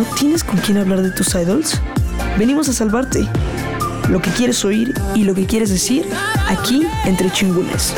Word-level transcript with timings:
¿No 0.00 0.06
tienes 0.14 0.42
con 0.42 0.56
quién 0.56 0.78
hablar 0.78 1.02
de 1.02 1.10
tus 1.10 1.34
idols? 1.34 1.78
Venimos 2.38 2.70
a 2.70 2.72
salvarte. 2.72 3.28
Lo 4.08 4.22
que 4.22 4.30
quieres 4.30 4.64
oír 4.64 4.94
y 5.14 5.24
lo 5.24 5.34
que 5.34 5.44
quieres 5.44 5.68
decir 5.68 6.06
aquí 6.48 6.86
entre 7.04 7.30
chingunes. 7.30 7.92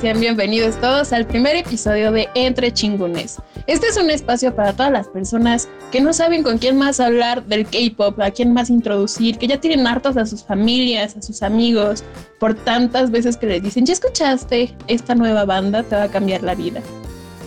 Sean 0.00 0.18
bienvenidos 0.18 0.80
todos 0.80 1.12
al 1.12 1.26
primer 1.26 1.56
episodio 1.56 2.10
de 2.10 2.26
Entre 2.34 2.72
Chingunes. 2.72 3.36
Este 3.66 3.88
es 3.88 3.98
un 3.98 4.08
espacio 4.08 4.54
para 4.54 4.72
todas 4.72 4.90
las 4.90 5.08
personas 5.08 5.68
que 5.92 6.00
no 6.00 6.14
saben 6.14 6.42
con 6.42 6.56
quién 6.56 6.78
más 6.78 7.00
hablar 7.00 7.44
del 7.44 7.66
K-pop, 7.66 8.18
a 8.20 8.30
quién 8.30 8.54
más 8.54 8.70
introducir, 8.70 9.36
que 9.36 9.46
ya 9.46 9.60
tienen 9.60 9.86
hartos 9.86 10.16
a 10.16 10.24
sus 10.24 10.42
familias, 10.42 11.16
a 11.18 11.22
sus 11.22 11.42
amigos, 11.42 12.02
por 12.38 12.54
tantas 12.54 13.10
veces 13.10 13.36
que 13.36 13.46
les 13.46 13.62
dicen, 13.62 13.84
ya 13.84 13.92
escuchaste 13.92 14.74
esta 14.86 15.14
nueva 15.14 15.44
banda, 15.44 15.82
te 15.82 15.96
va 15.96 16.04
a 16.04 16.10
cambiar 16.10 16.42
la 16.42 16.54
vida. 16.54 16.80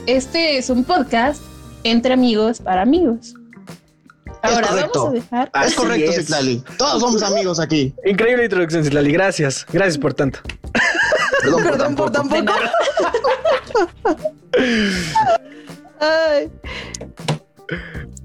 Este 0.05 0.57
es 0.57 0.69
un 0.69 0.83
podcast 0.83 1.41
entre 1.83 2.13
amigos 2.13 2.59
para 2.59 2.83
amigos. 2.83 3.33
Ahora 4.43 4.67
vamos 4.71 5.09
a 5.09 5.11
dejar. 5.11 5.49
Ah, 5.53 5.65
es 5.65 5.73
correcto, 5.73 6.11
Citlali. 6.11 6.63
Todos 6.77 7.01
somos 7.01 7.23
amigos 7.23 7.59
aquí. 7.59 7.95
Increíble 8.05 8.43
introducción, 8.43 8.83
Citlali. 8.83 9.11
Gracias. 9.11 9.65
Gracias 9.71 9.97
por 9.97 10.13
tanto. 10.13 10.39
Perdón, 11.63 11.95
por, 11.95 12.11
tampoco. 12.11 12.53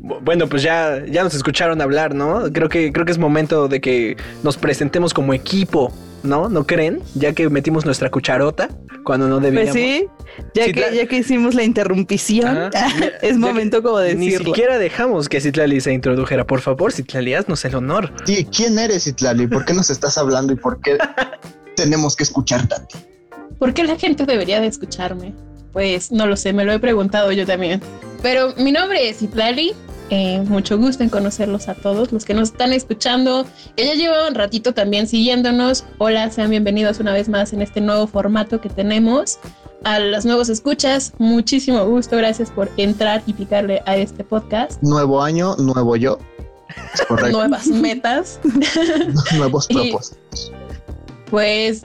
Bueno, 0.00 0.48
pues 0.48 0.62
ya, 0.62 1.04
ya 1.06 1.22
nos 1.22 1.34
escucharon 1.34 1.80
hablar, 1.80 2.14
¿no? 2.14 2.50
Creo 2.52 2.68
que, 2.68 2.92
creo 2.92 3.04
que 3.04 3.12
es 3.12 3.18
momento 3.18 3.68
de 3.68 3.80
que 3.80 4.16
nos 4.42 4.56
presentemos 4.56 5.12
como 5.12 5.34
equipo, 5.34 5.92
¿no? 6.22 6.48
¿No 6.48 6.66
creen? 6.66 7.02
Ya 7.14 7.32
que 7.32 7.48
metimos 7.50 7.84
nuestra 7.84 8.10
cucharota 8.10 8.68
cuando 9.04 9.28
no 9.28 9.40
debíamos. 9.40 9.72
Pues 9.72 9.82
sí, 9.82 10.06
ya, 10.54 10.66
que, 10.66 10.96
ya 10.96 11.06
que 11.06 11.18
hicimos 11.18 11.54
la 11.54 11.62
interrumpición, 11.62 12.70
es 13.22 13.36
momento 13.36 13.82
como 13.82 13.98
de 13.98 14.14
Ni 14.14 14.30
siquiera 14.30 14.78
dejamos 14.78 15.28
que 15.28 15.40
Citlali 15.40 15.80
se 15.80 15.92
introdujera. 15.92 16.46
Por 16.46 16.60
favor, 16.60 16.92
Citlali, 16.92 17.34
haznos 17.34 17.64
el 17.64 17.74
honor. 17.74 18.12
Sí, 18.24 18.46
¿quién 18.54 18.78
eres, 18.78 19.04
Citlali? 19.04 19.46
¿Por 19.46 19.64
qué 19.64 19.74
nos 19.74 19.90
estás 19.90 20.16
hablando 20.16 20.52
y 20.52 20.56
por 20.56 20.80
qué 20.80 20.96
tenemos 21.76 22.16
que 22.16 22.24
escucharte 22.24 22.74
a 22.74 22.86
ti? 22.86 22.98
¿Por 23.58 23.74
qué 23.74 23.84
la 23.84 23.96
gente 23.96 24.24
debería 24.24 24.60
de 24.60 24.68
escucharme? 24.68 25.34
Pues 25.72 26.12
no 26.12 26.26
lo 26.26 26.36
sé, 26.36 26.52
me 26.52 26.64
lo 26.64 26.72
he 26.72 26.78
preguntado 26.78 27.32
yo 27.32 27.44
también. 27.44 27.80
Pero 28.22 28.54
mi 28.56 28.72
nombre 28.72 29.08
es 29.08 29.22
Itlali. 29.22 29.72
Eh, 30.10 30.42
mucho 30.46 30.78
gusto 30.78 31.02
en 31.02 31.10
conocerlos 31.10 31.68
a 31.68 31.74
todos 31.74 32.12
los 32.12 32.24
que 32.24 32.32
nos 32.32 32.50
están 32.50 32.72
escuchando, 32.72 33.46
que 33.76 33.84
ya 33.84 33.92
llevan 33.94 34.34
ratito 34.34 34.72
también 34.72 35.06
siguiéndonos. 35.06 35.84
Hola, 35.98 36.30
sean 36.30 36.50
bienvenidos 36.50 36.98
una 36.98 37.12
vez 37.12 37.28
más 37.28 37.52
en 37.52 37.60
este 37.60 37.80
nuevo 37.82 38.06
formato 38.06 38.60
que 38.60 38.70
tenemos. 38.70 39.38
A 39.84 39.98
los 40.00 40.24
nuevos 40.24 40.48
escuchas, 40.48 41.12
muchísimo 41.18 41.84
gusto. 41.84 42.16
Gracias 42.16 42.50
por 42.50 42.70
entrar 42.78 43.22
y 43.26 43.32
picarle 43.34 43.82
a 43.86 43.96
este 43.96 44.24
podcast. 44.24 44.82
Nuevo 44.82 45.22
año, 45.22 45.56
nuevo 45.56 45.96
yo. 45.96 46.18
Nuevas 47.30 47.66
metas. 47.66 48.40
Nuevos 49.36 49.66
propósitos. 49.68 50.16
Pues 51.30 51.82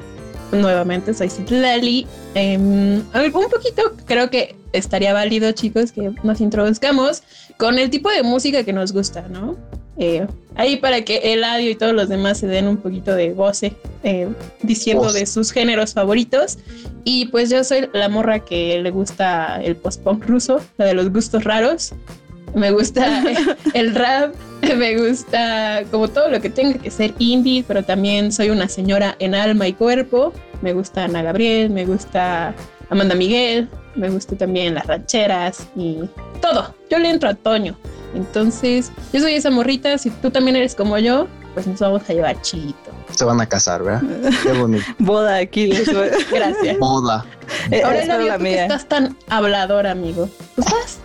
nuevamente 0.54 1.14
soy 1.14 1.30
Citlali. 1.30 2.08
Em, 2.36 2.96
un 2.98 3.50
poquito 3.50 3.94
creo 4.06 4.30
que 4.30 4.56
estaría 4.72 5.14
válido, 5.14 5.52
chicos, 5.52 5.92
que 5.92 6.12
nos 6.24 6.42
introduzcamos 6.42 7.24
con 7.58 7.78
el 7.78 7.90
tipo 7.90 8.10
de 8.10 8.24
música 8.24 8.64
que 8.64 8.74
nos 8.74 8.92
gusta, 8.92 9.28
¿no? 9.30 9.58
Eh, 9.98 10.26
ahí 10.56 10.78
para 10.78 11.04
que 11.06 11.34
Eladio 11.34 11.70
y 11.70 11.76
todos 11.76 11.94
los 11.94 12.10
demás 12.10 12.40
se 12.40 12.48
den 12.48 12.68
un 12.68 12.78
poquito 12.78 13.14
de 13.14 13.32
goce 13.34 13.76
eh, 14.04 14.28
diciendo 14.64 15.14
de 15.14 15.26
sus 15.26 15.52
géneros 15.52 15.94
favoritos. 15.94 16.58
Y 17.04 17.26
pues 17.26 17.50
yo 17.50 17.64
soy 17.64 17.90
la 17.94 18.10
morra 18.10 18.40
que 18.40 18.80
le 18.82 18.90
gusta 18.90 19.62
el 19.62 19.76
post-punk 19.76 20.26
ruso, 20.26 20.62
la 20.78 20.86
de 20.86 20.94
los 20.94 21.12
gustos 21.12 21.44
raros. 21.44 21.94
Me 22.56 22.72
gusta 22.72 23.24
el 23.74 23.96
rap, 23.96 24.34
me 24.62 24.98
gusta 24.98 25.84
como 25.92 26.08
todo 26.08 26.30
lo 26.30 26.42
que 26.42 26.50
tenga 26.50 26.78
que 26.80 26.92
ser 26.92 27.14
indie, 27.20 27.64
pero 27.68 27.84
también 27.84 28.32
soy 28.32 28.50
una 28.50 28.68
señora 28.68 29.16
en 29.20 29.36
alma 29.36 29.68
y 29.68 29.74
cuerpo. 29.74 30.34
Me 30.62 30.74
gusta 30.74 31.06
Ana 31.06 31.24
Gabriel, 31.24 31.70
me 31.70 31.86
gusta 31.86 32.54
Amanda 32.90 33.16
Miguel, 33.16 33.70
me 33.96 34.10
gusta 34.10 34.36
también 34.36 34.76
las 34.76 34.88
rancheras 34.88 35.68
y 35.76 36.00
todo. 36.42 36.74
Yo 36.90 37.00
le 37.00 37.10
entro 37.10 37.30
a 37.30 37.34
Toño. 37.34 37.78
Entonces, 38.14 38.92
yo 39.12 39.20
soy 39.20 39.34
esa 39.34 39.50
morrita. 39.50 39.98
Si 39.98 40.10
tú 40.10 40.30
también 40.30 40.56
eres 40.56 40.76
como 40.76 40.98
yo, 41.00 41.28
pues 41.54 41.68
nos 41.68 41.80
vamos 41.80 42.08
a 42.08 42.14
llevar 42.14 42.40
chito. 42.42 42.92
Se 43.10 43.26
van 43.26 43.42
a 43.42 43.48
casar, 43.48 43.84
¿verdad? 43.84 44.02
Qué 44.44 44.54
bonito. 44.54 44.86
Boda 45.00 45.38
aquí. 45.38 45.72
Gracias. 46.32 46.80
Boda. 46.80 47.26
Ahora, 47.84 48.20
la 48.20 48.38
mía. 48.38 48.64
estás 48.64 48.88
tan 48.88 49.18
hablador, 49.28 49.88
amigo? 49.88 50.30
¿Tú 50.56 50.62
estás? 50.62 51.00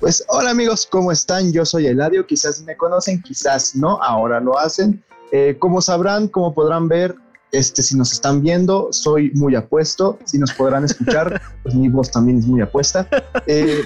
Pues 0.00 0.24
hola 0.28 0.50
amigos, 0.50 0.86
¿cómo 0.90 1.10
están? 1.10 1.52
Yo 1.52 1.64
soy 1.64 1.86
Eladio, 1.86 2.26
quizás 2.26 2.62
me 2.62 2.76
conocen, 2.76 3.22
quizás 3.22 3.74
no, 3.74 4.00
ahora 4.02 4.40
lo 4.40 4.58
hacen. 4.58 5.02
Eh, 5.32 5.56
como 5.58 5.80
sabrán, 5.80 6.28
como 6.28 6.54
podrán 6.54 6.88
ver, 6.88 7.16
este, 7.52 7.82
si 7.82 7.96
nos 7.96 8.12
están 8.12 8.42
viendo, 8.42 8.88
soy 8.92 9.30
muy 9.32 9.54
apuesto. 9.54 10.18
Si 10.24 10.38
nos 10.38 10.52
podrán 10.52 10.84
escuchar, 10.84 11.40
pues 11.62 11.74
mi 11.74 11.88
voz 11.88 12.10
también 12.10 12.38
es 12.38 12.46
muy 12.46 12.60
apuesta. 12.60 13.08
Eh, 13.46 13.84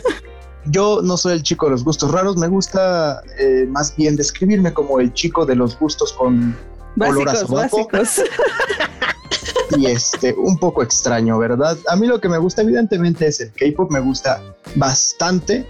yo 0.66 1.00
no 1.02 1.16
soy 1.16 1.34
el 1.34 1.42
chico 1.42 1.66
de 1.66 1.72
los 1.72 1.84
gustos 1.84 2.10
raros, 2.10 2.36
me 2.36 2.48
gusta 2.48 3.22
eh, 3.38 3.66
más 3.68 3.94
bien 3.96 4.16
describirme 4.16 4.74
como 4.74 5.00
el 5.00 5.12
chico 5.14 5.46
de 5.46 5.54
los 5.54 5.78
gustos 5.78 6.12
con 6.12 6.56
básicos, 6.96 7.48
básicos. 7.48 8.22
y 9.76 9.86
este, 9.86 10.32
un 10.34 10.58
poco 10.58 10.82
extraño, 10.82 11.38
¿verdad? 11.38 11.78
A 11.88 11.96
mí 11.96 12.06
lo 12.06 12.20
que 12.20 12.28
me 12.28 12.38
gusta 12.38 12.62
evidentemente 12.62 13.26
es 13.26 13.40
el 13.40 13.52
K-pop, 13.52 13.90
me 13.90 14.00
gusta 14.00 14.42
bastante, 14.74 15.66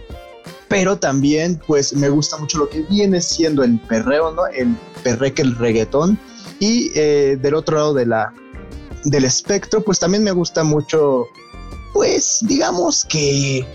pero 0.69 0.99
también 0.99 1.61
pues 1.67 1.95
me 1.95 2.09
gusta 2.09 2.37
mucho 2.39 2.59
lo 2.59 2.69
que 2.69 2.83
viene 2.83 3.21
siendo 3.21 3.63
el 3.63 3.79
perreo, 3.81 4.33
¿no? 4.33 4.47
El 4.47 4.77
perreque, 5.03 5.43
el 5.43 5.57
reggaetón. 5.57 6.19
Y 6.59 6.91
eh, 6.95 7.39
del 7.41 7.55
otro 7.55 7.77
lado 7.77 7.95
de 7.95 8.07
la, 8.07 8.33
del 9.05 9.25
espectro, 9.25 9.83
pues 9.83 9.99
también 9.99 10.23
me 10.23 10.33
gusta 10.33 10.63
mucho, 10.63 11.27
pues 11.93 12.39
digamos 12.43 13.05
que 13.05 13.67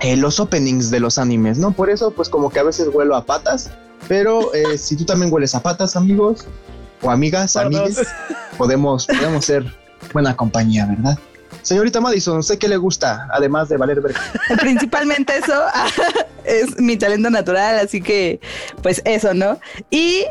eh, 0.00 0.16
los 0.16 0.40
openings 0.40 0.90
de 0.90 1.00
los 1.00 1.18
animes, 1.18 1.58
¿no? 1.58 1.72
Por 1.72 1.90
eso 1.90 2.10
pues 2.10 2.28
como 2.28 2.50
que 2.50 2.58
a 2.58 2.64
veces 2.64 2.88
huelo 2.92 3.16
a 3.16 3.24
patas, 3.24 3.70
pero 4.08 4.52
eh, 4.54 4.78
si 4.78 4.96
tú 4.96 5.04
también 5.04 5.32
hueles 5.32 5.54
a 5.54 5.62
patas, 5.62 5.96
amigos, 5.96 6.46
o 7.02 7.10
amigas, 7.10 7.56
amigos, 7.56 8.02
podemos, 8.56 9.06
podemos 9.18 9.44
ser 9.44 9.64
buena 10.12 10.36
compañía, 10.36 10.86
¿verdad? 10.86 11.18
Señorita 11.62 12.00
Madison, 12.00 12.42
sé 12.44 12.58
que 12.58 12.68
le 12.68 12.76
gusta, 12.76 13.26
además 13.32 13.68
de 13.68 13.76
valer 13.76 14.00
verga. 14.00 14.20
Principalmente 14.60 15.36
eso 15.36 15.64
es 16.44 16.78
mi 16.80 16.96
talento 16.96 17.28
natural, 17.28 17.78
así 17.78 18.00
que 18.00 18.40
pues 18.82 19.02
eso, 19.04 19.34
¿no? 19.34 19.58
Y 19.90 20.24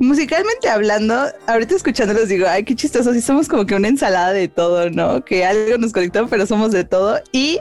musicalmente 0.00 0.68
hablando, 0.68 1.26
ahorita 1.46 1.76
escuchándolos 1.76 2.28
digo, 2.28 2.46
ay, 2.48 2.64
qué 2.64 2.74
chistoso, 2.74 3.12
si 3.12 3.20
somos 3.20 3.46
como 3.46 3.66
que 3.66 3.76
una 3.76 3.86
ensalada 3.86 4.32
de 4.32 4.48
todo, 4.48 4.90
¿no? 4.90 5.24
Que 5.24 5.44
algo 5.44 5.78
nos 5.78 5.92
conectó, 5.92 6.26
pero 6.26 6.44
somos 6.44 6.72
de 6.72 6.82
todo. 6.82 7.20
Y 7.30 7.60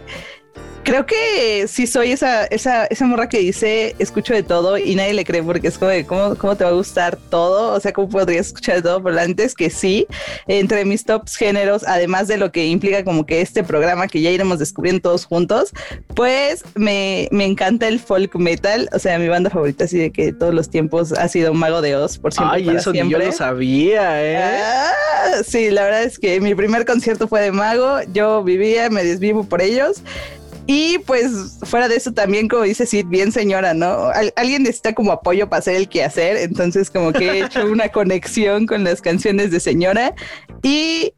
creo 0.90 1.06
que 1.06 1.68
sí 1.68 1.86
soy 1.88 2.12
esa, 2.12 2.46
esa, 2.46 2.86
esa 2.86 3.06
morra 3.06 3.30
que 3.30 3.40
dice 3.40 3.96
escucho 4.00 4.34
de 4.34 4.44
todo 4.44 4.78
y 4.78 4.96
nadie 4.96 5.14
le 5.14 5.24
cree 5.24 5.44
porque 5.44 5.68
es 5.68 5.78
como 5.78 5.92
de 5.92 6.06
cómo, 6.06 6.36
cómo 6.36 6.56
te 6.56 6.64
va 6.64 6.72
a 6.72 6.74
gustar 6.74 7.18
todo, 7.30 7.74
o 7.74 7.80
sea, 7.80 7.94
cómo 7.94 8.10
podrías 8.10 8.48
escuchar 8.48 8.78
de 8.78 8.82
todo, 8.82 9.04
pero 9.04 9.20
antes 9.20 9.54
que 9.54 9.70
sí, 9.70 10.08
entre 10.48 10.86
mis 10.86 11.06
tops 11.06 11.36
géneros, 11.36 11.84
además 11.88 12.28
de 12.28 12.38
lo 12.38 12.52
que 12.52 12.66
implica 12.66 13.04
como 13.04 13.26
que 13.26 13.42
este 13.42 13.64
programa 13.64 14.08
que 14.08 14.22
ya 14.22 14.32
iremos 14.32 14.60
descubriendo 14.60 15.02
todos 15.02 15.26
juntos, 15.26 15.72
pues 16.16 16.64
me, 16.76 17.28
me 17.32 17.46
encanta 17.46 17.88
el 17.88 18.00
folk 18.00 18.36
metal, 18.36 18.90
o 18.92 19.00
sea, 19.00 19.20
mi 19.20 19.28
banda 19.28 19.50
favorita 19.50 19.86
así 19.86 19.98
de 19.98 20.12
que 20.12 20.34
todos 20.34 20.54
los 20.54 20.70
tiempos 20.70 21.12
ha 21.14 21.28
sido 21.28 21.54
Mago 21.54 21.82
de 21.82 21.96
Oz, 21.96 22.18
por 22.18 22.34
siempre. 22.34 22.58
Ay, 22.58 22.70
eso 22.70 22.94
yo 22.94 23.18
lo 23.18 23.32
sabía, 23.32 24.24
¿eh? 24.24 24.38
Ah, 24.38 25.44
sí, 25.46 25.70
la 25.70 25.84
verdad 25.84 26.04
es 26.04 26.18
que 26.18 26.42
mi 26.42 26.56
primer 26.56 26.86
concierto 26.86 27.28
fue 27.28 27.42
de 27.42 27.52
Mago, 27.52 28.00
yo 28.12 28.44
vivía, 28.44 28.90
me 28.90 29.04
desvivo 29.04 29.44
por 29.44 29.62
ellos. 29.62 30.02
Y 30.72 31.00
pues 31.00 31.58
fuera 31.64 31.88
de 31.88 31.96
eso 31.96 32.14
también, 32.14 32.48
como 32.48 32.62
dice 32.62 32.86
Sid, 32.86 33.08
bien 33.08 33.32
señora, 33.32 33.74
¿no? 33.74 34.12
alguien 34.36 34.62
necesita 34.62 34.94
como 34.94 35.12
apoyo 35.12 35.50
para 35.50 35.62
hacer 35.62 35.74
el 35.74 35.90
quehacer, 35.90 36.38
entonces 36.38 36.92
como 36.92 37.12
que 37.12 37.28
he 37.28 37.46
hecho 37.46 37.66
una 37.66 37.90
conexión 37.92 38.68
con 38.68 38.84
las 38.84 39.02
canciones 39.02 39.50
de 39.50 39.60
señora 39.62 40.14
y 40.62 41.16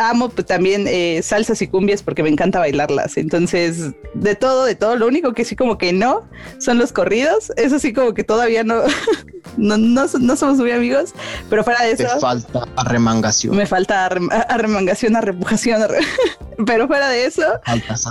amo 0.00 0.28
pues, 0.28 0.46
también 0.46 0.86
eh, 0.88 1.20
salsas 1.22 1.60
y 1.62 1.68
cumbias 1.68 2.02
porque 2.02 2.22
me 2.22 2.28
encanta 2.28 2.58
bailarlas. 2.58 3.16
Entonces, 3.16 3.92
de 4.14 4.34
todo, 4.34 4.64
de 4.64 4.74
todo. 4.74 4.96
Lo 4.96 5.06
único 5.06 5.32
que 5.32 5.44
sí 5.44 5.54
como 5.56 5.78
que 5.78 5.92
no 5.92 6.28
son 6.58 6.78
los 6.78 6.92
corridos. 6.92 7.52
Eso 7.56 7.78
sí 7.78 7.92
como 7.92 8.14
que 8.14 8.24
todavía 8.24 8.64
no, 8.64 8.82
no, 9.56 9.76
no, 9.76 10.08
somos 10.08 10.58
muy 10.58 10.72
amigos. 10.72 11.14
Pero 11.48 11.64
fuera 11.64 11.84
de 11.84 11.92
eso... 11.92 12.04
Me 12.14 12.20
falta 12.20 12.68
arremangación. 12.76 13.56
Me 13.56 13.66
falta 13.66 14.06
arremangación, 14.06 15.16
arrepujación. 15.16 15.82
pero 16.66 16.86
fuera 16.86 17.08
de 17.08 17.26
eso, 17.26 17.42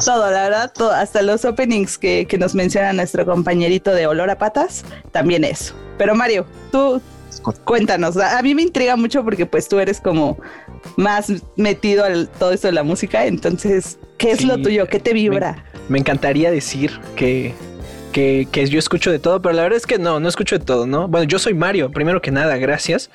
todo, 0.05 0.31
la 0.31 0.43
verdad, 0.43 0.71
todo, 0.73 0.91
hasta 0.91 1.21
los 1.21 1.45
openings 1.45 1.97
que, 1.97 2.25
que 2.27 2.37
nos 2.37 2.55
menciona 2.55 2.93
nuestro 2.93 3.25
compañerito 3.25 3.93
de 3.93 4.07
Olor 4.07 4.29
a 4.29 4.37
Patas, 4.37 4.83
también 5.11 5.43
eso. 5.43 5.75
Pero 5.97 6.15
Mario, 6.15 6.45
tú. 6.71 7.01
Cuéntanos, 7.63 8.17
a 8.17 8.41
mí 8.41 8.53
me 8.53 8.63
intriga 8.63 8.95
mucho 8.95 9.23
porque 9.23 9.45
pues 9.45 9.69
tú 9.69 9.79
eres 9.79 10.01
como 10.01 10.37
más 10.95 11.31
metido 11.55 12.05
al 12.05 12.27
todo 12.27 12.51
esto 12.51 12.67
de 12.67 12.73
la 12.73 12.83
música, 12.83 13.25
entonces, 13.25 13.99
¿qué 14.17 14.31
es 14.31 14.39
Sí, 14.39 14.45
lo 14.45 14.57
tuyo? 14.61 14.87
¿Qué 14.87 14.99
te 14.99 15.13
vibra? 15.13 15.65
Me 15.87 15.99
encantaría 15.99 16.51
decir 16.51 16.99
que, 17.15 17.53
que, 18.11 18.47
que 18.51 18.67
yo 18.67 18.79
escucho 18.79 19.11
de 19.11 19.19
todo, 19.19 19.41
pero 19.41 19.53
la 19.53 19.63
verdad 19.63 19.77
es 19.77 19.85
que 19.85 19.97
no, 19.97 20.19
no 20.19 20.29
escucho 20.29 20.57
de 20.57 20.65
todo, 20.65 20.85
¿no? 20.87 21.07
Bueno, 21.07 21.25
yo 21.25 21.39
soy 21.39 21.53
Mario, 21.53 21.91
primero 21.91 22.21
que 22.21 22.31
nada, 22.31 22.57
gracias. 22.57 23.09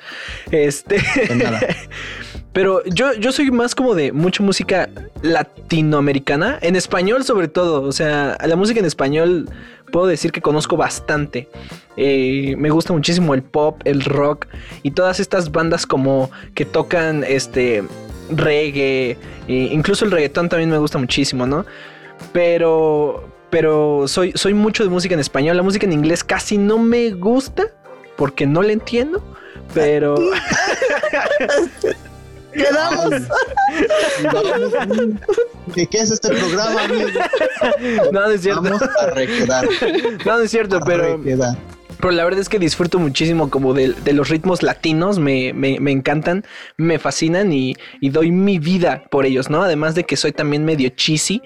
Este. 0.51 0.97
De 1.27 1.35
nada. 1.35 1.59
Pero 2.55 2.81
yo, 2.85 3.11
yo 3.11 3.33
soy 3.33 3.51
más 3.51 3.75
como 3.75 3.95
de 3.95 4.13
mucha 4.13 4.41
música 4.41 4.87
latinoamericana, 5.21 6.57
en 6.61 6.77
español 6.77 7.25
sobre 7.25 7.49
todo. 7.49 7.81
O 7.81 7.91
sea, 7.91 8.37
la 8.45 8.55
música 8.55 8.79
en 8.79 8.85
español 8.85 9.49
puedo 9.91 10.07
decir 10.07 10.31
que 10.31 10.41
conozco 10.41 10.77
bastante. 10.77 11.49
Eh, 11.97 12.55
me 12.57 12.69
gusta 12.69 12.93
muchísimo 12.93 13.33
el 13.33 13.43
pop, 13.43 13.81
el 13.83 14.05
rock 14.05 14.47
y 14.83 14.91
todas 14.91 15.19
estas 15.19 15.51
bandas 15.51 15.85
como 15.85 16.31
que 16.53 16.63
tocan 16.63 17.25
este 17.27 17.83
reggae, 18.29 19.17
e 19.49 19.53
incluso 19.53 20.05
el 20.05 20.11
reggaetón 20.11 20.47
también 20.47 20.69
me 20.69 20.77
gusta 20.77 20.97
muchísimo, 20.97 21.45
¿no? 21.45 21.65
Pero, 22.31 23.27
pero 23.49 24.07
soy, 24.07 24.31
soy 24.33 24.53
mucho 24.53 24.85
de 24.85 24.89
música 24.89 25.13
en 25.13 25.19
español. 25.19 25.57
La 25.57 25.63
música 25.63 25.85
en 25.85 25.91
inglés 25.91 26.23
casi 26.23 26.57
no 26.57 26.77
me 26.77 27.11
gusta 27.11 27.65
porque 28.15 28.47
no 28.47 28.61
la 28.61 28.71
entiendo. 28.71 29.21
Pero 29.73 30.15
Quedamos. 32.55 33.09
¿De 35.75 35.87
qué 35.87 35.97
es 35.97 36.11
este 36.11 36.29
programa, 36.29 36.83
amigo? 36.83 37.09
no, 38.11 38.21
no 38.21 38.29
es 38.29 38.41
cierto. 38.41 38.61
Vamos 38.61 38.81
a 38.81 39.07
requedar. 39.07 39.67
No, 40.25 40.37
no 40.37 40.43
es 40.43 40.51
cierto, 40.51 40.79
pero, 40.85 41.17
requedar. 41.17 41.57
Pero 41.99 42.11
la 42.11 42.23
verdad 42.23 42.39
es 42.41 42.49
que 42.49 42.59
disfruto 42.59 42.99
muchísimo 42.99 43.49
como 43.49 43.73
de, 43.73 43.93
de 43.93 44.13
los 44.13 44.29
ritmos 44.29 44.63
latinos, 44.63 45.19
me, 45.19 45.53
me- 45.53 45.79
me 45.79 45.91
encantan, 45.91 46.43
me 46.77 46.99
fascinan 46.99 47.51
y, 47.53 47.75
y 48.01 48.09
doy 48.09 48.31
mi 48.31 48.59
vida 48.59 49.03
por 49.09 49.25
ellos, 49.25 49.49
¿no? 49.49 49.61
Además 49.63 49.95
de 49.95 50.03
que 50.03 50.15
soy 50.17 50.31
también 50.31 50.65
medio 50.65 50.89
cheesy 50.89 51.41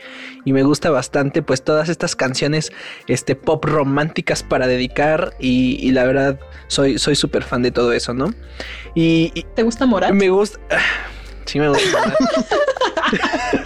y 0.45 0.53
me 0.53 0.63
gusta 0.63 0.89
bastante 0.89 1.41
pues 1.41 1.63
todas 1.63 1.89
estas 1.89 2.15
canciones 2.15 2.71
este, 3.07 3.35
pop 3.35 3.63
románticas 3.65 4.43
para 4.43 4.67
dedicar 4.67 5.33
y, 5.39 5.77
y 5.85 5.91
la 5.91 6.03
verdad 6.05 6.39
soy 6.67 6.97
soy 6.99 7.15
súper 7.15 7.43
fan 7.43 7.61
de 7.61 7.71
todo 7.71 7.93
eso, 7.93 8.13
¿no? 8.13 8.33
Y, 8.95 9.31
y 9.35 9.45
¿Te 9.55 9.63
gusta 9.63 9.85
Morat? 9.85 10.11
me 10.13 10.29
gusta... 10.29 10.59
Sí 11.49 11.59
me 11.59 11.67
gusta 11.69 11.97
Morat. 11.97 12.17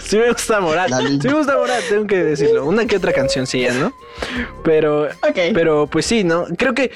sí 0.00 0.16
me 0.16 0.32
gusta 0.32 0.60
Morat. 0.60 0.90
Sí 1.20 1.28
me 1.28 1.34
gusta 1.34 1.58
Morat, 1.58 1.82
tengo 1.86 2.06
que 2.06 2.24
decirlo. 2.24 2.64
Una 2.64 2.86
que 2.86 2.96
otra 2.96 3.12
cancioncilla, 3.12 3.74
¿no? 3.74 3.92
Pero 4.62 5.08
pero 5.52 5.86
pues 5.86 6.06
sí, 6.06 6.24
¿no? 6.24 6.46
Creo 6.56 6.72
que, 6.72 6.90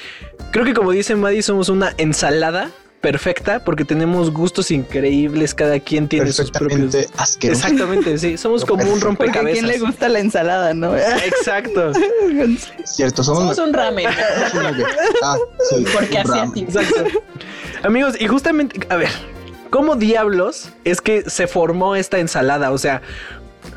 creo 0.50 0.64
que 0.64 0.72
como 0.72 0.92
dice 0.92 1.14
Maddie, 1.14 1.42
somos 1.42 1.68
una 1.68 1.92
ensalada 1.98 2.70
perfecta 3.02 3.62
porque 3.64 3.84
tenemos 3.84 4.32
gustos 4.32 4.70
increíbles, 4.70 5.54
cada 5.54 5.78
quien 5.78 6.08
tiene 6.08 6.32
sus 6.32 6.50
propios... 6.50 6.96
Asqueroso. 7.18 7.66
Exactamente, 7.66 8.16
sí, 8.16 8.38
somos 8.38 8.64
como 8.64 8.82
un. 8.84 8.88
Porque 8.88 9.04
a 9.04 9.08
rompecabezas. 9.08 9.52
quién 9.52 9.66
le 9.66 9.78
gusta 9.78 10.08
la 10.08 10.20
ensalada, 10.20 10.72
¿no? 10.72 10.96
Exacto, 10.96 11.92
Cierto, 12.84 13.22
somos, 13.22 13.40
Somos 13.42 13.58
un 13.58 13.74
ramen. 13.74 14.08
Ah, 15.22 15.36
sí, 15.68 15.84
Porque 15.92 16.22
un 16.24 16.28
ramen. 16.32 16.64
exacto. 16.64 17.04
Amigos, 17.82 18.14
y 18.18 18.26
justamente, 18.26 18.80
a 18.88 18.96
ver, 18.96 19.10
¿cómo 19.70 19.96
diablos 19.96 20.70
es 20.84 21.00
que 21.00 21.28
se 21.28 21.46
formó 21.46 21.94
esta 21.96 22.18
ensalada? 22.18 22.70
O 22.72 22.78
sea, 22.78 23.02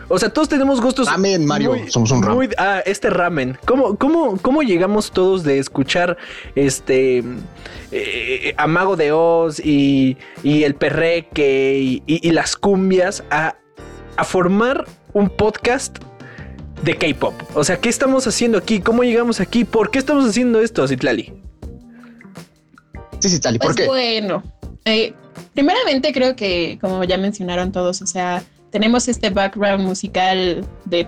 o 0.07 0.19
sea, 0.19 0.29
todos 0.29 0.49
tenemos 0.49 0.81
gustos. 0.81 1.07
Ramen, 1.09 1.45
Mario, 1.45 1.75
somos 1.89 2.11
un 2.11 2.21
ramen. 2.21 2.35
muy- 2.38 2.49
ah, 2.57 2.81
este 2.85 3.09
ramen. 3.09 3.57
¿Cómo, 3.65 3.95
cómo, 3.97 4.38
¿Cómo 4.41 4.61
llegamos 4.61 5.11
todos 5.11 5.43
de 5.43 5.57
escuchar 5.59 6.17
este 6.55 7.23
eh, 7.91 8.53
Amago 8.57 8.95
de 8.95 9.11
Oz 9.11 9.59
y, 9.59 10.17
y 10.43 10.63
el 10.63 10.75
perreque 10.75 11.77
y, 11.79 12.03
y- 12.07 12.27
y 12.27 12.31
las 12.31 12.55
cumbias 12.55 13.23
a, 13.31 13.55
a 14.17 14.23
formar 14.23 14.85
un 15.13 15.29
podcast 15.29 15.97
de 16.83 16.97
K-pop? 16.97 17.33
O 17.55 17.63
sea, 17.63 17.77
¿qué 17.77 17.87
estamos 17.89 18.27
haciendo 18.27 18.57
aquí? 18.57 18.79
¿Cómo 18.81 19.03
llegamos 19.03 19.39
aquí? 19.39 19.63
¿Por 19.65 19.91
qué 19.91 19.99
estamos 19.99 20.25
haciendo 20.25 20.61
esto, 20.61 20.85
Citlali? 20.87 21.33
Sí. 23.19 23.35
¿Y 23.37 23.39
por 23.59 23.67
Pues 23.67 23.75
qué? 23.77 23.85
bueno, 23.87 24.44
eh, 24.86 25.13
primeramente 25.54 26.13
creo 26.13 26.36
que, 26.36 26.78
como 26.81 27.04
ya 27.04 27.18
mencionaron 27.18 27.72
todos, 27.72 28.01
o 28.01 28.07
sea, 28.07 28.44
tenemos 28.72 29.07
este 29.07 29.30
background 29.30 29.83
musical 29.86 30.66
de 30.86 31.07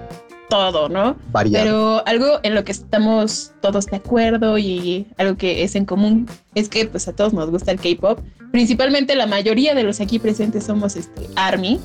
todo, 0.49 0.89
¿no? 0.89 1.15
Variado. 1.31 1.65
Pero 1.65 2.03
algo 2.07 2.39
en 2.43 2.53
lo 2.55 2.63
que 2.63 2.71
estamos 2.73 3.53
todos 3.61 3.85
de 3.87 3.97
acuerdo 3.97 4.57
y 4.57 5.07
algo 5.17 5.37
que 5.37 5.63
es 5.63 5.75
en 5.75 5.85
común 5.85 6.27
es 6.53 6.69
que 6.69 6.85
pues 6.85 7.07
a 7.07 7.13
todos 7.13 7.33
nos 7.33 7.49
gusta 7.49 7.71
el 7.71 7.79
K-pop. 7.79 8.19
Principalmente 8.51 9.15
la 9.15 9.25
mayoría 9.25 9.73
de 9.73 9.83
los 9.83 9.99
aquí 10.01 10.19
presentes 10.19 10.65
somos 10.65 10.95
este 10.95 11.27
ARMY. 11.35 11.79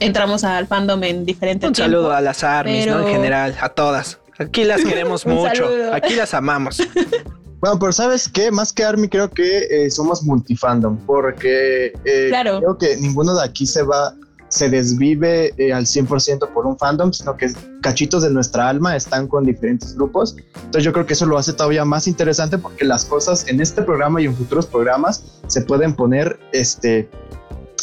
Entramos 0.00 0.44
al 0.44 0.66
fandom 0.66 1.02
en 1.04 1.24
diferente 1.24 1.66
Un 1.66 1.72
tiempo. 1.72 1.90
saludo 1.92 2.12
a 2.12 2.20
las 2.20 2.42
armies, 2.44 2.86
¿no? 2.86 3.00
En 3.06 3.14
general, 3.14 3.54
a 3.60 3.68
todas. 3.70 4.18
Aquí 4.38 4.64
las 4.64 4.82
queremos 4.82 5.24
mucho. 5.26 5.54
saludo. 5.54 5.94
Aquí 5.94 6.14
las 6.16 6.34
amamos. 6.34 6.82
Bueno, 7.60 7.78
pero 7.78 7.92
¿sabes 7.92 8.28
qué? 8.28 8.50
Más 8.50 8.72
que 8.72 8.84
Army, 8.84 9.08
creo 9.08 9.30
que 9.30 9.66
eh, 9.70 9.90
somos 9.90 10.22
multifandom, 10.22 10.96
porque 11.06 11.92
eh, 12.04 12.26
Claro. 12.30 12.58
creo 12.58 12.78
que 12.78 12.96
ninguno 12.96 13.34
de 13.34 13.44
aquí 13.44 13.66
se 13.66 13.82
va, 13.82 14.14
se 14.48 14.70
desvive 14.70 15.52
eh, 15.58 15.72
al 15.72 15.84
100% 15.84 16.48
por 16.54 16.66
un 16.66 16.78
fandom, 16.78 17.12
sino 17.12 17.36
que 17.36 17.52
cachitos 17.82 18.22
de 18.22 18.30
nuestra 18.30 18.68
alma 18.68 18.96
están 18.96 19.28
con 19.28 19.44
diferentes 19.44 19.94
grupos. 19.94 20.36
Entonces 20.56 20.84
yo 20.84 20.92
creo 20.92 21.04
que 21.06 21.12
eso 21.12 21.26
lo 21.26 21.36
hace 21.36 21.52
todavía 21.52 21.84
más 21.84 22.06
interesante 22.06 22.56
porque 22.56 22.84
las 22.86 23.04
cosas 23.04 23.46
en 23.46 23.60
este 23.60 23.82
programa 23.82 24.22
y 24.22 24.24
en 24.26 24.34
futuros 24.34 24.66
programas 24.66 25.22
se 25.46 25.60
pueden 25.60 25.94
poner 25.94 26.40
este, 26.52 27.10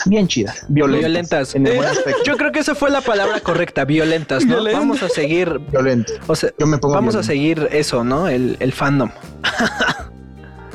bien 0.05 0.27
chidas, 0.27 0.65
violentas. 0.67 1.01
Violentas. 1.01 1.55
En 1.55 1.67
el 1.67 1.73
Eh, 1.73 1.75
buen 1.77 1.89
aspecto. 1.89 2.23
Yo 2.25 2.37
creo 2.37 2.51
que 2.51 2.59
esa 2.59 2.75
fue 2.75 2.89
la 2.89 3.01
palabra 3.01 3.39
correcta, 3.39 3.85
violentas, 3.85 4.45
¿no? 4.45 4.63
Vamos 4.63 5.01
a 5.03 5.09
seguir, 5.09 5.59
Violento. 5.71 6.13
o 6.27 6.35
sea, 6.35 6.51
Yo 6.59 6.65
me 6.67 6.77
pongo 6.77 6.95
vamos 6.95 7.15
a 7.15 7.23
seguir 7.23 7.67
eso, 7.71 8.03
¿no? 8.03 8.27
El, 8.27 8.57
el 8.59 8.71
fandom. 8.73 9.09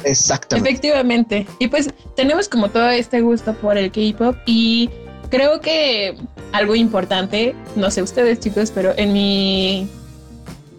Exactamente. 0.04 0.70
Efectivamente. 0.70 1.46
Y 1.58 1.68
pues 1.68 1.90
tenemos 2.16 2.48
como 2.48 2.68
todo 2.68 2.88
este 2.90 3.20
gusto 3.20 3.54
por 3.54 3.78
el 3.78 3.90
K-pop 3.92 4.36
y 4.46 4.90
creo 5.30 5.60
que 5.60 6.16
algo 6.52 6.74
importante, 6.74 7.54
no 7.76 7.90
sé 7.90 8.02
ustedes 8.02 8.40
chicos, 8.40 8.70
pero 8.74 8.92
en 8.96 9.12
mi 9.12 9.88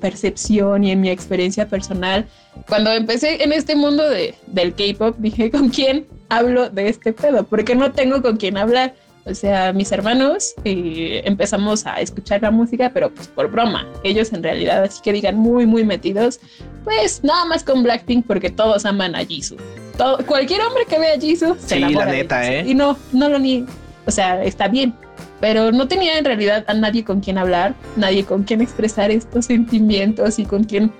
percepción 0.01 0.83
y 0.83 0.91
en 0.91 0.99
mi 0.99 1.09
experiencia 1.09 1.67
personal, 1.69 2.27
cuando 2.67 2.91
empecé 2.91 3.41
en 3.41 3.53
este 3.53 3.75
mundo 3.75 4.07
de, 4.09 4.35
del 4.47 4.73
K-pop, 4.75 5.15
dije, 5.19 5.49
¿con 5.49 5.69
quién 5.69 6.05
hablo 6.37 6.69
de 6.69 6.89
este 6.89 7.13
pedo? 7.13 7.43
Porque 7.43 7.75
no 7.75 7.91
tengo 7.91 8.21
con 8.21 8.37
quién 8.37 8.57
hablar. 8.57 8.93
O 9.25 9.33
sea, 9.33 9.71
mis 9.71 9.91
hermanos 9.93 10.53
eh, 10.65 11.21
empezamos 11.23 11.85
a 11.85 12.01
escuchar 12.01 12.41
la 12.41 12.51
música, 12.51 12.91
pero 12.93 13.09
pues 13.09 13.27
por 13.29 13.49
broma. 13.49 13.87
Ellos 14.03 14.33
en 14.33 14.43
realidad, 14.43 14.83
así 14.83 15.01
que 15.01 15.13
digan 15.13 15.37
muy, 15.37 15.65
muy 15.65 15.85
metidos, 15.85 16.41
pues 16.83 17.23
nada 17.23 17.45
más 17.45 17.63
con 17.63 17.83
Blackpink 17.83 18.25
porque 18.27 18.49
todos 18.49 18.85
aman 18.85 19.15
a 19.15 19.23
Jisoo. 19.23 19.57
Todo, 19.97 20.17
cualquier 20.25 20.61
hombre 20.61 20.83
que 20.89 20.99
vea 20.99 21.15
a 21.15 21.19
Jisoo 21.19 21.55
se 21.55 21.75
Sí, 21.75 21.79
la 21.79 21.87
enamora 21.87 22.11
de 22.11 22.17
neta, 22.17 22.41
Jisoo. 22.41 22.53
¿eh? 22.53 22.63
Y 22.67 22.75
no, 22.75 22.97
no 23.13 23.29
lo 23.29 23.39
niego. 23.39 23.67
O 24.05 24.11
sea, 24.11 24.43
está 24.43 24.67
bien. 24.67 24.93
Pero 25.39 25.71
no 25.71 25.87
tenía 25.87 26.17
en 26.17 26.25
realidad 26.25 26.65
a 26.67 26.73
nadie 26.73 27.03
con 27.03 27.19
quien 27.19 27.37
hablar, 27.37 27.75
nadie 27.95 28.25
con 28.25 28.43
quien 28.43 28.61
expresar 28.61 29.11
estos 29.11 29.45
sentimientos 29.45 30.39
y 30.39 30.45
con 30.45 30.63
quien 30.63 30.91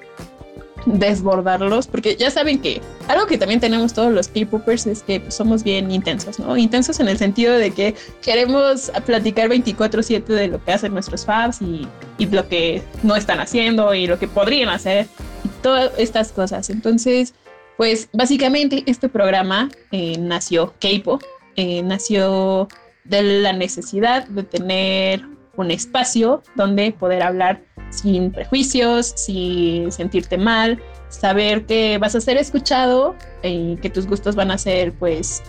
desbordarlos, 0.86 1.88
porque 1.88 2.16
ya 2.16 2.30
saben 2.32 2.60
que 2.60 2.82
algo 3.08 3.26
que 3.26 3.38
también 3.38 3.60
tenemos 3.60 3.94
todos 3.94 4.12
los 4.12 4.28
K-popers 4.28 4.88
es 4.88 5.04
que 5.04 5.24
somos 5.30 5.64
bien 5.64 5.92
intensos, 5.92 6.40
¿no? 6.40 6.58
Intensos 6.58 7.00
en 7.00 7.08
el 7.08 7.18
sentido 7.18 7.54
de 7.54 7.72
que 7.72 7.96
queremos 8.22 8.92
platicar 9.06 9.50
24/7 9.50 10.26
de 10.26 10.48
lo 10.48 10.64
que 10.64 10.72
hacen 10.72 10.94
nuestros 10.94 11.26
fans 11.26 11.62
y, 11.62 11.88
y 12.18 12.26
lo 12.28 12.48
que 12.48 12.82
no 13.02 13.16
están 13.16 13.40
haciendo 13.40 13.94
y 13.94 14.08
lo 14.08 14.20
que 14.20 14.28
podrían 14.28 14.70
hacer 14.70 15.08
y 15.44 15.48
todas 15.62 15.92
estas 15.98 16.32
cosas. 16.32 16.70
Entonces, 16.70 17.34
pues 17.78 18.10
básicamente 18.14 18.84
este 18.86 19.10
programa 19.10 19.70
eh, 19.92 20.18
nació 20.20 20.74
K-pop, 20.80 21.24
eh, 21.56 21.82
nació 21.84 22.68
de 23.04 23.24
la 23.42 23.54
necesidad 23.54 24.28
de 24.28 24.44
tener 24.44 25.26
un 25.56 25.72
espacio 25.72 26.44
donde 26.56 26.92
poder 26.92 27.24
hablar 27.24 27.62
sin 28.02 28.32
prejuicios, 28.32 29.14
sin 29.16 29.92
sentirte 29.92 30.38
mal, 30.38 30.80
saber 31.10 31.66
que 31.66 31.98
vas 31.98 32.16
a 32.16 32.22
ser 32.22 32.38
escuchado 32.38 33.16
y 33.44 33.76
que 33.78 33.90
tus 33.90 34.08
gustos 34.08 34.36
van 34.36 34.52
a 34.52 34.58
ser, 34.58 34.94
pues, 34.94 35.42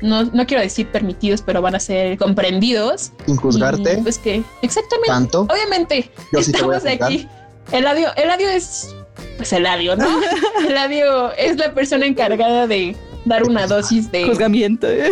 no, 0.00 0.24
no 0.24 0.46
quiero 0.46 0.62
decir 0.62 0.88
permitidos, 0.90 1.42
pero 1.42 1.62
van 1.62 1.74
a 1.74 1.80
ser 1.80 2.18
comprendidos. 2.18 3.12
Sin 3.26 3.36
juzgarte 3.36 3.94
Y, 3.98 4.02
pues 4.02 4.18
que, 4.18 4.42
exactamente, 4.62 5.08
tanto. 5.10 5.42
obviamente, 5.42 6.10
Yo 6.32 6.42
sí 6.42 6.50
estamos 6.52 6.76
juzgar. 6.76 7.02
aquí. 7.04 7.28
Eladio, 7.70 8.08
Eladio 8.16 8.48
es, 8.48 8.94
pues 9.36 9.52
Eladio, 9.52 9.94
¿no? 9.96 10.08
Eladio 10.68 11.32
es 11.34 11.56
la 11.58 11.72
persona 11.72 12.06
encargada 12.06 12.66
de 12.66 12.96
dar 13.24 13.44
una 13.44 13.66
dosis 13.68 14.10
de... 14.10 14.26
Juzgamiento. 14.26 14.88
¿eh? 14.88 15.10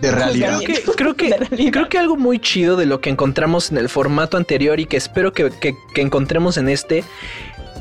De 0.00 0.10
realidad. 0.10 0.60
Creo 0.64 0.82
que, 0.84 0.92
creo 0.92 1.14
que, 1.16 1.28
de 1.30 1.36
realidad. 1.38 1.72
creo 1.72 1.88
que 1.88 1.98
algo 1.98 2.16
muy 2.16 2.38
chido 2.38 2.76
de 2.76 2.86
lo 2.86 3.00
que 3.00 3.10
encontramos 3.10 3.70
en 3.70 3.78
el 3.78 3.88
formato 3.88 4.36
anterior 4.36 4.80
y 4.80 4.86
que 4.86 4.96
espero 4.96 5.32
que, 5.32 5.50
que- 5.60 5.74
que 5.94 6.00
encontremos 6.00 6.56
en 6.56 6.68
este 6.68 7.04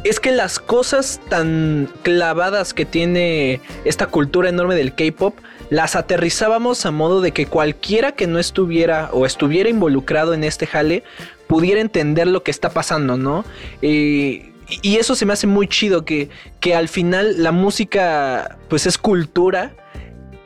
es 0.03 0.19
que 0.19 0.31
las 0.33 0.59
cosas 0.59 1.21
tan 1.29 1.89
clavadas 2.03 2.73
que 2.73 2.85
tiene 2.85 3.61
esta 3.85 4.07
cultura 4.07 4.49
enorme 4.49 4.75
del 4.75 4.93
K-pop 4.95 5.33
las 5.69 5.95
aterrizábamos 5.95 6.85
a 6.85 6.91
modo 6.91 7.21
de 7.21 7.31
que 7.31 7.45
cualquiera 7.45 8.11
que 8.11 8.27
no 8.27 8.37
estuviera 8.37 9.09
o 9.13 9.25
estuviera 9.25 9.69
involucrado 9.69 10.33
en 10.33 10.43
este 10.43 10.67
jale 10.67 11.03
pudiera 11.47 11.79
entender 11.79 12.27
lo 12.27 12.43
que 12.43 12.51
está 12.51 12.69
pasando, 12.71 13.15
¿no? 13.15 13.45
Eh, 13.81 14.51
y 14.81 14.97
eso 14.97 15.15
se 15.15 15.25
me 15.25 15.33
hace 15.33 15.47
muy 15.47 15.67
chido, 15.67 16.03
que, 16.03 16.29
que 16.59 16.75
al 16.75 16.89
final 16.89 17.41
la 17.41 17.51
música 17.51 18.57
pues 18.69 18.85
es 18.85 18.97
cultura 18.97 19.71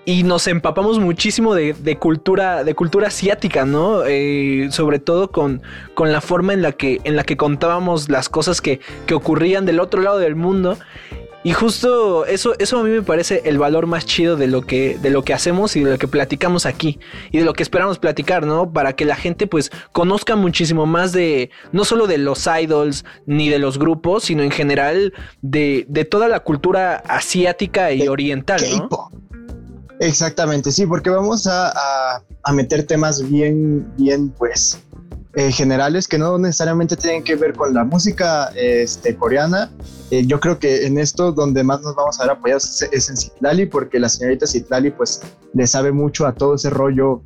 y 0.08 0.24
nos 0.24 0.48
empapamos 0.48 1.00
muchísimo 1.00 1.54
de, 1.54 1.98
cultura 2.00 2.64
de 2.64 2.74
cultura 2.74 3.10
asiática, 3.10 3.66
¿no? 3.66 4.06
Eh, 4.06 4.70
sobre 4.72 5.00
todo 5.00 5.32
con, 5.32 5.62
con, 5.96 6.14
la 6.14 6.22
forma 6.22 6.54
en 6.54 6.62
la 6.62 6.72
que 6.72 7.02
en 7.04 7.18
la 7.18 7.26
que 7.26 7.36
contábamos 7.36 8.08
las 8.08 8.30
cosas 8.30 8.62
que, 8.62 8.80
que, 9.06 9.14
ocurrían 9.14 9.66
del 9.66 9.82
otro 9.82 10.02
lado 10.02 10.18
del 10.18 10.38
mundo 10.38 10.78
y 11.44 11.52
justo 11.52 12.26
eso, 12.26 12.56
eso 12.58 12.80
a 12.80 12.84
mí 12.84 12.90
me 12.90 13.02
parece 13.02 13.42
el 13.44 13.58
valor 13.58 13.86
más 13.86 14.06
chido 14.06 14.38
de 14.38 14.48
lo 14.48 14.62
que, 14.62 14.98
de 14.98 15.10
lo 15.10 15.24
que 15.24 15.34
hacemos 15.34 15.76
y 15.76 15.84
de 15.84 15.92
lo 15.92 15.98
que 15.98 16.08
platicamos 16.08 16.66
aquí. 16.66 17.00
Y 17.32 17.38
de 17.38 17.46
lo 17.46 17.54
que 17.54 17.64
esperamos 17.64 18.00
platicar, 18.00 18.46
¿no? 18.46 18.72
Para 18.72 18.94
que 18.94 19.06
la 19.06 19.16
gente 19.16 19.46
pues 19.46 19.72
conozca 19.92 20.36
muchísimo 20.36 20.86
más 20.86 21.14
de, 21.14 21.50
no 21.72 21.86
solo 21.86 22.08
de 22.08 22.18
los 22.18 22.48
idols 22.48 23.06
ni 23.26 23.50
de 23.50 23.60
los 23.60 23.78
grupos, 23.78 24.26
sino 24.26 24.44
en 24.44 24.52
general 24.52 25.14
de, 25.42 25.86
de 25.88 26.06
toda 26.06 26.28
la 26.28 26.42
cultura 26.42 26.98
asiática 27.08 27.92
y 27.94 28.08
oriental, 28.08 28.62
¿no? 28.78 29.10
Exactamente, 30.00 30.72
sí, 30.72 30.86
porque 30.86 31.10
vamos 31.10 31.48
a, 31.48 32.22
a, 32.44 32.54
meter 32.54 32.86
temas 32.86 33.28
bien, 33.28 33.92
bien, 33.98 34.30
pues, 34.30 34.80
eh, 35.38 35.52
generales 35.52 36.08
que 36.08 36.18
no 36.18 36.38
necesariamente 36.38 36.96
tienen 36.96 37.24
que 37.24 37.36
ver 37.36 37.54
con 37.54 37.74
la 37.74 37.84
música 37.84 38.52
este, 38.56 39.16
coreana. 39.16 39.72
Eh, 40.10 40.26
yo 40.26 40.40
creo 40.40 40.58
que 40.58 40.88
en 40.88 40.98
esto 40.98 41.32
donde 41.32 41.64
más 41.64 41.82
nos 41.82 41.96
vamos 41.96 42.20
a 42.20 42.24
ver 42.24 42.32
apoyados 42.32 42.82
es, 42.92 43.10
en 43.10 43.18
Citlali, 43.18 43.66
porque 43.66 44.00
la 44.00 44.10
señorita 44.10 44.48
Citlali 44.48 44.90
pues 44.92 45.22
le 45.54 45.68
sabe 45.68 45.92
mucho 45.92 46.26
a 46.26 46.34
todo 46.34 46.56
ese 46.56 46.70
rollo 46.70 47.22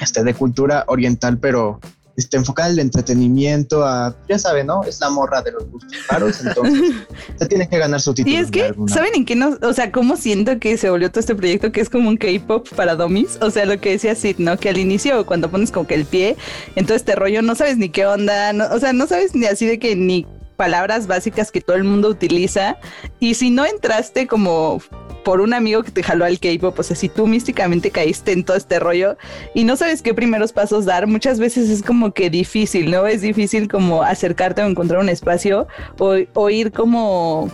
este, 0.00 0.24
de 0.24 0.34
cultura 0.34 0.84
oriental, 0.88 1.38
pero 1.38 1.80
este, 2.18 2.36
enfocada 2.36 2.68
el 2.68 2.80
entretenimiento, 2.80 3.86
a, 3.86 4.14
ya 4.28 4.40
sabe, 4.40 4.64
¿no? 4.64 4.82
Es 4.82 4.98
la 5.00 5.08
morra 5.08 5.40
de 5.40 5.52
los 5.52 5.70
gustos 5.70 5.96
caros, 6.08 6.40
entonces 6.44 6.96
se 7.38 7.46
tiene 7.46 7.68
que 7.68 7.78
ganar 7.78 8.00
su 8.00 8.12
título. 8.12 8.34
Y 8.34 8.38
es 8.38 8.50
que, 8.50 8.74
¿saben 8.88 9.12
en 9.14 9.24
qué 9.24 9.36
no? 9.36 9.56
O 9.62 9.72
sea, 9.72 9.92
cómo 9.92 10.16
siento 10.16 10.58
que 10.58 10.76
se 10.76 10.90
volvió 10.90 11.10
todo 11.12 11.20
este 11.20 11.36
proyecto 11.36 11.70
que 11.70 11.80
es 11.80 11.88
como 11.88 12.08
un 12.08 12.16
K-pop 12.16 12.68
para 12.74 12.96
dummies? 12.96 13.38
O 13.40 13.50
sea, 13.50 13.66
lo 13.66 13.80
que 13.80 13.92
decía 13.92 14.16
Sid, 14.16 14.38
¿no? 14.38 14.58
Que 14.58 14.68
al 14.68 14.78
inicio, 14.78 15.24
cuando 15.26 15.48
pones 15.48 15.70
como 15.70 15.86
que 15.86 15.94
el 15.94 16.06
pie 16.06 16.36
en 16.74 16.86
todo 16.86 16.96
este 16.96 17.14
rollo, 17.14 17.40
no 17.40 17.54
sabes 17.54 17.76
ni 17.78 17.88
qué 17.88 18.04
onda, 18.04 18.52
o 18.72 18.80
sea, 18.80 18.92
no 18.92 19.06
sabes 19.06 19.36
ni 19.36 19.46
así 19.46 19.66
de 19.66 19.78
que 19.78 19.94
ni 19.94 20.26
palabras 20.58 21.06
básicas 21.06 21.52
que 21.52 21.60
todo 21.60 21.76
el 21.76 21.84
mundo 21.84 22.08
utiliza. 22.08 22.76
Y 23.20 23.34
si 23.34 23.48
no 23.48 23.64
entraste 23.64 24.26
como 24.26 24.82
por 25.24 25.40
un 25.40 25.54
amigo 25.54 25.84
que 25.84 25.92
te 25.92 26.02
jaló 26.02 26.24
al 26.24 26.40
K-pop, 26.40 26.76
o 26.76 26.82
sea, 26.82 26.96
si 26.96 27.08
tú 27.08 27.28
místicamente 27.28 27.92
caíste 27.92 28.32
en 28.32 28.44
todo 28.44 28.56
este 28.56 28.80
rollo 28.80 29.16
y 29.54 29.62
no 29.62 29.76
sabes 29.76 30.02
qué 30.02 30.14
primeros 30.14 30.52
pasos 30.52 30.84
dar, 30.84 31.06
muchas 31.06 31.38
veces 31.38 31.70
es 31.70 31.82
como 31.82 32.12
que 32.12 32.28
difícil, 32.28 32.90
¿no? 32.90 33.06
Es 33.06 33.20
difícil 33.20 33.68
como 33.68 34.02
acercarte 34.02 34.62
o 34.62 34.66
encontrar 34.66 35.00
un 35.00 35.08
espacio 35.08 35.68
o, 35.98 36.16
o 36.34 36.50
ir 36.50 36.72
como 36.72 37.48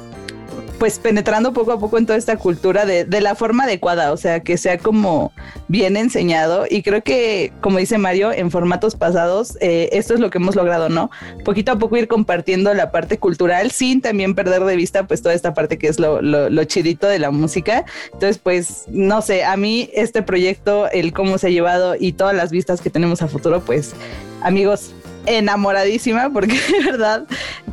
pues 0.78 0.98
penetrando 0.98 1.52
poco 1.52 1.72
a 1.72 1.78
poco 1.78 1.98
en 1.98 2.06
toda 2.06 2.18
esta 2.18 2.36
cultura 2.36 2.84
de, 2.84 3.04
de, 3.04 3.20
la 3.20 3.34
forma 3.34 3.64
adecuada, 3.64 4.12
o 4.12 4.16
sea, 4.16 4.40
que 4.40 4.56
sea 4.56 4.78
como 4.78 5.32
bien 5.68 5.96
enseñado. 5.96 6.66
Y 6.68 6.82
creo 6.82 7.02
que, 7.02 7.52
como 7.60 7.78
dice 7.78 7.98
Mario, 7.98 8.32
en 8.32 8.50
formatos 8.50 8.96
pasados, 8.96 9.56
eh, 9.60 9.90
esto 9.92 10.14
es 10.14 10.20
lo 10.20 10.30
que 10.30 10.38
hemos 10.38 10.56
logrado, 10.56 10.88
¿no? 10.88 11.10
Poquito 11.44 11.72
a 11.72 11.78
poco 11.78 11.96
ir 11.96 12.08
compartiendo 12.08 12.74
la 12.74 12.90
parte 12.90 13.18
cultural 13.18 13.70
sin 13.70 14.00
también 14.00 14.34
perder 14.34 14.64
de 14.64 14.76
vista 14.76 15.06
pues 15.06 15.22
toda 15.22 15.34
esta 15.34 15.54
parte 15.54 15.78
que 15.78 15.88
es 15.88 15.98
lo, 15.98 16.20
lo, 16.20 16.50
lo 16.50 16.64
chidito 16.64 17.06
de 17.06 17.18
la 17.18 17.30
música. 17.30 17.84
Entonces, 18.12 18.38
pues, 18.38 18.84
no 18.88 19.22
sé, 19.22 19.44
a 19.44 19.56
mí 19.56 19.90
este 19.94 20.22
proyecto, 20.22 20.90
el 20.90 21.12
cómo 21.12 21.38
se 21.38 21.48
ha 21.48 21.50
llevado 21.50 21.94
y 21.98 22.12
todas 22.12 22.34
las 22.34 22.50
vistas 22.50 22.80
que 22.80 22.90
tenemos 22.90 23.22
a 23.22 23.28
futuro, 23.28 23.60
pues, 23.60 23.94
amigos, 24.42 24.94
enamoradísima 25.26 26.30
porque 26.30 26.54
de 26.70 26.84
verdad, 26.84 27.26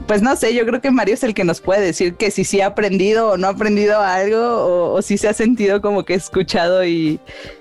pues 0.08 0.22
no 0.22 0.36
sé, 0.36 0.53
yo 0.53 0.65
creo 0.65 0.81
que 0.81 0.91
Mario 0.91 1.15
es 1.15 1.24
el 1.24 1.34
que 1.34 1.43
nos 1.43 1.62
puede 1.62 1.81
decir 1.81 2.15
que 2.15 2.31
si 2.31 2.43
sí 2.43 2.62
ha 2.62 2.67
aprendido 2.67 3.29
o 3.29 3.38
no 3.38 3.48
ha 3.48 3.51
aprendido 3.51 4.00
algo 4.00 4.39
o, 4.39 4.93
o 4.93 5.01
si 5.01 5.17
se 5.17 5.27
ha 5.27 5.34
sentido 5.34 5.81
como 5.81 6.03
que 6.03 6.13
escuchado 6.13 6.86
y, 6.86 7.20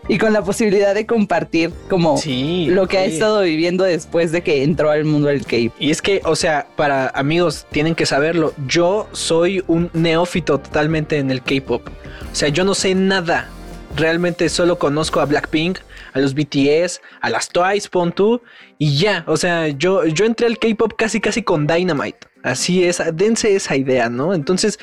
y 0.09 0.19
con 0.19 0.33
la 0.33 0.43
posibilidad 0.43 0.95
de 0.95 1.07
compartir 1.07 1.71
como 1.89 2.17
sí, 2.17 2.67
lo 2.69 2.89
que 2.89 2.97
sí. 2.97 3.03
ha 3.03 3.05
estado 3.07 3.43
viviendo 3.43 3.85
después 3.85 4.33
de 4.33 4.43
que 4.43 4.63
entró 4.63 4.91
al 4.91 5.05
mundo 5.05 5.29
del 5.29 5.47
K. 5.47 5.57
Y 5.79 5.91
es 5.91 6.03
que, 6.03 6.21
o 6.25 6.35
sea, 6.35 6.67
para 6.77 7.09
amigos 7.11 7.67
tienen 7.71 7.95
que 7.95 8.07
saberlo, 8.07 8.53
yo 8.67 9.09
soy 9.13 9.63
un 9.69 9.91
neófito 9.93 10.59
totalmente 10.59 11.19
en 11.19 11.31
el 11.31 11.43
K-pop. 11.43 11.89
O 12.33 12.35
sea, 12.35 12.49
yo 12.49 12.65
no 12.65 12.75
sé 12.75 12.95
nada. 12.95 13.49
Realmente 13.97 14.49
solo 14.49 14.79
conozco 14.79 15.21
a 15.21 15.27
Blackpink, 15.27 15.79
a 16.13 16.21
los 16.21 16.35
BTS, 16.35 17.01
a 17.21 17.31
las 17.31 17.49
Twice, 17.49 17.89
pon 17.89 18.13
tú, 18.13 18.41
y 18.79 18.97
ya. 18.97 19.25
O 19.27 19.37
sea, 19.37 19.69
yo, 19.69 20.05
yo 20.07 20.25
entré 20.25 20.47
al 20.47 20.59
K-pop 20.59 20.93
casi 20.97 21.21
casi 21.21 21.43
con 21.43 21.67
Dynamite. 21.67 22.19
Así 22.43 22.85
es, 22.85 23.03
dense 23.15 23.55
esa 23.55 23.77
idea, 23.77 24.09
¿no? 24.09 24.33
Entonces, 24.33 24.79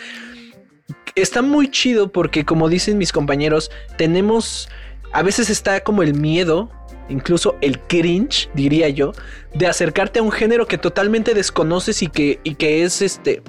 está 1.15 1.41
muy 1.41 1.69
chido 1.71 2.11
porque, 2.11 2.45
como 2.45 2.69
dicen 2.69 2.97
mis 2.97 3.11
compañeros, 3.11 3.71
tenemos. 3.97 4.69
A 5.13 5.23
veces 5.23 5.49
está 5.49 5.79
como 5.79 6.03
el 6.03 6.13
miedo, 6.13 6.69
incluso 7.09 7.55
el 7.61 7.79
cringe, 7.79 8.49
diría 8.53 8.89
yo, 8.89 9.13
de 9.53 9.67
acercarte 9.67 10.19
a 10.19 10.23
un 10.23 10.31
género 10.31 10.67
que 10.67 10.77
totalmente 10.77 11.33
desconoces 11.33 12.01
y 12.01 12.07
que, 12.07 12.39
y 12.43 12.55
que 12.55 12.83
es 12.83 13.01
este 13.01 13.41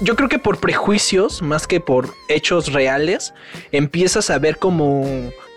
yo 0.00 0.16
creo 0.16 0.28
que 0.28 0.38
por 0.38 0.58
prejuicios, 0.58 1.42
más 1.42 1.66
que 1.66 1.80
por 1.80 2.14
hechos 2.28 2.72
reales, 2.72 3.34
empiezas 3.72 4.30
a 4.30 4.38
ver 4.38 4.58
como. 4.58 5.04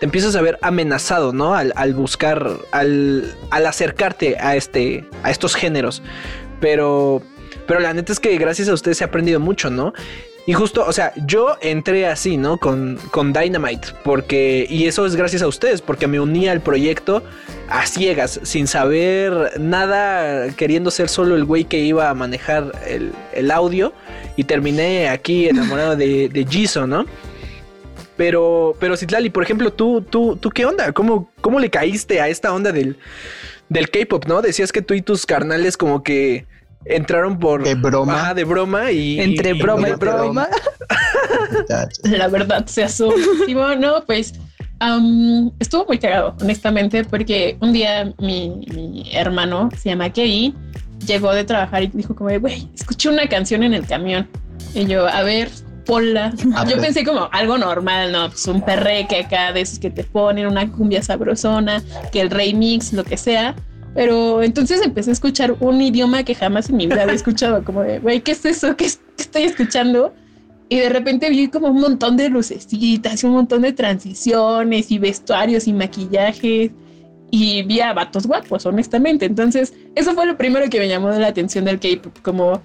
Te 0.00 0.06
empiezas 0.06 0.34
a 0.36 0.42
ver 0.42 0.58
amenazado, 0.62 1.32
¿no? 1.32 1.54
Al, 1.54 1.72
al 1.76 1.94
buscar. 1.94 2.58
Al, 2.72 3.36
al, 3.50 3.66
acercarte 3.66 4.36
a 4.38 4.56
este. 4.56 5.04
a 5.22 5.30
estos 5.30 5.54
géneros. 5.54 6.02
Pero. 6.60 7.22
Pero 7.66 7.80
la 7.80 7.94
neta 7.94 8.12
es 8.12 8.18
que 8.18 8.36
gracias 8.38 8.68
a 8.68 8.74
ustedes 8.74 9.02
ha 9.02 9.06
aprendido 9.06 9.38
mucho, 9.38 9.70
¿no? 9.70 9.92
Y 10.44 10.54
justo, 10.54 10.84
o 10.84 10.92
sea, 10.92 11.12
yo 11.24 11.56
entré 11.60 12.06
así, 12.08 12.36
¿no? 12.36 12.58
Con, 12.58 12.98
con 13.12 13.32
Dynamite, 13.32 13.88
porque, 14.02 14.66
y 14.68 14.86
eso 14.86 15.06
es 15.06 15.14
gracias 15.14 15.42
a 15.42 15.46
ustedes, 15.46 15.80
porque 15.80 16.08
me 16.08 16.18
uní 16.18 16.48
al 16.48 16.60
proyecto 16.60 17.22
a 17.68 17.86
ciegas, 17.86 18.40
sin 18.42 18.66
saber 18.66 19.60
nada, 19.60 20.50
queriendo 20.56 20.90
ser 20.90 21.08
solo 21.08 21.36
el 21.36 21.44
güey 21.44 21.64
que 21.64 21.78
iba 21.78 22.10
a 22.10 22.14
manejar 22.14 22.72
el, 22.88 23.12
el 23.34 23.52
audio, 23.52 23.92
y 24.36 24.42
terminé 24.44 25.08
aquí 25.08 25.48
enamorado 25.48 25.94
de, 25.94 26.28
de 26.28 26.44
Jisoo, 26.44 26.88
¿no? 26.88 27.06
Pero, 28.16 28.76
pero 28.80 28.96
Citlali, 28.96 29.30
por 29.30 29.44
ejemplo, 29.44 29.72
tú, 29.72 30.02
tú, 30.02 30.36
tú, 30.36 30.50
¿qué 30.50 30.66
onda? 30.66 30.92
¿Cómo, 30.92 31.30
cómo 31.40 31.60
le 31.60 31.70
caíste 31.70 32.20
a 32.20 32.28
esta 32.28 32.52
onda 32.52 32.72
del, 32.72 32.98
del 33.68 33.90
K-pop, 33.90 34.26
no? 34.26 34.42
Decías 34.42 34.72
que 34.72 34.82
tú 34.82 34.94
y 34.94 35.02
tus 35.02 35.24
carnales 35.24 35.76
como 35.76 36.02
que 36.02 36.46
entraron 36.84 37.38
por 37.38 37.62
de 37.62 37.74
broma, 37.74 38.30
ah, 38.30 38.34
de 38.34 38.44
broma 38.44 38.90
y 38.90 39.20
entre 39.20 39.50
y, 39.50 39.52
broma 39.60 39.88
y, 39.88 39.92
broma. 39.92 40.48
La 42.04 42.28
verdad 42.28 42.66
se 42.66 42.84
asumió, 42.84 43.76
no, 43.76 44.04
pues 44.04 44.34
um, 44.80 45.50
estuvo 45.58 45.84
muy 45.86 45.98
cagado, 45.98 46.36
honestamente, 46.40 47.04
porque 47.04 47.56
un 47.60 47.72
día 47.72 48.12
mi, 48.18 48.66
mi 48.74 49.08
hermano 49.12 49.68
se 49.76 49.90
llama 49.90 50.10
Kevin, 50.10 50.54
llegó 51.06 51.32
de 51.32 51.44
trabajar 51.44 51.82
y 51.82 51.88
dijo 51.88 52.14
como, 52.14 52.30
güey, 52.38 52.68
escuché 52.74 53.08
una 53.08 53.28
canción 53.28 53.62
en 53.62 53.74
el 53.74 53.86
camión 53.86 54.28
y 54.74 54.86
yo, 54.86 55.06
a 55.06 55.22
ver, 55.22 55.50
ponla. 55.84 56.32
A 56.54 56.64
yo 56.64 56.76
ver. 56.76 56.80
pensé 56.80 57.04
como 57.04 57.28
algo 57.32 57.58
normal, 57.58 58.12
no, 58.12 58.28
pues 58.28 58.46
un 58.46 58.62
perreque 58.62 59.20
acá 59.20 59.52
de 59.52 59.62
esos 59.62 59.78
que 59.78 59.90
te 59.90 60.04
ponen 60.04 60.46
una 60.46 60.70
cumbia 60.70 61.02
sabrosona, 61.02 61.82
que 62.12 62.20
el 62.20 62.30
remix, 62.30 62.92
lo 62.92 63.04
que 63.04 63.16
sea. 63.16 63.54
Pero 63.94 64.42
entonces 64.42 64.80
empecé 64.82 65.10
a 65.10 65.12
escuchar 65.12 65.54
un 65.60 65.80
idioma 65.80 66.22
que 66.22 66.34
jamás 66.34 66.70
en 66.70 66.76
mi 66.76 66.86
vida 66.86 67.02
había 67.02 67.14
escuchado, 67.14 67.62
como 67.62 67.82
de, 67.82 67.98
güey, 67.98 68.20
¿qué 68.22 68.32
es 68.32 68.44
eso? 68.44 68.74
¿Qué, 68.76 68.86
es, 68.86 69.00
¿Qué, 69.16 69.22
estoy 69.22 69.42
escuchando? 69.42 70.14
Y 70.68 70.78
de 70.78 70.88
repente 70.88 71.28
vi 71.28 71.48
como 71.48 71.68
un 71.68 71.80
montón 71.80 72.16
de 72.16 72.30
lucecitas, 72.30 73.22
un 73.24 73.32
montón 73.32 73.62
de 73.62 73.72
transiciones 73.72 74.90
y 74.90 74.98
vestuarios 74.98 75.68
y 75.68 75.72
maquillajes. 75.74 76.70
Y 77.30 77.62
vi 77.62 77.80
a 77.80 77.92
vatos 77.92 78.26
guapos, 78.26 78.64
honestamente. 78.66 79.26
Entonces, 79.26 79.74
eso 79.94 80.14
fue 80.14 80.26
lo 80.26 80.36
primero 80.36 80.68
que 80.70 80.78
me 80.78 80.88
llamó 80.88 81.10
la 81.10 81.26
atención 81.26 81.64
del 81.64 81.78
K-pop. 81.78 82.18
Como 82.22 82.62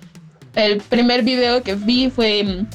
el 0.56 0.82
primer 0.82 1.24
video 1.24 1.62
que 1.64 1.76
vi 1.76 2.10
fue 2.10 2.44
mm, 2.44 2.68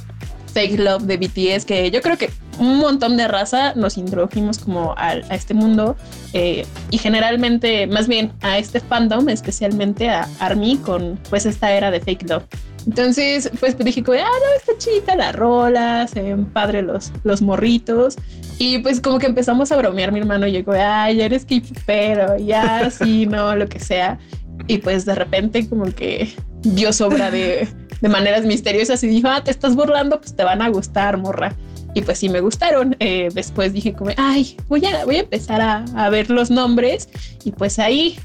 Fake 0.53 0.79
Love 0.79 1.03
de 1.05 1.17
BTS, 1.17 1.65
que 1.65 1.91
yo 1.91 2.01
creo 2.01 2.17
que 2.17 2.31
un 2.59 2.79
montón 2.79 3.17
de 3.17 3.29
raza 3.29 3.75
nos 3.75 3.97
introdujimos 3.97 4.59
como 4.59 4.93
a, 4.93 5.09
a 5.09 5.35
este 5.35 5.55
mundo 5.55 5.97
eh, 6.33 6.67
y 6.91 6.99
generalmente, 6.99 7.87
más 7.87 8.09
bien 8.09 8.33
a 8.43 8.59
este 8.59 8.81
fandom, 8.81 9.29
especialmente 9.29 10.09
a 10.09 10.29
ARMY 10.39 10.77
con 10.79 11.19
pues 11.31 11.47
esta 11.47 11.73
era 11.73 11.91
de 11.91 12.01
fake 12.01 12.29
love. 12.29 12.45
Entonces, 12.87 13.51
pues 13.61 13.79
dije 13.79 14.03
como, 14.03 14.19
ah, 14.19 14.25
no, 14.25 14.57
está 14.57 14.73
chita 14.79 15.15
la 15.15 15.33
rola, 15.33 16.07
se 16.09 16.21
ven 16.21 16.47
padre 16.47 16.83
los, 16.83 17.13
los 17.23 17.41
morritos. 17.41 18.17
Y 18.59 18.79
pues 18.79 19.01
como 19.01 19.19
que 19.19 19.27
empezamos 19.27 19.73
a 19.73 19.77
bromear 19.77 20.13
mi 20.13 20.21
hermano 20.21 20.47
y 20.47 20.53
yo 20.53 20.65
como, 20.65 20.79
ay, 20.81 21.17
ya 21.17 21.27
eres 21.27 21.47
pero 21.87 22.37
ya 22.39 22.91
sí, 22.91 23.27
no, 23.27 23.55
lo 23.55 23.69
que 23.69 23.79
sea. 23.79 24.19
Y 24.67 24.79
pues 24.79 25.05
de 25.05 25.15
repente 25.15 25.69
como 25.69 25.87
que 25.87 26.33
dio 26.63 26.93
sobra 26.93 27.31
de 27.31 27.69
de 28.03 28.09
maneras 28.09 28.45
misteriosas 28.45 29.03
y 29.03 29.07
dijo, 29.07 29.29
ah, 29.29 29.43
te 29.43 29.51
estás 29.51 29.75
burlando, 29.75 30.21
pues 30.21 30.37
te 30.37 30.45
van 30.45 30.61
a 30.61 30.69
gustar, 30.69 31.17
morra. 31.17 31.55
Y 31.95 32.03
pues 32.03 32.19
sí 32.19 32.29
me 32.29 32.41
gustaron. 32.41 32.97
Eh, 33.01 33.29
después 33.33 33.73
dije 33.73 33.95
como, 33.95 34.11
ay, 34.17 34.57
voy 34.69 34.85
a, 34.85 35.05
voy 35.05 35.17
a 35.17 35.21
empezar 35.21 35.61
a, 35.61 35.85
a 35.97 36.11
ver 36.11 36.29
los 36.31 36.51
nombres 36.51 37.09
y 37.45 37.53
pues 37.53 37.79
ahí 37.79 38.19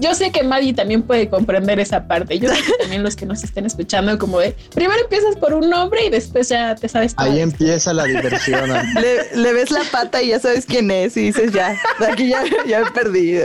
yo 0.00 0.14
sé 0.14 0.30
que 0.30 0.42
Maddie 0.42 0.72
también 0.74 1.02
puede 1.02 1.28
comprender 1.28 1.80
esa 1.80 2.06
parte. 2.06 2.38
Yo 2.38 2.48
sé 2.48 2.62
que 2.62 2.72
también 2.80 3.02
los 3.02 3.16
que 3.16 3.26
nos 3.26 3.42
estén 3.42 3.66
escuchando, 3.66 4.16
como 4.18 4.38
de 4.38 4.54
primero 4.74 5.00
empiezas 5.00 5.36
por 5.36 5.54
un 5.54 5.68
nombre 5.68 6.06
y 6.06 6.10
después 6.10 6.48
ya 6.48 6.74
te 6.74 6.88
sabes. 6.88 7.14
Ahí 7.16 7.40
empieza 7.40 7.92
la 7.92 8.04
diversión. 8.04 8.70
le, 9.34 9.52
ves 9.52 9.70
la 9.70 9.82
pata 9.90 10.22
y 10.22 10.28
ya 10.28 10.40
sabes 10.40 10.66
quién 10.66 10.90
es 10.90 11.16
y 11.16 11.22
dices 11.22 11.52
ya, 11.52 11.76
de 11.98 12.06
aquí 12.06 12.28
ya, 12.28 12.44
ya 12.66 12.84
me 12.84 12.90
perdí. 12.90 13.38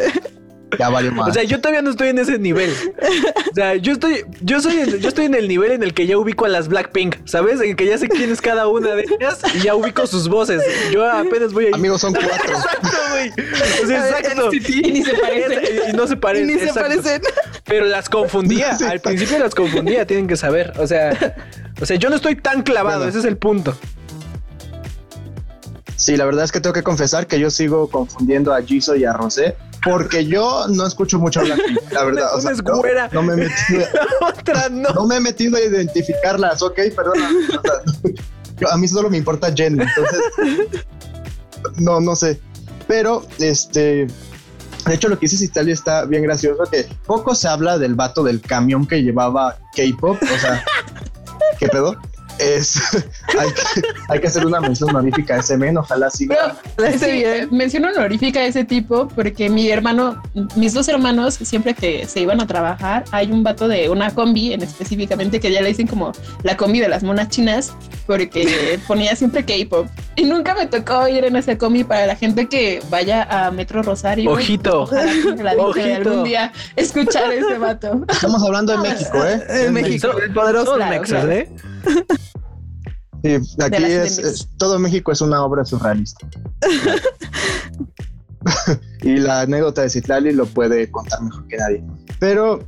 Ya 0.79 0.89
vale 0.89 1.11
más. 1.11 1.29
O 1.29 1.33
sea, 1.33 1.43
yo 1.43 1.59
todavía 1.59 1.81
no 1.81 1.91
estoy 1.91 2.09
en 2.09 2.19
ese 2.19 2.39
nivel. 2.39 2.73
O 3.51 3.55
sea, 3.55 3.75
yo 3.75 3.93
estoy, 3.93 4.25
yo 4.41 4.61
soy, 4.61 4.99
yo 4.99 5.09
estoy 5.09 5.25
en 5.25 5.35
el 5.35 5.47
nivel 5.47 5.71
en 5.71 5.83
el 5.83 5.93
que 5.93 6.07
ya 6.07 6.17
ubico 6.17 6.45
a 6.45 6.49
las 6.49 6.67
Blackpink, 6.67 7.15
¿sabes? 7.25 7.61
En 7.61 7.71
el 7.71 7.75
que 7.75 7.85
ya 7.85 7.97
sé 7.97 8.07
quién 8.07 8.31
es 8.31 8.41
cada 8.41 8.67
una 8.67 8.95
de 8.95 9.03
ellas 9.03 9.39
y 9.55 9.59
ya 9.59 9.75
ubico 9.75 10.07
sus 10.07 10.27
voces. 10.27 10.61
Yo 10.91 11.09
apenas 11.09 11.53
voy 11.53 11.67
a. 11.67 11.75
Amigos, 11.75 12.01
son 12.01 12.13
cuatro. 12.13 12.53
Exacto, 12.55 12.97
güey. 13.11 13.29
O 13.83 13.87
sea, 13.87 14.09
exacto. 14.19 14.49
Y 14.53 14.91
ni 14.91 15.03
se 15.03 15.13
parecen. 15.13 15.63
Y 15.89 15.93
no 15.93 16.07
se 16.07 16.17
parecen. 16.17 16.49
Y 16.49 16.53
ni 16.53 16.59
se 16.59 16.73
parecen. 16.73 17.21
Pero 17.65 17.85
las 17.85 18.09
confundía. 18.09 18.77
Al 18.89 18.99
principio 18.99 19.39
las 19.39 19.55
confundía, 19.55 20.05
tienen 20.05 20.27
que 20.27 20.35
saber. 20.35 20.73
O 20.77 20.87
sea, 20.87 21.35
o 21.81 21.85
sea, 21.85 21.97
yo 21.97 22.09
no 22.09 22.15
estoy 22.15 22.35
tan 22.35 22.63
clavado, 22.63 23.07
ese 23.07 23.19
es 23.19 23.25
el 23.25 23.37
punto. 23.37 23.77
Sí, 25.95 26.17
la 26.17 26.25
verdad 26.25 26.43
es 26.43 26.51
que 26.51 26.59
tengo 26.59 26.73
que 26.73 26.83
confesar 26.83 27.27
que 27.27 27.39
yo 27.39 27.49
sigo 27.49 27.89
confundiendo 27.89 28.53
a 28.53 28.61
Jisoo 28.61 28.95
y 28.95 29.05
a 29.05 29.13
Rosé 29.13 29.55
porque 29.83 30.25
yo 30.25 30.67
no 30.69 30.85
escucho 30.85 31.19
mucho 31.19 31.41
Blackpink, 31.41 31.91
la 31.91 32.03
verdad. 32.03 32.35
o 32.35 32.41
sea, 32.41 32.51
no, 32.53 32.81
no, 33.11 33.23
me 33.23 33.33
he 33.33 33.37
metido, 33.37 33.85
otra 34.21 34.69
no. 34.69 34.89
no 34.89 35.07
me 35.07 35.17
he 35.17 35.19
metido 35.19 35.57
a 35.57 35.61
identificarlas, 35.61 36.61
ok, 36.61 36.79
perdón. 36.95 37.19
a 38.71 38.77
mí 38.77 38.87
solo 38.87 39.09
me 39.09 39.17
importa 39.17 39.53
Jen, 39.53 39.79
entonces 39.79 40.85
no, 41.77 41.99
no 41.99 42.15
sé. 42.15 42.39
Pero 42.87 43.25
este, 43.39 44.07
de 44.85 44.93
hecho, 44.93 45.07
lo 45.07 45.17
que 45.17 45.27
dice 45.27 45.45
Italia 45.45 45.73
está 45.73 46.05
bien 46.05 46.23
gracioso, 46.23 46.63
que 46.69 46.87
poco 47.05 47.35
se 47.35 47.47
habla 47.47 47.77
del 47.77 47.95
vato 47.95 48.23
del 48.23 48.41
camión 48.41 48.85
que 48.85 49.01
llevaba 49.01 49.57
K-pop, 49.75 50.17
o 50.21 50.39
sea, 50.39 50.63
¿qué 51.59 51.67
pedo? 51.67 51.95
Es 52.39 52.79
hay 54.09 54.19
que, 54.19 54.27
hacer 54.27 54.45
una 54.45 54.59
mención 54.59 54.89
honorífica 54.89 55.35
a 55.35 55.39
ese 55.39 55.57
men, 55.57 55.77
ojalá 55.77 56.09
siga. 56.09 56.55
sí, 56.97 57.23
mención 57.51 57.85
honorífica 57.85 58.39
a 58.39 58.45
ese 58.45 58.63
tipo 58.63 59.07
porque 59.07 59.49
mi 59.49 59.69
hermano, 59.69 60.21
mis 60.55 60.73
dos 60.73 60.87
hermanos, 60.87 61.35
siempre 61.35 61.73
que 61.73 62.05
se 62.07 62.21
iban 62.21 62.41
a 62.41 62.47
trabajar, 62.47 63.05
hay 63.11 63.31
un 63.31 63.43
vato 63.43 63.67
de 63.67 63.89
una 63.89 64.11
combi 64.11 64.53
en 64.53 64.61
específicamente 64.61 65.39
que 65.39 65.51
ya 65.51 65.61
le 65.61 65.69
dicen 65.69 65.87
como 65.87 66.11
la 66.43 66.57
combi 66.57 66.79
de 66.79 66.87
las 66.87 67.03
monas 67.03 67.29
chinas 67.29 67.73
porque 68.05 68.79
ponía 68.87 69.15
siempre 69.15 69.45
K-pop 69.45 69.87
y 70.15 70.25
nunca 70.25 70.55
me 70.55 70.67
tocó 70.67 71.07
ir 71.07 71.25
en 71.25 71.35
esa 71.35 71.57
combi 71.57 71.83
para 71.83 72.05
la 72.05 72.15
gente 72.15 72.47
que 72.47 72.81
vaya 72.89 73.23
a 73.23 73.51
Metro 73.51 73.83
Rosario. 73.83 74.31
Ojito. 74.31 74.83
Ojito. 74.83 75.47
algún 75.47 76.23
día 76.23 76.51
escuchar 76.75 77.31
ese 77.31 77.57
vato. 77.57 78.05
Estamos 78.09 78.43
hablando 78.43 78.73
de 78.73 78.89
México, 78.89 79.25
¿eh? 79.25 79.65
En 79.65 79.73
México, 79.73 80.09
el 80.19 80.33
poderoso 80.33 80.77
México, 80.77 81.17
¿eh? 81.29 81.49
Sí, 83.23 83.37
aquí 83.61 83.83
es, 83.83 84.49
todo 84.57 84.79
México 84.79 85.11
es 85.11 85.21
una 85.21 85.43
obra 85.43 85.63
surrealista. 85.63 86.27
y 89.01 89.17
la 89.17 89.41
anécdota 89.41 89.83
de 89.83 89.89
Citlali 89.89 90.33
lo 90.33 90.45
puede 90.45 90.91
contar 90.91 91.21
mejor 91.21 91.47
que 91.47 91.55
nadie. 91.55 91.83
Pero 92.19 92.67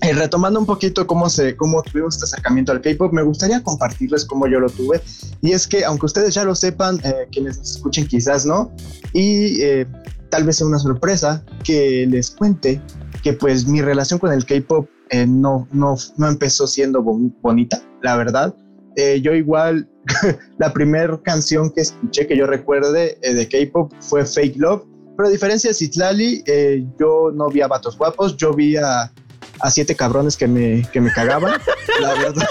eh, 0.00 0.12
retomando 0.14 0.58
un 0.58 0.66
poquito 0.66 1.06
cómo, 1.06 1.28
se, 1.28 1.56
cómo 1.56 1.82
tuvimos 1.82 2.14
este 2.14 2.24
acercamiento 2.24 2.72
al 2.72 2.80
K-pop, 2.80 3.12
me 3.12 3.22
gustaría 3.22 3.62
compartirles 3.62 4.24
cómo 4.24 4.48
yo 4.48 4.58
lo 4.58 4.68
tuve. 4.68 5.00
Y 5.42 5.52
es 5.52 5.68
que, 5.68 5.84
aunque 5.84 6.06
ustedes 6.06 6.34
ya 6.34 6.44
lo 6.44 6.54
sepan, 6.54 6.98
eh, 7.04 7.28
quienes 7.30 7.58
nos 7.58 7.76
escuchen 7.76 8.06
quizás 8.06 8.44
no, 8.44 8.72
y 9.12 9.62
eh, 9.62 9.86
tal 10.30 10.44
vez 10.44 10.56
sea 10.56 10.66
una 10.66 10.78
sorpresa 10.78 11.44
que 11.62 12.06
les 12.08 12.30
cuente 12.30 12.80
que 13.22 13.34
pues 13.34 13.66
mi 13.66 13.80
relación 13.80 14.18
con 14.18 14.32
el 14.32 14.44
K-pop 14.44 14.88
no, 15.26 15.68
no, 15.72 15.96
no 16.16 16.28
empezó 16.28 16.66
siendo 16.66 17.02
bonita, 17.02 17.82
la 18.02 18.16
verdad. 18.16 18.54
Eh, 18.96 19.20
yo 19.22 19.32
igual, 19.32 19.88
la 20.58 20.72
primera 20.72 21.18
canción 21.22 21.70
que 21.70 21.82
escuché 21.82 22.26
que 22.26 22.36
yo 22.36 22.46
recuerde 22.46 23.18
eh, 23.22 23.34
de 23.34 23.48
K-pop 23.48 23.92
fue 24.00 24.24
Fake 24.24 24.56
Love, 24.56 24.82
pero 25.16 25.28
a 25.28 25.32
diferencia 25.32 25.70
de 25.70 25.74
Citlali, 25.74 26.42
eh, 26.46 26.84
yo 26.98 27.30
no 27.34 27.48
vi 27.48 27.62
a 27.62 27.68
vatos 27.68 27.96
guapos, 27.96 28.36
yo 28.36 28.52
vi 28.52 28.76
a, 28.76 29.12
a 29.60 29.70
siete 29.70 29.94
cabrones 29.94 30.36
que 30.36 30.46
me, 30.46 30.82
que 30.92 31.00
me 31.00 31.10
cagaban, 31.12 31.60
la 32.00 32.14
verdad. 32.14 32.48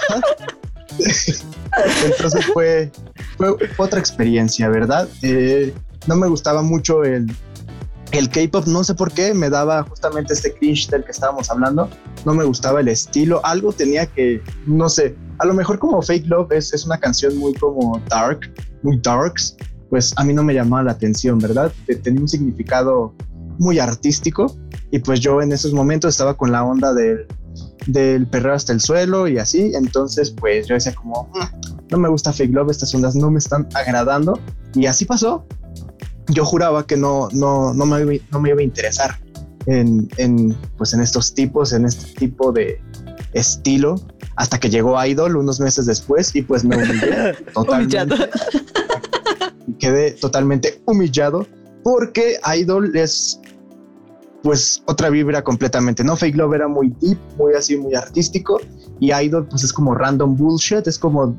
Entonces 2.06 2.46
fue, 2.54 2.92
fue, 3.38 3.56
otra 3.78 4.00
experiencia, 4.00 4.68
¿verdad? 4.68 5.08
no 6.08 6.16
me 6.16 6.28
gustaba 6.28 6.62
mucho 6.62 7.04
el, 7.04 7.32
el 8.12 8.30
K-pop, 8.30 8.66
no 8.68 8.84
sé 8.84 8.94
por 8.94 9.12
qué, 9.12 9.34
me 9.34 9.50
daba 9.50 9.84
justamente 9.84 10.34
este 10.34 10.54
cringe 10.54 10.90
del 10.90 11.04
que 11.04 11.12
estábamos 11.12 11.50
hablando. 11.50 11.90
No 12.26 12.34
me 12.34 12.44
gustaba 12.44 12.82
el 12.82 12.88
estilo, 12.88 13.44
algo 13.46 13.72
tenía 13.72 14.06
que, 14.06 14.42
no 14.66 14.90
sé, 14.90 15.16
a 15.40 15.46
lo 15.46 15.54
mejor 15.54 15.80
como 15.80 16.02
Fake 16.02 16.28
Love 16.28 16.52
es, 16.52 16.74
es 16.74 16.86
una 16.86 17.00
canción 17.00 17.38
muy 17.38 17.54
como 17.54 18.02
dark, 18.10 18.40
muy 18.84 19.00
darks, 19.02 19.56
pues 19.90 20.14
a 20.18 20.24
mí 20.24 20.34
no 20.34 20.44
me 20.44 20.54
llamaba 20.54 20.84
la 20.84 20.92
atención, 20.92 21.40
¿verdad? 21.40 21.72
Tenía 22.04 22.22
un 22.22 22.28
significado 22.28 23.14
muy 23.58 23.80
artístico 23.80 24.56
y 24.92 25.00
pues 25.00 25.20
yo 25.20 25.42
en 25.42 25.52
esos 25.52 25.74
momentos 25.74 26.14
estaba 26.14 26.36
con 26.36 26.52
la 26.52 26.64
onda 26.64 26.94
del, 26.94 27.28
del 27.88 28.28
perreo 28.28 28.54
hasta 28.54 28.74
el 28.74 28.82
suelo 28.82 29.28
y 29.28 29.38
así, 29.38 29.72
entonces 29.76 30.32
pues 30.32 30.68
yo 30.68 30.76
decía 30.76 30.94
como, 30.94 31.30
mm, 31.34 31.90
no 31.92 31.98
me 31.98 32.10
gusta 32.10 32.34
Fake 32.34 32.54
Love, 32.54 32.72
estas 32.72 32.94
ondas 32.94 33.16
no 33.16 33.32
me 33.32 33.40
están 33.40 33.68
agradando 33.74 34.40
y 34.74 34.86
así 34.86 35.06
pasó, 35.06 35.46
yo 36.30 36.46
juraba 36.46 36.86
que 36.86 36.98
no, 36.98 37.30
no, 37.32 37.74
no, 37.74 37.86
me, 37.86 38.22
no 38.32 38.40
me 38.40 38.50
iba 38.50 38.60
a 38.60 38.64
interesar 38.64 39.20
en, 39.66 40.10
en, 40.18 40.56
pues 40.78 40.94
en 40.94 41.02
estos 41.02 41.34
tipos, 41.34 41.74
en 41.74 41.86
este 41.86 42.14
tipo 42.20 42.52
de 42.52 42.80
estilo, 43.34 43.96
hasta 44.36 44.60
que 44.60 44.70
llegó 44.70 45.04
Idol 45.04 45.38
unos 45.38 45.60
meses 45.60 45.86
después 45.86 46.36
y 46.36 46.42
pues 46.42 46.64
me 46.64 46.78
humillé 46.78 47.34
totalmente. 47.54 48.16
Quedé 49.80 50.12
totalmente 50.12 50.82
humillado 50.86 51.48
porque 51.84 52.40
Idol 52.58 52.96
es 52.96 53.40
pues 54.44 54.82
otra 54.88 55.10
vibra 55.10 55.44
completamente, 55.44 56.04
¿no? 56.04 56.16
Fake 56.16 56.36
Love 56.36 56.56
era 56.56 56.68
muy 56.68 56.90
deep, 57.00 57.20
muy 57.38 57.54
así, 57.54 57.78
muy 57.78 57.94
artístico 57.94 58.60
y 59.00 59.14
Idol 59.14 59.48
pues 59.48 59.64
es 59.64 59.72
como 59.72 59.94
random 59.94 60.36
bullshit, 60.36 60.86
es 60.88 60.98
como 60.98 61.36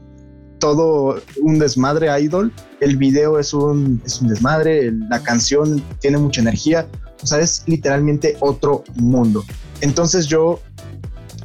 todo 0.63 1.21
un 1.41 1.59
desmadre 1.59 2.07
idol. 2.23 2.53
El 2.79 2.97
video 2.97 3.37
es 3.41 3.53
un, 3.53 4.01
es 4.07 4.21
un 4.21 4.29
desmadre, 4.29 4.93
la 5.11 5.21
canción 5.21 5.83
tiene 5.99 6.19
mucha 6.19 6.41
energía, 6.41 6.87
o 7.21 7.27
sea, 7.27 7.41
es 7.41 7.65
literalmente 7.67 8.37
otro 8.39 8.85
mundo. 8.95 9.45
Entonces 9.81 10.29
yo, 10.29 10.61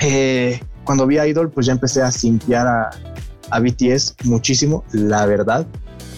eh, 0.01 0.59
cuando 0.83 1.07
vi 1.07 1.17
Idol, 1.19 1.49
pues 1.49 1.65
ya 1.65 1.71
empecé 1.71 2.03
a 2.03 2.11
simpiar 2.11 2.67
a, 2.67 2.91
a 3.49 3.59
BTS 3.59 4.17
muchísimo, 4.25 4.83
la 4.91 5.25
verdad. 5.25 5.65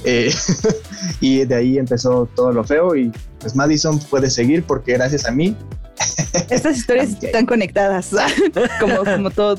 Eh, 0.04 0.34
y 1.22 1.46
de 1.46 1.56
ahí 1.56 1.78
empezó 1.78 2.28
todo 2.36 2.52
lo 2.52 2.66
feo 2.66 2.98
y 2.98 3.14
pues 3.40 3.56
Madison 3.56 3.98
puede 4.10 4.30
seguir 4.30 4.64
porque 4.64 4.94
gracias 4.94 5.26
a 5.26 5.32
mí 5.32 5.56
estas 6.50 6.78
historias 6.78 7.22
están 7.22 7.46
conectadas, 7.46 8.12
como, 8.80 9.04
como 9.04 9.32
todo, 9.32 9.58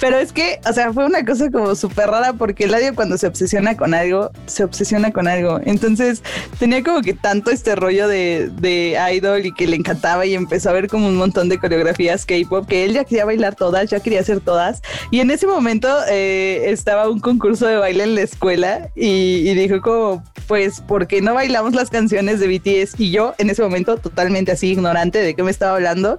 Pero 0.00 0.18
es 0.18 0.32
que, 0.32 0.60
o 0.68 0.72
sea, 0.72 0.92
fue 0.92 1.06
una 1.06 1.24
cosa 1.24 1.50
como 1.50 1.74
súper 1.74 2.08
rara 2.08 2.32
porque 2.32 2.64
el 2.64 2.74
audio 2.74 2.94
cuando 2.94 3.16
se 3.18 3.26
obsesiona 3.26 3.76
con 3.76 3.94
algo, 3.94 4.30
se 4.46 4.64
obsesiona 4.64 5.12
con 5.12 5.28
algo. 5.28 5.60
Entonces 5.64 6.22
tenía 6.58 6.82
como 6.82 7.02
que 7.02 7.14
tanto 7.14 7.50
este 7.50 7.76
rollo 7.76 8.08
de, 8.08 8.50
de 8.60 8.98
idol 9.14 9.46
y 9.46 9.52
que 9.52 9.66
le 9.66 9.76
encantaba 9.76 10.26
y 10.26 10.34
empezó 10.34 10.70
a 10.70 10.72
ver 10.72 10.88
como 10.88 11.06
un 11.06 11.16
montón 11.16 11.48
de 11.48 11.58
coreografías 11.58 12.26
K-pop 12.26 12.66
que 12.66 12.84
él 12.84 12.94
ya 12.94 13.04
quería 13.04 13.24
bailar 13.24 13.54
todas, 13.54 13.90
ya 13.90 14.00
quería 14.00 14.20
hacer 14.20 14.40
todas. 14.40 14.82
Y 15.10 15.20
en 15.20 15.30
ese 15.30 15.46
momento 15.46 15.88
eh, 16.08 16.64
estaba 16.70 17.08
un 17.08 17.20
concurso 17.20 17.66
de 17.66 17.76
baile 17.76 18.04
en 18.04 18.14
la 18.14 18.22
escuela 18.22 18.90
y, 18.94 19.48
y 19.48 19.54
dijo 19.54 19.80
como, 19.80 20.24
pues, 20.46 20.80
¿por 20.80 21.06
qué 21.06 21.20
no 21.20 21.34
bailamos 21.34 21.74
las 21.74 21.90
canciones 21.90 22.40
de 22.40 22.48
BTS? 22.48 22.98
Y 22.98 23.10
yo 23.10 23.34
en 23.38 23.50
ese 23.50 23.62
momento 23.62 23.96
totalmente 23.96 24.52
así 24.52 24.68
ignorante 24.68 25.18
de 25.18 25.34
qué 25.34 25.42
me 25.42 25.50
estaba 25.50 25.76
hablando. 25.76 26.18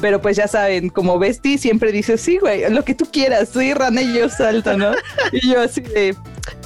Pero 0.00 0.22
pues 0.22 0.36
ya 0.36 0.48
saben, 0.48 0.88
como 0.88 1.18
Bestie 1.18 1.58
siempre 1.58 1.92
dice, 1.92 2.16
sí, 2.16 2.38
güey, 2.38 2.70
lo 2.70 2.84
que 2.84 2.94
tú 2.94 3.06
quieras, 3.10 3.50
soy 3.50 3.74
rana 3.74 4.00
y 4.00 4.14
yo 4.14 4.28
salto, 4.30 4.76
¿no? 4.76 4.92
y 5.32 5.50
yo 5.50 5.60
así 5.60 5.82
de, 5.82 6.16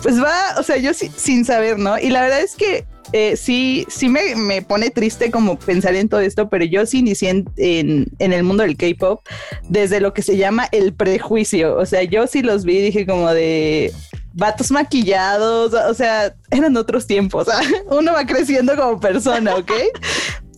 pues 0.02 0.22
va, 0.22 0.54
o 0.58 0.62
sea, 0.62 0.76
yo 0.76 0.92
sin 0.94 1.44
saber, 1.44 1.78
¿no? 1.78 1.98
Y 1.98 2.10
la 2.10 2.22
verdad 2.22 2.40
es 2.40 2.54
que 2.54 2.86
eh, 3.12 3.36
sí, 3.36 3.86
sí 3.88 4.08
me, 4.08 4.34
me, 4.34 4.60
pone 4.62 4.90
triste 4.90 5.30
como 5.30 5.56
pensar 5.56 5.94
en 5.94 6.08
todo 6.08 6.20
esto, 6.20 6.48
pero 6.48 6.64
yo 6.64 6.84
sí 6.84 6.98
inicié 6.98 7.30
en, 7.30 8.06
en, 8.18 8.32
el 8.32 8.42
mundo 8.42 8.64
del 8.64 8.76
K-pop 8.76 9.24
desde 9.68 10.00
lo 10.00 10.12
que 10.12 10.22
se 10.22 10.36
llama 10.36 10.68
el 10.72 10.94
prejuicio. 10.94 11.76
O 11.76 11.86
sea, 11.86 12.02
yo 12.02 12.26
sí 12.26 12.42
los 12.42 12.64
vi 12.64 12.78
y 12.78 12.82
dije 12.82 13.06
como 13.06 13.32
de 13.32 13.92
vatos 14.34 14.70
maquillados, 14.70 15.72
o 15.72 15.94
sea, 15.94 16.34
eran 16.50 16.76
otros 16.76 17.06
tiempos. 17.06 17.46
Uno 17.90 18.12
va 18.12 18.26
creciendo 18.26 18.76
como 18.76 19.00
persona, 19.00 19.54
¿ok? 19.56 19.72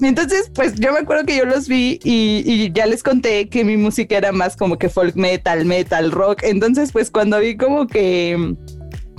Entonces, 0.00 0.50
pues 0.54 0.74
yo 0.74 0.92
me 0.92 0.98
acuerdo 0.98 1.24
que 1.24 1.36
yo 1.36 1.44
los 1.46 1.68
vi 1.68 2.00
y, 2.04 2.42
y, 2.44 2.72
ya 2.72 2.84
les 2.86 3.02
conté 3.02 3.48
que 3.48 3.64
mi 3.64 3.76
música 3.76 4.16
era 4.16 4.32
más 4.32 4.56
como 4.56 4.76
que 4.78 4.90
folk 4.90 5.16
metal, 5.16 5.64
metal, 5.64 6.10
rock. 6.10 6.42
Entonces, 6.42 6.92
pues 6.92 7.10
cuando 7.10 7.38
vi 7.38 7.56
como 7.56 7.86
que 7.86 8.56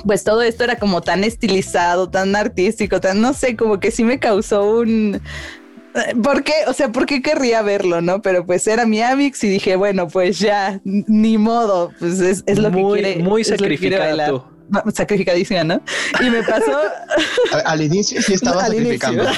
pues 0.06 0.24
todo 0.24 0.42
esto 0.42 0.64
era 0.64 0.78
como 0.78 1.02
tan 1.02 1.24
estilizado, 1.24 2.10
tan 2.10 2.36
artístico, 2.36 3.02
tan 3.02 3.20
no 3.22 3.34
sé, 3.34 3.56
como 3.56 3.80
que 3.80 3.92
sí 3.92 4.04
me 4.04 4.20
causó 4.20 4.80
un 4.80 5.22
¿Por 6.24 6.44
qué? 6.44 6.54
O 6.68 6.74
sea, 6.74 6.92
¿por 6.92 7.06
qué 7.06 7.22
querría 7.22 7.62
verlo, 7.62 8.02
no? 8.02 8.22
Pero 8.22 8.46
pues 8.46 8.68
era 8.68 8.86
mi 8.86 9.02
Amix 9.02 9.44
y 9.44 9.50
dije, 9.50 9.76
bueno, 9.76 10.08
pues 10.08 10.40
ya, 10.40 10.80
ni 10.84 11.38
modo, 11.38 11.92
pues 12.00 12.20
es, 12.20 12.60
lo 12.60 12.72
que 12.72 12.84
quiere. 12.84 13.24
Muy 13.24 13.44
sacrificado 13.44 14.58
sacrificadísima, 14.94 15.64
¿no? 15.64 15.82
Y 16.22 16.30
me 16.30 16.44
pasó... 16.44 16.80
al 17.66 17.82
inicio 17.82 18.22
sí 18.22 18.34
estaba 18.34 18.62
sacrificando. 18.66 19.24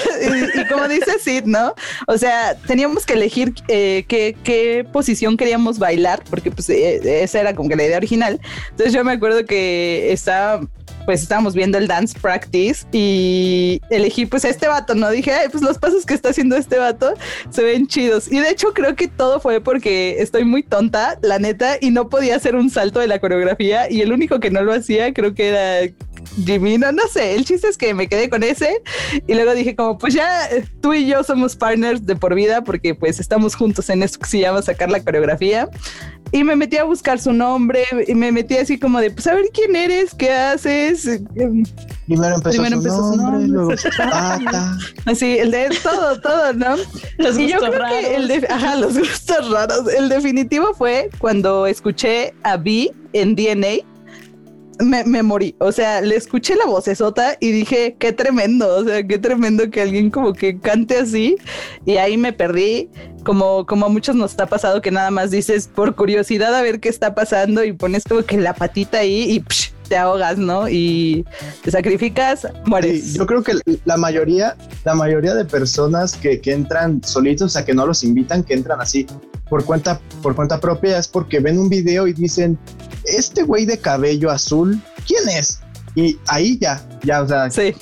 Y, 0.56 0.67
como 0.67 0.88
dice 0.88 1.19
Sid, 1.19 1.43
¿no? 1.45 1.74
O 2.08 2.17
sea, 2.17 2.56
teníamos 2.67 3.06
que 3.06 3.13
elegir 3.13 3.54
eh, 3.67 4.06
qué, 4.08 4.36
qué, 4.43 4.86
posición 4.91 5.38
queríamos 5.38 5.80
bailar, 5.80 6.24
porque 6.30 6.52
pues 6.52 6.69
eh, 6.69 7.24
esa 7.24 7.39
era 7.39 7.56
como 7.56 7.69
que 7.69 7.76
la 7.76 7.86
idea 7.86 7.98
original. 7.98 8.39
Entonces 8.72 8.93
yo 8.93 9.04
me 9.04 9.13
acuerdo 9.13 9.45
que 9.45 10.12
estaba 10.12 10.62
pues 11.05 11.21
estábamos 11.21 11.55
viendo 11.55 11.77
el 11.77 11.88
dance 11.88 12.17
practice 12.19 12.85
y 12.91 13.81
elegí 13.89 14.25
pues 14.25 14.45
a 14.45 14.49
este 14.49 14.67
vato, 14.67 14.95
¿no? 14.95 15.09
Dije, 15.09 15.31
Ay, 15.31 15.49
pues 15.49 15.63
los 15.63 15.77
pasos 15.77 16.05
que 16.05 16.13
está 16.13 16.29
haciendo 16.29 16.55
este 16.55 16.77
vato 16.77 17.13
se 17.49 17.63
ven 17.63 17.88
chidos. 17.88 18.31
Y 18.31 18.39
de 18.39 18.49
hecho 18.49 18.73
creo 18.73 18.95
que 18.95 19.07
todo 19.07 19.39
fue 19.39 19.62
porque 19.62 20.17
estoy 20.19 20.45
muy 20.45 20.63
tonta, 20.63 21.17
la 21.21 21.39
neta, 21.39 21.77
y 21.79 21.91
no 21.91 22.09
podía 22.09 22.35
hacer 22.35 22.55
un 22.55 22.69
salto 22.69 22.99
de 22.99 23.07
la 23.07 23.19
coreografía 23.19 23.89
y 23.89 24.01
el 24.01 24.12
único 24.12 24.39
que 24.39 24.51
no 24.51 24.62
lo 24.62 24.73
hacía 24.73 25.13
creo 25.13 25.33
que 25.33 25.49
era 25.49 25.93
Jimmy, 26.45 26.77
no, 26.77 26.91
sé, 27.11 27.35
el 27.35 27.45
chiste 27.45 27.67
es 27.67 27.77
que 27.77 27.93
me 27.93 28.07
quedé 28.07 28.29
con 28.29 28.43
ese 28.43 28.81
y 29.27 29.33
luego 29.33 29.53
dije 29.53 29.75
como 29.75 29.97
pues 29.97 30.13
ya 30.13 30.47
tú 30.81 30.93
y 30.93 31.07
yo 31.07 31.23
somos 31.23 31.55
partners 31.55 32.05
de 32.05 32.15
por 32.15 32.35
vida 32.35 32.63
porque 32.63 32.95
pues 32.95 33.19
estamos 33.19 33.55
juntos 33.55 33.89
en 33.89 34.03
esto 34.03 34.19
que 34.19 34.27
se 34.27 34.39
llama 34.39 34.61
sacar 34.61 34.89
la 34.89 35.03
coreografía 35.03 35.69
y 36.31 36.43
me 36.43 36.55
metí 36.55 36.77
a 36.77 36.83
buscar 36.83 37.19
su 37.19 37.33
nombre 37.33 37.83
y 38.07 38.13
me 38.13 38.31
metí 38.31 38.57
así 38.57 38.77
como 38.77 38.99
de, 38.99 39.11
pues 39.11 39.25
a 39.27 39.33
ver 39.33 39.45
quién 39.53 39.75
eres, 39.75 40.13
qué 40.13 40.31
haces. 40.31 41.21
Primero 42.05 42.35
empezó, 42.35 43.13
su, 43.13 43.17
nombre, 43.17 43.47
luego 43.47 43.71
Así, 45.05 45.37
el 45.39 45.51
de 45.51 45.69
todo, 45.81 46.19
todo, 46.21 46.53
¿no? 46.53 46.75
Los 47.17 47.37
y 47.37 47.47
yo 47.47 47.57
creo 47.59 47.87
que 47.87 48.15
el 48.15 48.27
de, 48.27 48.47
ajá, 48.47 48.75
los 48.75 48.97
gustos 48.97 49.49
raros. 49.49 49.91
El 49.91 50.09
definitivo 50.09 50.73
fue 50.73 51.09
cuando 51.17 51.65
escuché 51.65 52.33
a 52.43 52.57
B 52.57 52.93
en 53.13 53.35
DNA 53.35 53.83
me, 54.79 55.03
me, 55.03 55.23
morí. 55.23 55.55
O 55.59 55.71
sea, 55.71 56.01
le 56.01 56.15
escuché 56.15 56.55
la 56.55 56.65
vocesota 56.65 57.37
y 57.39 57.51
dije, 57.51 57.95
qué 57.99 58.13
tremendo. 58.13 58.77
O 58.77 58.83
sea, 58.83 59.05
qué 59.05 59.17
tremendo 59.17 59.69
que 59.69 59.81
alguien 59.81 60.09
como 60.09 60.33
que 60.33 60.59
cante 60.59 60.97
así. 60.97 61.37
Y 61.85 61.97
ahí 61.97 62.17
me 62.17 62.33
perdí. 62.33 62.89
Como, 63.23 63.65
como 63.65 63.85
a 63.85 63.89
muchos 63.89 64.15
nos 64.15 64.31
está 64.31 64.45
pasado 64.47 64.81
que 64.81 64.91
nada 64.91 65.11
más 65.11 65.29
dices 65.29 65.67
por 65.67 65.93
curiosidad 65.93 66.55
a 66.55 66.61
ver 66.61 66.79
qué 66.79 66.87
está 66.87 67.15
pasando 67.15 67.65
y 67.65 67.73
pones 67.73 68.05
como 68.05 68.23
que 68.23 68.37
la 68.37 68.53
patita 68.53 68.99
ahí 68.99 69.29
y 69.29 69.43
te 69.89 69.97
ahogas, 69.97 70.37
¿no? 70.37 70.69
Y 70.69 71.25
te 71.61 71.69
sacrificas, 71.69 72.47
mueres. 72.65 73.15
yo 73.15 73.25
creo 73.25 73.43
que 73.43 73.55
la 73.83 73.97
mayoría, 73.97 74.55
la 74.85 74.95
mayoría 74.95 75.33
de 75.33 75.43
personas 75.43 76.15
que, 76.15 76.39
que 76.39 76.53
entran 76.53 77.03
solitos, 77.03 77.47
o 77.47 77.49
sea, 77.49 77.65
que 77.65 77.73
no 77.73 77.85
los 77.85 78.03
invitan, 78.03 78.43
que 78.43 78.53
entran 78.53 78.79
así 78.79 79.05
por 79.49 79.65
cuenta, 79.65 79.99
por 80.21 80.35
cuenta 80.35 80.59
propia, 80.59 80.97
es 80.97 81.07
porque 81.07 81.39
ven 81.39 81.57
un 81.57 81.67
video 81.67 82.07
y 82.07 82.13
dicen, 82.13 82.57
este 83.05 83.43
güey 83.43 83.65
de 83.65 83.77
cabello 83.77 84.29
azul, 84.29 84.81
¿quién 85.07 85.27
es? 85.29 85.59
Y 85.95 86.17
ahí 86.27 86.57
ya, 86.59 86.81
ya, 87.03 87.21
o 87.21 87.27
sea, 87.27 87.49
sí. 87.49 87.73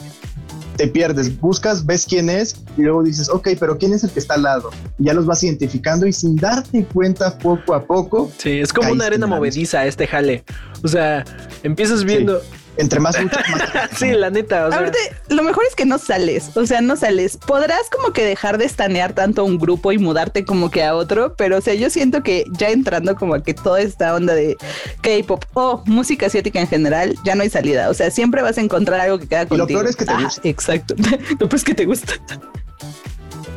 te 0.78 0.88
pierdes, 0.88 1.40
buscas, 1.40 1.86
ves 1.86 2.06
quién 2.08 2.30
es 2.30 2.56
y 2.78 2.84
luego 2.84 3.04
dices, 3.04 3.30
ok, 3.30 3.50
pero 3.60 3.78
¿quién 3.78 3.94
es 3.94 4.04
el 4.04 4.12
que 4.12 4.20
está 4.20 4.36
al 4.36 4.44
lado? 4.44 4.70
Y 4.98 5.06
ya 5.06 5.14
los 5.14 5.26
vas 5.26 5.44
identificando 5.44 6.08
y 6.08 6.14
sin 6.14 6.36
darte 6.36 6.86
cuenta 6.86 7.38
poco 7.38 7.74
a 7.74 7.86
poco. 7.86 8.32
Sí, 8.38 8.60
es 8.60 8.72
como 8.72 8.92
una 8.92 9.06
arena 9.06 9.28
movediza 9.28 9.86
este 9.86 10.08
jale. 10.08 10.44
O 10.84 10.88
sea, 10.88 11.26
empiezas 11.64 12.04
viendo, 12.04 12.42
entre 12.78 13.00
más 13.00 13.20
luchas, 13.22 13.44
más. 13.50 13.90
sí, 13.98 14.12
la 14.12 14.30
neta. 14.30 14.68
O 14.68 14.72
sea. 14.72 14.92
lo 15.30 15.44
mejor 15.44 15.64
es 15.68 15.76
que 15.76 15.86
no 15.86 15.98
sales. 15.98 16.56
O 16.56 16.66
sea, 16.66 16.82
no 16.82 16.96
sales. 16.96 17.38
Podrás 17.38 17.90
como 17.90 18.14
que 18.14 18.24
dejar 18.24 18.58
de 18.58 18.66
estanear 18.66 19.14
tanto 19.14 19.44
un 19.44 19.58
grupo 19.58 19.92
y 19.92 19.98
mudarte 19.98 20.46
como 20.46 20.70
que 20.70 20.84
a 20.84 20.96
otro. 20.96 21.36
Pero, 21.36 21.58
o 21.58 21.62
sea, 21.62 21.74
yo 21.74 21.90
siento 21.90 22.24
que 22.24 22.46
ya 22.52 22.70
entrando 22.70 23.16
como 23.16 23.42
que 23.42 23.54
toda 23.54 23.82
esta 23.82 24.16
onda 24.16 24.34
de 24.34 24.58
K-pop 25.02 25.44
o 25.54 25.84
música 25.86 26.28
asiática 26.28 26.60
en 26.60 26.68
general, 26.68 27.16
ya 27.24 27.36
no 27.36 27.44
hay 27.44 27.50
salida. 27.50 27.90
O 27.90 27.94
sea, 27.94 28.12
siempre 28.12 28.42
vas 28.42 28.58
a 28.58 28.62
encontrar 28.62 29.00
algo 29.00 29.20
que 29.20 29.28
queda 29.28 29.46
contigo. 29.46 29.68
lo 29.80 29.86
peor 29.86 29.88
es 29.88 29.96
que 29.96 30.06
te 30.06 30.14
gusta. 30.14 30.42
Exacto. 30.44 30.96
lo 31.40 31.50
peor 31.50 31.56
es 31.56 31.64
que 31.64 31.74
te 31.74 31.86
gusta. 31.86 32.14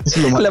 Es 0.05 0.17
lo 0.17 0.31
más. 0.31 0.43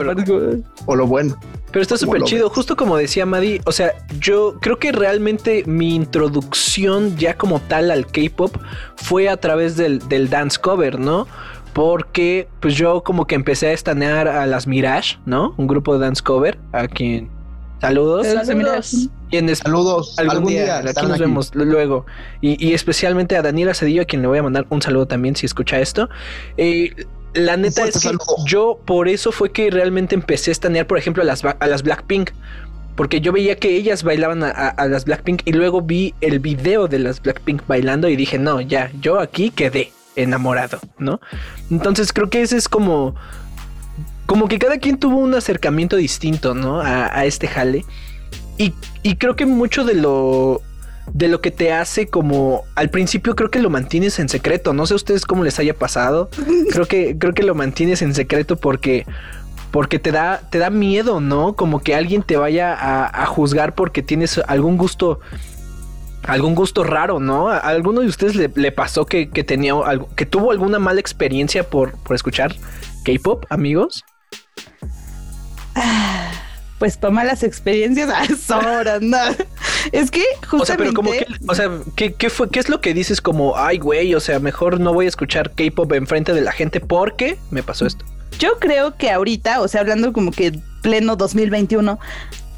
o 0.86 0.96
lo 0.96 1.08
bueno. 1.08 1.38
Pero 1.72 1.84
está 1.84 1.98
súper 1.98 2.24
chido, 2.24 2.50
justo 2.50 2.76
como 2.76 2.98
decía 2.98 3.26
Maddy, 3.26 3.62
o 3.66 3.72
sea, 3.72 3.94
yo 4.20 4.56
creo 4.60 4.80
que 4.80 4.92
realmente 4.92 5.64
mi 5.66 5.94
introducción 5.94 7.16
ya 7.18 7.38
como 7.38 7.60
tal 7.60 7.92
al 7.92 8.08
K-Pop 8.08 8.58
fue 8.96 9.30
a 9.30 9.38
través 9.38 9.78
del, 9.78 10.00
dance 10.30 10.60
cover, 10.60 11.00
¿no? 11.00 11.28
Porque 11.74 12.48
pues 12.60 12.76
yo 12.76 13.04
como 13.04 13.28
que 13.28 13.36
empecé 13.36 13.68
a 13.68 13.74
estanear 13.74 14.28
a 14.28 14.46
las 14.48 14.66
Mirage, 14.66 15.18
¿no? 15.26 15.54
Un 15.58 15.68
grupo 15.68 15.94
de 15.94 16.00
dance 16.00 16.24
cover, 16.24 16.58
a 16.72 16.88
quien... 16.88 17.30
Saludos. 17.82 18.28
Saludos. 18.28 19.08
Saludos. 19.60 20.16
Algún, 20.18 20.48
día, 20.48 20.80
aquí 20.80 21.06
nos 21.06 21.20
vemos 21.20 21.56
luego. 21.56 22.06
Y, 22.42 22.74
especialmente 22.74 23.38
a 23.38 23.42
Daniela 23.42 23.74
Cedillo, 23.74 24.02
a 24.02 24.06
quien 24.06 24.22
le 24.22 24.28
voy 24.28 24.40
a 24.40 24.44
mandar 24.44 24.66
un 24.70 24.82
saludo 24.82 25.06
también 25.06 25.36
si 25.36 25.46
escucha 25.46 25.80
esto. 25.80 26.10
Eh, 26.58 26.94
la 27.34 27.58
neta 27.58 27.86
es 27.86 28.00
que 28.00 28.12
yo 28.46 28.80
por 28.86 29.08
eso 29.08 29.32
fue 29.32 29.52
que 29.52 29.70
realmente 29.70 30.16
empecé 30.16 30.52
a 30.52 30.54
estanear, 30.54 30.88
por 30.88 30.98
ejemplo, 30.98 31.24
a 31.24 31.26
las, 31.26 31.44
a 31.44 31.68
las 31.68 31.84
Blackpink. 31.84 32.32
Porque 32.96 33.22
yo 33.22 33.32
veía 33.32 33.56
que 33.56 33.78
ellas 33.78 34.04
bailaban 34.04 34.44
a, 34.44 34.76
las 34.88 35.06
Blackpink 35.06 35.44
y 35.46 35.54
luego 35.54 35.82
vi 35.82 36.14
el 36.20 36.40
video 36.40 36.90
de 36.90 37.00
las 37.00 37.22
Blackpink 37.22 37.66
bailando 37.66 38.10
y 38.10 38.18
dije, 38.18 38.38
no, 38.38 38.60
ya, 38.60 38.92
yo 39.00 39.20
aquí 39.20 39.52
quedé 39.52 39.94
enamorado, 40.18 40.82
¿no? 40.98 41.22
Entonces 41.72 42.12
creo 42.12 42.30
que 42.30 42.42
ese 42.42 42.58
es 42.58 42.68
como... 42.68 43.16
Como 44.26 44.48
que 44.48 44.60
cada 44.60 44.78
quien 44.78 45.00
tuvo 45.00 45.18
un 45.18 45.34
acercamiento 45.34 45.96
distinto, 45.96 46.54
¿no? 46.54 46.82
A, 46.82 47.18
a 47.18 47.26
este 47.26 47.48
jale. 47.48 47.86
Y, 48.58 48.74
y 49.02 49.16
creo 49.16 49.36
que 49.36 49.46
mucho 49.46 49.86
de 49.86 49.94
lo 49.96 50.62
de 51.14 51.28
lo 51.28 51.42
que 51.42 51.52
te 51.52 51.72
hace 51.72 52.08
como 52.08 52.64
al 52.76 52.90
principio 52.90 53.36
creo 53.36 53.50
que 53.50 53.60
lo 53.60 53.70
mantienes 53.70 54.20
en 54.20 54.30
secreto. 54.30 54.74
No 54.74 54.86
sé 54.86 54.94
a 54.94 54.98
ustedes 54.98 55.26
cómo 55.26 55.44
les 55.44 55.60
haya 55.60 55.74
pasado. 55.74 56.30
Creo 56.72 56.86
que 56.86 57.18
creo 57.18 57.34
que 57.34 57.44
lo 57.44 57.56
mantienes 57.56 58.02
en 58.02 58.14
secreto 58.14 58.56
porque 58.56 59.06
porque 59.72 60.00
te 60.00 60.12
da 60.12 60.42
te 60.50 60.58
da 60.58 60.70
miedo, 60.70 61.20
¿no? 61.20 61.54
Como 61.56 61.82
que 61.82 61.96
alguien 61.96 62.24
te 62.24 62.38
vaya 62.38 62.76
a, 62.80 63.26
juzgar 63.26 63.76
porque 63.76 64.02
tienes 64.02 64.40
algún 64.48 64.78
gusto 64.78 65.20
algún 66.24 66.56
gusto 66.56 66.84
raro, 66.84 67.20
¿no? 67.20 67.50
¿A 67.50 67.58
alguno 67.58 68.02
de 68.02 68.08
ustedes 68.08 68.36
le, 68.36 68.72
pasó 68.72 69.06
que, 69.06 69.26
tenía 69.28 69.74
algo, 69.74 70.10
que 70.16 70.26
tuvo 70.26 70.52
alguna 70.52 70.80
mala 70.80 71.00
experiencia 71.00 71.64
por, 71.64 71.94
por 72.04 72.16
escuchar 72.16 72.56
K-pop, 73.04 73.46
amigos? 73.50 74.04
Pues 76.80 76.98
para 76.98 77.14
malas 77.14 77.44
experiencias 77.44 78.10
a 78.10 79.00
¿no? 79.02 79.18
Es 79.92 80.10
que 80.10 80.24
justamente... 80.48 80.62
O 80.62 80.66
sea, 80.66 80.78
pero 80.78 80.94
como 80.94 81.12
que, 81.12 81.28
o 81.48 81.54
sea, 81.56 81.70
¿qué, 81.96 82.30
fue, 82.30 82.50
¿qué 82.50 82.60
es 82.60 82.70
lo 82.70 82.82
que 82.82 82.94
dices 82.94 83.22
como, 83.22 83.58
ay, 83.58 83.78
güey, 83.78 84.16
o 84.16 84.20
sea, 84.20 84.40
mejor 84.40 84.80
no 84.80 84.94
voy 84.94 85.06
a 85.06 85.10
escuchar 85.10 85.52
K-pop 85.52 85.92
enfrente 85.94 86.34
de 86.34 86.42
la 86.42 86.54
gente 86.54 86.80
porque 86.80 87.38
me 87.52 87.62
pasó 87.62 87.86
esto? 87.86 88.06
Yo 88.40 88.58
creo 88.60 88.96
que 88.96 89.12
ahorita, 89.12 89.62
o 89.62 89.68
sea, 89.68 89.82
hablando 89.82 90.14
como 90.14 90.32
que 90.32 90.58
pleno 90.82 91.18
2021, 91.18 92.00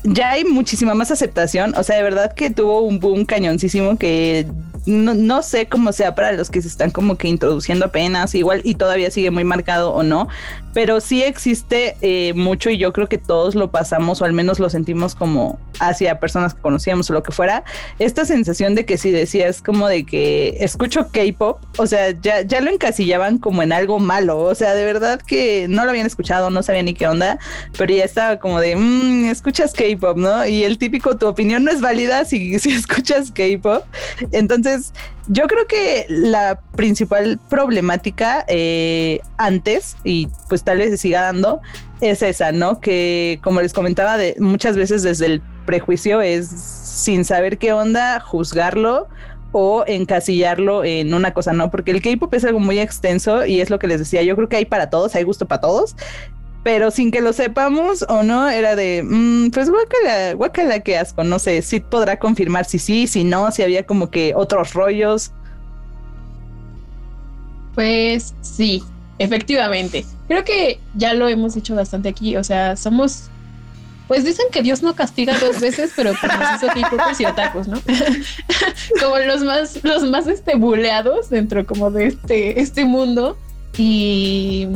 ya 0.03 0.31
hay 0.31 0.45
muchísima 0.45 0.93
más 0.93 1.11
aceptación. 1.11 1.73
O 1.75 1.83
sea, 1.83 1.97
de 1.97 2.03
verdad 2.03 2.33
que 2.33 2.49
tuvo 2.49 2.81
un 2.81 2.99
boom 2.99 3.25
cañoncísimo 3.25 3.97
que 3.97 4.47
no, 4.85 5.13
no, 5.13 5.43
sé 5.43 5.67
cómo 5.67 5.91
sea 5.91 6.15
para 6.15 6.31
los 6.31 6.49
que 6.49 6.61
se 6.61 6.67
están 6.67 6.89
como 6.89 7.17
que 7.17 7.27
introduciendo 7.27 7.85
apenas, 7.85 8.33
igual 8.33 8.61
y 8.63 8.75
todavía 8.75 9.11
sigue 9.11 9.29
muy 9.29 9.43
marcado 9.43 9.91
o 9.93 10.01
no, 10.01 10.27
pero 10.73 11.01
sí 11.01 11.23
existe 11.23 11.95
eh, 12.01 12.33
mucho 12.33 12.69
y 12.69 12.77
yo 12.77 12.93
creo 12.93 13.07
que 13.07 13.17
todos 13.17 13.55
lo 13.55 13.71
pasamos 13.71 14.21
o 14.21 14.25
al 14.25 14.33
menos 14.33 14.59
lo 14.59 14.69
sentimos 14.69 15.15
como 15.15 15.59
hacia 15.79 16.19
personas 16.19 16.53
que 16.53 16.61
conocíamos 16.61 17.09
o 17.09 17.13
lo 17.13 17.23
que 17.23 17.31
fuera, 17.31 17.63
esta 17.99 18.25
sensación 18.25 18.75
de 18.75 18.85
que 18.85 18.97
si 18.97 19.11
decías 19.11 19.61
como 19.61 19.87
de 19.87 20.05
que 20.05 20.57
escucho 20.59 21.09
K-pop, 21.11 21.59
o 21.77 21.87
sea, 21.87 22.11
ya, 22.21 22.41
ya 22.41 22.61
lo 22.61 22.71
encasillaban 22.71 23.37
como 23.37 23.63
en 23.63 23.73
algo 23.73 23.99
malo, 23.99 24.39
o 24.39 24.55
sea, 24.55 24.73
de 24.73 24.85
verdad 24.85 25.21
que 25.21 25.67
no 25.69 25.83
lo 25.83 25.89
habían 25.89 26.05
escuchado, 26.05 26.49
no 26.49 26.63
sabían 26.63 26.85
ni 26.85 26.93
qué 26.93 27.07
onda, 27.07 27.39
pero 27.77 27.93
ya 27.93 28.03
estaba 28.03 28.37
como 28.37 28.59
de, 28.59 28.75
mmm, 28.75 29.25
escuchas 29.25 29.73
K-pop, 29.73 30.17
¿no? 30.17 30.45
Y 30.45 30.63
el 30.63 30.77
típico, 30.77 31.17
tu 31.17 31.27
opinión 31.27 31.63
no 31.63 31.71
es 31.71 31.81
válida 31.81 32.25
si, 32.25 32.59
si 32.59 32.71
escuchas 32.71 33.31
K-pop, 33.31 33.83
entonces 34.31 34.93
yo 35.27 35.47
creo 35.47 35.67
que 35.67 36.05
la 36.09 36.59
principal 36.75 37.39
problemática 37.49 38.45
eh, 38.47 39.21
antes, 39.37 39.97
y 40.03 40.27
pues 40.49 40.63
tal 40.63 40.79
vez 40.79 40.91
se 40.91 40.97
siga 40.97 41.21
dando, 41.21 41.61
es 42.01 42.21
esa, 42.21 42.51
¿no? 42.51 42.79
Que 42.79 43.39
como 43.43 43.61
les 43.61 43.73
comentaba, 43.73 44.17
de, 44.17 44.35
muchas 44.39 44.75
veces 44.75 45.03
desde 45.03 45.27
el 45.27 45.41
prejuicio 45.65 46.21
es 46.21 46.47
sin 46.47 47.23
saber 47.25 47.57
qué 47.57 47.73
onda, 47.73 48.19
juzgarlo 48.19 49.07
o 49.51 49.83
encasillarlo 49.85 50.83
en 50.83 51.13
una 51.13 51.33
cosa, 51.33 51.53
¿no? 51.53 51.69
Porque 51.69 51.91
el 51.91 52.01
K-pop 52.01 52.33
es 52.33 52.45
algo 52.45 52.59
muy 52.59 52.79
extenso 52.79 53.45
y 53.45 53.61
es 53.61 53.69
lo 53.69 53.79
que 53.79 53.87
les 53.87 53.99
decía, 53.99 54.23
yo 54.23 54.35
creo 54.35 54.49
que 54.49 54.55
hay 54.55 54.65
para 54.65 54.89
todos, 54.89 55.13
hay 55.15 55.23
gusto 55.23 55.47
para 55.47 55.61
todos 55.61 55.95
pero 56.63 56.91
sin 56.91 57.11
que 57.11 57.21
lo 57.21 57.33
sepamos 57.33 58.05
o 58.07 58.23
no, 58.23 58.49
era 58.49 58.75
de, 58.75 59.03
mm, 59.03 59.49
pues 59.49 59.69
guacala, 59.69 60.33
guacala, 60.33 60.79
qué 60.81 60.97
asco, 60.97 61.23
no 61.23 61.39
sé, 61.39 61.61
si 61.61 61.79
podrá 61.79 62.19
confirmar 62.19 62.65
si 62.65 62.79
sí, 62.79 63.07
si 63.07 63.23
no, 63.23 63.51
si 63.51 63.63
había 63.63 63.85
como 63.85 64.11
que 64.11 64.33
otros 64.35 64.73
rollos. 64.73 65.31
Pues 67.73 68.35
sí, 68.41 68.83
efectivamente. 69.17 70.05
Creo 70.27 70.43
que 70.43 70.79
ya 70.95 71.13
lo 71.13 71.27
hemos 71.27 71.55
dicho 71.55 71.75
bastante 71.75 72.09
aquí, 72.09 72.37
o 72.37 72.43
sea, 72.43 72.75
somos 72.75 73.29
pues 74.11 74.25
dicen 74.25 74.47
que 74.51 74.61
Dios 74.61 74.83
no 74.83 74.93
castiga 74.93 75.39
dos 75.39 75.61
veces, 75.61 75.93
pero 75.95 76.11
nos 76.11 76.63
hizo 76.63 77.21
y 77.21 77.25
otakus, 77.25 77.69
¿no? 77.69 77.79
como 79.01 79.17
los 79.19 79.41
más, 79.41 79.81
los 79.85 80.03
más 80.03 80.27
este 80.27 80.57
buleados 80.57 81.29
dentro 81.29 81.65
como 81.65 81.91
de 81.91 82.07
este, 82.07 82.59
este 82.59 82.83
mundo. 82.83 83.37
Y 83.77 84.67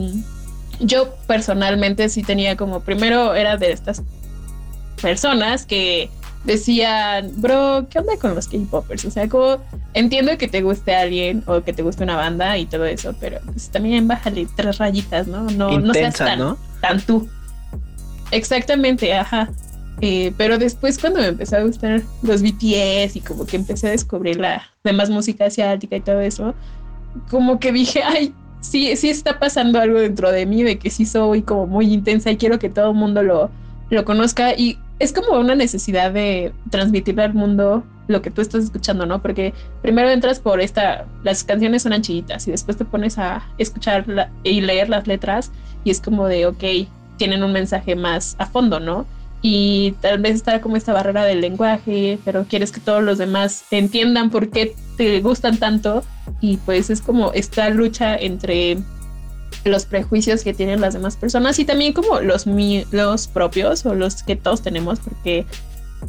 yo 0.79 1.13
personalmente 1.27 2.09
sí 2.09 2.23
tenía 2.23 2.55
como, 2.55 2.81
primero 2.81 3.35
era 3.35 3.57
de 3.57 3.71
estas 3.71 4.03
personas 5.01 5.65
que 5.65 6.09
decían, 6.45 7.31
bro, 7.37 7.87
¿qué 7.89 7.99
onda 7.99 8.17
con 8.17 8.35
los 8.35 8.47
K-popers? 8.47 9.05
O 9.05 9.11
sea, 9.11 9.27
como 9.27 9.57
entiendo 9.93 10.37
que 10.37 10.47
te 10.47 10.61
guste 10.61 10.95
alguien 10.95 11.43
o 11.47 11.61
que 11.61 11.73
te 11.73 11.81
guste 11.81 12.03
una 12.03 12.15
banda 12.15 12.57
y 12.57 12.65
todo 12.65 12.85
eso, 12.85 13.15
pero 13.19 13.39
pues 13.45 13.69
también 13.69 14.07
bájale 14.07 14.47
tres 14.55 14.77
rayitas, 14.77 15.27
¿no? 15.27 15.43
No, 15.51 15.79
no 15.79 15.93
seas 15.93 16.15
tan, 16.15 16.55
tan 16.81 17.01
tú. 17.01 17.27
Exactamente, 18.31 19.13
ajá. 19.13 19.49
Eh, 20.01 20.33
pero 20.37 20.57
después 20.57 20.99
cuando 20.99 21.21
me 21.21 21.27
empezó 21.27 21.55
a 21.55 21.63
gustar 21.63 22.01
los 22.21 22.41
BTS 22.41 23.15
y 23.15 23.21
como 23.25 23.45
que 23.45 23.55
empecé 23.55 23.87
a 23.87 23.91
descubrir 23.91 24.37
la 24.37 24.61
demás 24.83 25.09
música 25.09 25.45
asiática 25.45 25.95
y 25.95 26.01
todo 26.01 26.19
eso, 26.19 26.53
como 27.29 27.59
que 27.59 27.71
dije, 27.71 28.03
ay, 28.03 28.33
sí, 28.69 28.95
sí 28.95 29.09
está 29.09 29.39
pasando 29.39 29.79
algo 29.79 29.99
dentro 29.99 30.31
de 30.31 30.45
mí, 30.45 30.63
de 30.63 30.77
que 30.77 30.89
sí 30.89 31.05
soy 31.05 31.41
como 31.41 31.67
muy 31.67 31.93
intensa 31.93 32.31
y 32.31 32.37
quiero 32.37 32.59
que 32.59 32.69
todo 32.69 32.91
el 32.91 32.95
mundo 32.95 33.23
lo, 33.23 33.49
lo 33.89 34.05
conozca. 34.05 34.53
Y 34.55 34.77
es 34.99 35.13
como 35.13 35.39
una 35.39 35.55
necesidad 35.55 36.11
de 36.11 36.53
transmitirle 36.69 37.23
al 37.23 37.33
mundo 37.33 37.83
lo 38.07 38.21
que 38.21 38.31
tú 38.31 38.41
estás 38.41 38.65
escuchando, 38.65 39.05
¿no? 39.05 39.21
Porque 39.21 39.53
primero 39.81 40.09
entras 40.09 40.39
por 40.39 40.61
esta, 40.61 41.05
las 41.23 41.43
canciones 41.43 41.83
son 41.83 41.99
chiditas 42.01 42.47
y 42.47 42.51
después 42.51 42.77
te 42.77 42.85
pones 42.85 43.17
a 43.17 43.43
escuchar 43.57 44.29
y 44.43 44.61
leer 44.61 44.89
las 44.89 45.07
letras 45.07 45.51
y 45.83 45.91
es 45.91 45.99
como 45.99 46.27
de, 46.27 46.45
ok, 46.45 46.63
tienen 47.17 47.43
un 47.43 47.51
mensaje 47.51 47.95
más 47.95 48.35
a 48.37 48.45
fondo, 48.45 48.79
¿no? 48.79 49.05
Y 49.47 49.91
tal 50.01 50.17
vez 50.17 50.33
está 50.33 50.59
como 50.59 50.75
esta 50.75 50.91
barrera 50.91 51.23
del 51.23 51.39
lenguaje, 51.39 52.17
pero 52.25 52.45
quieres 52.45 52.71
que 52.71 52.79
todos 52.79 53.03
los 53.03 53.19
demás 53.19 53.63
entiendan 53.69 54.31
por 54.31 54.49
qué 54.49 54.75
te 54.97 55.21
gustan 55.21 55.59
tanto 55.59 56.03
y 56.41 56.57
pues 56.57 56.89
es 56.89 56.99
como 56.99 57.31
esta 57.31 57.69
lucha 57.69 58.15
entre 58.15 58.79
los 59.63 59.85
prejuicios 59.85 60.43
que 60.43 60.55
tienen 60.55 60.81
las 60.81 60.95
demás 60.95 61.15
personas 61.15 61.59
y 61.59 61.65
también 61.65 61.93
como 61.93 62.21
los, 62.21 62.47
los 62.91 63.27
propios 63.27 63.85
o 63.85 63.93
los 63.93 64.23
que 64.23 64.35
todos 64.35 64.63
tenemos 64.63 64.99
porque 64.99 65.45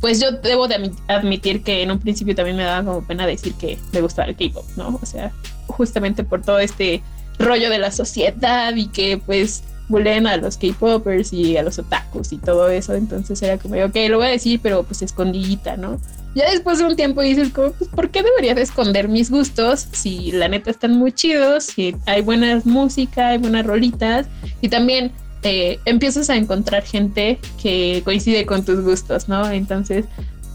pues 0.01 0.19
yo 0.19 0.33
debo 0.33 0.67
de 0.67 0.91
admitir 1.07 1.63
que 1.63 1.83
en 1.83 1.91
un 1.91 1.99
principio 1.99 2.35
también 2.35 2.57
me 2.57 2.63
daba 2.63 2.91
como 2.91 3.07
pena 3.07 3.27
decir 3.27 3.53
que 3.53 3.79
me 3.93 4.01
gustaba 4.01 4.29
el 4.31 4.37
K-pop, 4.37 4.65
¿no? 4.77 4.99
O 5.03 5.05
sea, 5.05 5.31
justamente 5.67 6.25
por 6.25 6.41
todo 6.41 6.59
este 6.59 7.03
rollo 7.39 7.69
de 7.69 7.81
la 7.81 7.91
sociedad 7.91 8.75
y 8.77 8.87
que 8.87 9.19
pues 9.19 9.63
bulen 9.89 10.27
a 10.27 10.37
los 10.37 10.57
K-popers 10.57 11.33
y 11.33 11.57
a 11.57 11.63
los 11.63 11.79
otakus 11.79 12.33
y 12.33 12.39
todo 12.39 12.69
eso. 12.69 12.95
Entonces 12.95 13.41
era 13.43 13.59
como, 13.59 13.77
ok, 13.77 13.97
lo 14.09 14.19
voy 14.19 14.27
a 14.27 14.31
decir, 14.31 14.61
pero 14.63 14.83
pues 14.83 15.03
escondidita, 15.03 15.77
¿no? 15.77 16.01
Ya 16.35 16.51
después 16.51 16.79
de 16.79 16.85
un 16.85 16.97
tiempo 16.97 17.23
dices, 17.23 17.51
como, 17.51 17.73
pues, 17.73 17.89
¿por 17.91 18.11
qué 18.11 18.23
debería 18.23 18.55
de 18.55 18.63
esconder 18.63 19.09
mis 19.09 19.31
gustos 19.31 19.89
si 19.93 20.33
la 20.33 20.49
neta 20.49 20.71
están 20.71 20.93
muy 20.93 21.13
chidos, 21.13 21.65
si 21.65 21.97
hay 22.05 22.21
buena 22.21 22.61
música, 22.65 23.29
hay 23.29 23.39
buenas 23.39 23.65
rolitas 23.65 24.27
y 24.61 24.69
también 24.69 25.13
eh, 25.43 25.79
empiezas 25.85 26.29
a 26.29 26.37
encontrar 26.37 26.83
gente 26.83 27.39
que 27.63 28.03
coincide 28.05 28.45
con 28.45 28.65
tus 28.65 28.83
gustos, 28.83 29.29
¿no? 29.29 29.49
Entonces, 29.51 30.07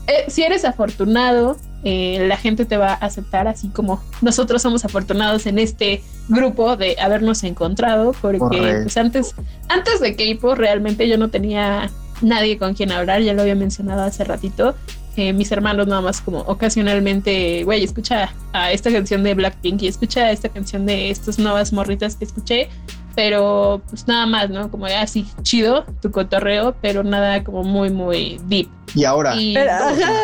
eh, 0.08 0.26
si 0.28 0.44
eres 0.44 0.66
afortunado, 0.66 1.58
eh, 1.84 2.26
la 2.28 2.38
gente 2.38 2.66
te 2.66 2.78
va 2.78 2.90
a 2.90 2.96
aceptar, 2.96 3.48
así 3.48 3.70
como 3.70 4.04
nosotros 4.22 4.62
somos 4.62 4.86
afortunados 4.86 5.46
en 5.46 5.58
este 5.60 6.04
grupo 6.32 6.76
de 6.78 6.96
habernos 7.00 7.44
encontrado, 7.44 8.14
porque 8.22 8.48
pues 8.48 8.98
antes, 8.98 9.36
antes 9.70 10.00
de 10.00 10.16
K-pop 10.16 10.58
realmente 10.58 11.08
yo 11.08 11.18
no 11.18 11.30
tenía 11.30 11.90
nadie 12.22 12.58
con 12.58 12.74
quien 12.74 12.92
hablar, 12.92 13.22
ya 13.22 13.34
lo 13.34 13.42
había 13.42 13.56
mencionado 13.56 14.04
hace 14.04 14.24
ratito. 14.24 14.76
Eh, 15.18 15.34
mis 15.34 15.52
hermanos 15.52 15.88
nada 15.88 16.02
más 16.02 16.22
como 16.22 16.40
ocasionalmente, 16.40 17.66
güey, 17.66 17.84
escucha 17.84 18.34
a 18.54 18.72
esta 18.72 18.90
canción 18.92 19.24
de 19.24 19.34
Blackpink 19.34 19.82
y 19.82 19.88
escucha 19.88 20.32
esta 20.32 20.48
canción 20.48 20.86
de 20.86 21.10
estas 21.10 21.38
nuevas 21.38 21.74
morritas 21.74 22.16
que 22.16 22.24
escuché, 22.24 22.70
pero 23.14 23.82
pues 23.90 24.08
nada 24.08 24.26
más, 24.26 24.50
¿no? 24.50 24.72
Como 24.72 24.86
así 24.86 25.28
chido 25.42 25.84
tu 26.02 26.12
cotorreo, 26.12 26.76
pero 26.82 27.04
nada 27.04 27.44
como 27.44 27.64
muy, 27.64 27.90
muy 27.90 28.40
deep. 28.46 28.70
Y 28.96 29.04
ahora. 29.04 29.36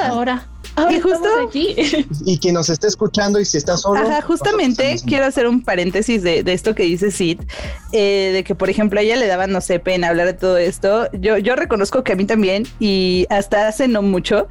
ahora 0.08 0.48
y 0.90 1.00
justo 1.00 1.28
aquí. 1.48 1.76
y 2.26 2.38
quien 2.38 2.54
nos 2.54 2.70
esté 2.70 2.88
escuchando 2.88 3.40
y 3.40 3.46
si 3.46 3.58
está 3.58 3.78
solo. 3.78 4.00
Ajá, 4.00 4.22
justamente 4.22 4.98
quiero 5.06 5.26
hacer 5.26 5.48
un 5.48 5.64
paréntesis 5.64 6.24
de, 6.24 6.44
esto 6.46 6.76
que 6.76 6.84
dice 6.84 7.12
Sid, 7.12 7.40
eh, 7.92 8.32
de 8.34 8.44
que 8.44 8.56
por 8.56 8.70
ejemplo 8.70 9.00
a 9.00 9.04
ella 9.04 9.16
le 9.16 9.28
daba, 9.28 9.48
no 9.48 9.62
sé, 9.62 9.80
pena 9.80 10.10
hablar 10.10 10.28
de 10.28 10.34
todo 10.34 10.58
esto. 10.58 11.10
Yo, 11.14 11.38
yo 11.38 11.56
reconozco 11.56 12.04
que 12.04 12.14
a 12.14 12.16
mí 12.16 12.26
también 12.26 12.68
y 12.80 13.26
hasta 13.30 13.68
hace 13.68 13.88
no 13.88 14.02
mucho 14.02 14.48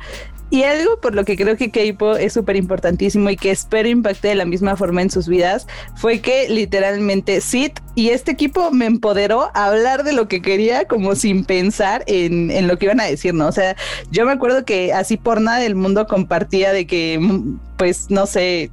y 0.51 0.63
algo 0.63 1.01
por 1.01 1.15
lo 1.15 1.25
que 1.25 1.37
creo 1.37 1.57
que 1.57 1.71
K-pop 1.71 2.17
es 2.19 2.33
súper 2.33 2.57
importantísimo 2.57 3.31
y 3.31 3.37
que 3.37 3.51
espero 3.51 3.89
impacte 3.89 4.29
de 4.29 4.35
la 4.37 4.45
misma 4.45 4.77
forma 4.77 5.03
en 5.03 5.11
sus 5.11 5.27
vidas 5.29 5.67
fue 5.97 6.21
que 6.21 6.49
literalmente 6.49 7.41
Sid 7.41 7.73
y 7.97 8.11
este 8.11 8.33
equipo 8.33 8.71
me 8.71 8.87
empoderó 8.87 9.51
a 9.55 9.67
hablar 9.67 10.05
de 10.05 10.13
lo 10.13 10.29
que 10.29 10.43
quería 10.43 10.85
como 10.85 11.15
sin 11.17 11.45
pensar 11.45 12.05
en, 12.07 12.51
en 12.51 12.69
lo 12.69 12.79
que 12.79 12.87
iban 12.87 13.01
a 13.01 13.05
decir, 13.05 13.35
¿no? 13.35 13.49
O 13.49 13.53
sea, 13.53 13.77
yo 14.11 14.25
me 14.25 14.33
acuerdo 14.33 14.65
que 14.65 14.93
así 14.93 15.17
por 15.17 15.41
nada 15.41 15.59
del 15.59 15.75
mundo 15.75 16.07
compartía 16.07 16.73
de 16.73 16.87
que, 16.87 17.19
pues, 17.77 18.11
no 18.11 18.27
sé, 18.27 18.71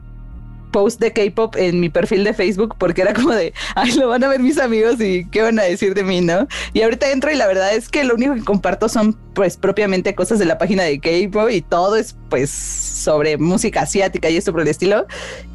post 0.73 0.99
de 0.99 1.13
K-pop 1.13 1.55
en 1.55 1.79
mi 1.79 1.87
perfil 1.87 2.25
de 2.25 2.33
Facebook 2.33 2.75
porque 2.77 3.03
era 3.03 3.13
como 3.13 3.31
de, 3.31 3.53
ay, 3.75 3.93
lo 3.93 4.09
van 4.09 4.25
a 4.25 4.27
ver 4.27 4.41
mis 4.41 4.59
amigos 4.59 4.99
y 4.99 5.25
qué 5.29 5.41
van 5.41 5.57
a 5.59 5.63
decir 5.63 5.93
de 5.93 6.03
mí, 6.03 6.19
¿no? 6.19 6.47
Y 6.73 6.81
ahorita 6.81 7.09
entro 7.11 7.31
y 7.31 7.35
la 7.35 7.47
verdad 7.47 7.73
es 7.73 7.87
que 7.87 8.03
lo 8.03 8.15
único 8.15 8.33
que 8.33 8.43
comparto 8.43 8.89
son 8.89 9.17
pues 9.33 9.55
propiamente 9.55 10.13
cosas 10.15 10.39
de 10.39 10.45
la 10.45 10.57
página 10.57 10.83
de 10.83 10.99
K-pop 10.99 11.49
y 11.49 11.61
todo 11.61 11.95
es 11.95 12.17
pues 12.29 12.49
sobre 12.49 13.37
música 13.37 13.83
asiática 13.83 14.29
y 14.29 14.35
esto 14.35 14.51
por 14.51 14.61
el 14.61 14.67
estilo. 14.67 15.05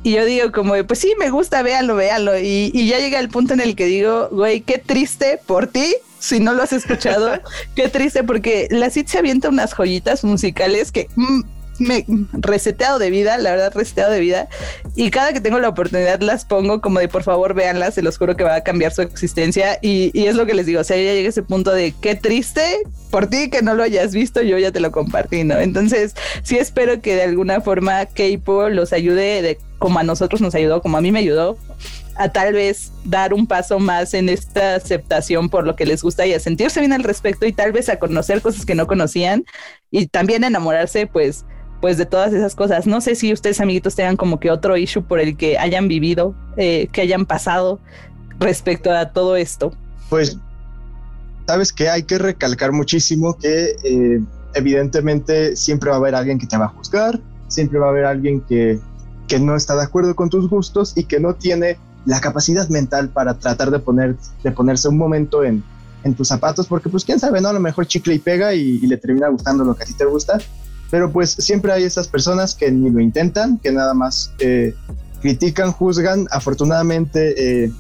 Y 0.05 0.13
yo 0.13 0.25
digo 0.25 0.53
como, 0.53 0.73
pues 0.87 1.01
sí, 1.01 1.13
me 1.19 1.29
gusta, 1.31 1.63
véanlo, 1.63 1.97
véanlo. 1.97 2.39
Y, 2.39 2.71
y 2.73 2.87
ya 2.87 2.99
llega 2.99 3.19
el 3.19 3.29
punto 3.29 3.53
en 3.53 3.61
el 3.61 3.77
que 3.77 3.87
digo, 3.87 4.29
güey, 4.31 4.61
qué 4.63 4.79
triste 4.79 5.41
por 5.45 5.67
ti 5.67 5.97
si 6.19 6.41
no 6.41 6.53
lo 6.53 6.63
has 6.63 6.73
escuchado, 6.73 7.41
qué 7.77 7.89
triste 7.89 8.25
porque 8.25 8.69
la 8.71 8.91
CIT 8.91 9.09
se 9.09 9.19
avienta 9.19 9.49
unas 9.49 9.73
joyitas 9.73 10.25
musicales 10.25 10.93
que 10.93 11.09
mm, 11.17 11.43
me 11.79 12.05
reseteado 12.33 12.99
de 12.99 13.11
vida, 13.11 13.39
la 13.39 13.51
verdad, 13.51 13.73
reseteado 13.75 14.13
de 14.13 14.21
vida. 14.21 14.49
Y 14.97 15.11
cada 15.11 15.33
que 15.33 15.41
tengo 15.41 15.59
la 15.59 15.69
oportunidad 15.69 16.21
las 16.21 16.45
pongo 16.45 16.81
como 16.81 16.99
de 16.99 17.09
por 17.09 17.23
favor 17.23 17.55
véanlas, 17.55 17.95
se 17.95 18.03
los 18.03 18.19
juro 18.19 18.37
que 18.37 18.45
va 18.45 18.57
a 18.57 18.61
cambiar 18.63 18.93
su 18.93 19.03
existencia. 19.03 19.79
Y, 19.83 20.11
es 20.15 20.35
lo 20.35 20.47
que 20.47 20.55
les 20.55 20.67
digo, 20.67 20.81
o 20.81 20.85
sea, 20.85 20.97
ya 20.97 21.15
llega 21.15 21.29
ese 21.29 21.43
punto 21.43 21.73
de 21.73 21.95
qué 22.01 22.15
triste 22.15 22.83
por 23.11 23.29
ti 23.29 23.49
que 23.49 23.63
no 23.63 23.75
lo 23.75 23.83
hayas 23.83 24.13
visto, 24.13 24.43
yo 24.43 24.59
ya 24.59 24.71
te 24.73 24.81
lo 24.81 24.93
compartí, 24.93 25.45
¿no? 25.45 25.59
Entonces, 25.59 26.15
sí 26.43 26.59
espero 26.59 27.01
que 27.01 27.15
de 27.15 27.23
alguna 27.23 27.61
forma 27.61 28.05
K-pop 28.07 28.69
los 28.71 28.93
ayude 28.93 29.41
de 29.41 29.59
como 29.79 29.99
a 29.99 30.03
nosotros 30.03 30.41
nos 30.41 30.55
ayudó, 30.55 30.83
como 30.83 30.99
a 30.99 31.01
mí 31.01 31.13
me 31.13 31.21
ayudó, 31.21 31.57
a 32.17 32.29
tal 32.31 32.53
vez 32.53 32.93
dar 33.05 33.33
un 33.33 33.47
paso 33.47 33.79
más 33.79 34.13
en 34.13 34.29
esta 34.29 34.75
aceptación 34.75 35.49
por 35.49 35.65
lo 35.65 35.77
que 35.77 35.87
les 35.87 36.03
gusta 36.03 36.27
y 36.27 36.35
a 36.35 36.41
sentirse 36.41 36.81
bien 36.81 36.93
al 36.93 37.05
respecto 37.05 37.47
y 37.47 37.53
tal 37.53 37.73
vez 37.73 37.89
a 37.89 37.99
conocer 37.99 38.43
cosas 38.43 38.67
que 38.67 38.75
no 38.75 38.89
conocían 38.89 39.45
y 39.91 40.09
también 40.09 40.43
enamorarse, 40.43 41.07
pues, 41.07 41.45
pues 41.81 41.97
de 41.97 42.07
todas 42.07 42.33
esas 42.33 42.55
cosas. 42.55 42.87
No 42.87 43.01
sé 43.01 43.15
si 43.15 43.33
ustedes 43.33 43.61
amiguitos 43.61 43.95
tengan 43.95 44.17
como 44.17 44.41
que 44.41 44.51
otro 44.51 44.77
issue 44.77 45.03
por 45.03 45.21
el 45.21 45.37
que 45.37 45.59
hayan 45.59 45.89
vivido, 45.89 46.35
eh, 46.57 46.89
que 46.93 47.03
hayan 47.03 47.27
pasado 47.27 47.79
respecto 48.39 48.91
a 48.93 49.13
todo 49.13 49.37
esto. 49.37 49.73
Pues, 50.09 50.39
sabes 51.47 51.73
que 51.73 51.89
hay 51.89 52.03
que 52.03 52.19
recalcar 52.19 52.73
muchísimo 52.73 53.37
que 53.37 53.77
eh, 53.85 54.21
evidentemente 54.55 55.57
siempre 55.57 55.91
va 55.91 55.97
a 55.97 55.99
haber 55.99 56.15
alguien 56.15 56.39
que 56.39 56.47
te 56.47 56.57
va 56.57 56.67
a 56.67 56.69
juzgar, 56.69 57.21
siempre 57.49 57.79
va 57.79 57.87
a 57.87 57.91
haber 57.91 58.05
alguien 58.05 58.41
que, 58.43 58.79
que 59.27 59.39
no 59.39 59.57
está 59.57 59.77
de 59.77 59.83
acuerdo 59.83 60.15
con 60.17 60.31
tus 60.31 60.49
gustos 60.49 60.93
y 60.97 61.05
que 61.05 61.21
no 61.21 61.35
tiene 61.35 61.79
la 62.07 62.21
capacidad 62.21 62.69
mental 62.69 63.11
para 63.11 63.35
tratar 63.35 63.71
de, 63.71 63.79
poner, 63.79 64.17
de 64.43 64.51
ponerse 64.51 64.89
un 64.89 64.97
momento 64.97 65.45
en, 65.45 65.63
en 66.05 66.15
tus 66.15 66.29
zapatos, 66.29 66.67
porque 66.67 66.89
pues 66.89 67.05
quién 67.05 67.19
sabe, 67.19 67.41
¿no? 67.41 67.49
A 67.49 67.53
lo 67.53 67.61
mejor 67.61 67.87
chicle 67.87 68.15
y 68.15 68.19
pega 68.19 68.55
y, 68.55 68.79
y 68.83 68.87
le 68.87 68.97
termina 68.97 69.29
gustando 69.29 69.65
lo 69.65 69.75
que 69.75 69.83
a 69.83 69.87
ti 69.87 69.93
te 69.93 70.05
gusta 70.05 70.39
pero 70.91 71.11
pues 71.11 71.31
siempre 71.31 71.73
hay 71.73 71.85
esas 71.85 72.09
personas 72.09 72.55
que 72.55 72.71
ni 72.71 72.91
lo 72.91 73.01
intentan, 73.01 73.59
que 73.59 73.71
nada 73.73 73.95
más 73.95 74.33
eh, 74.39 74.75
critican, 75.21 75.73
juzgan. 75.73 76.27
Afortunadamente 76.31 77.65
eh, 77.65 77.73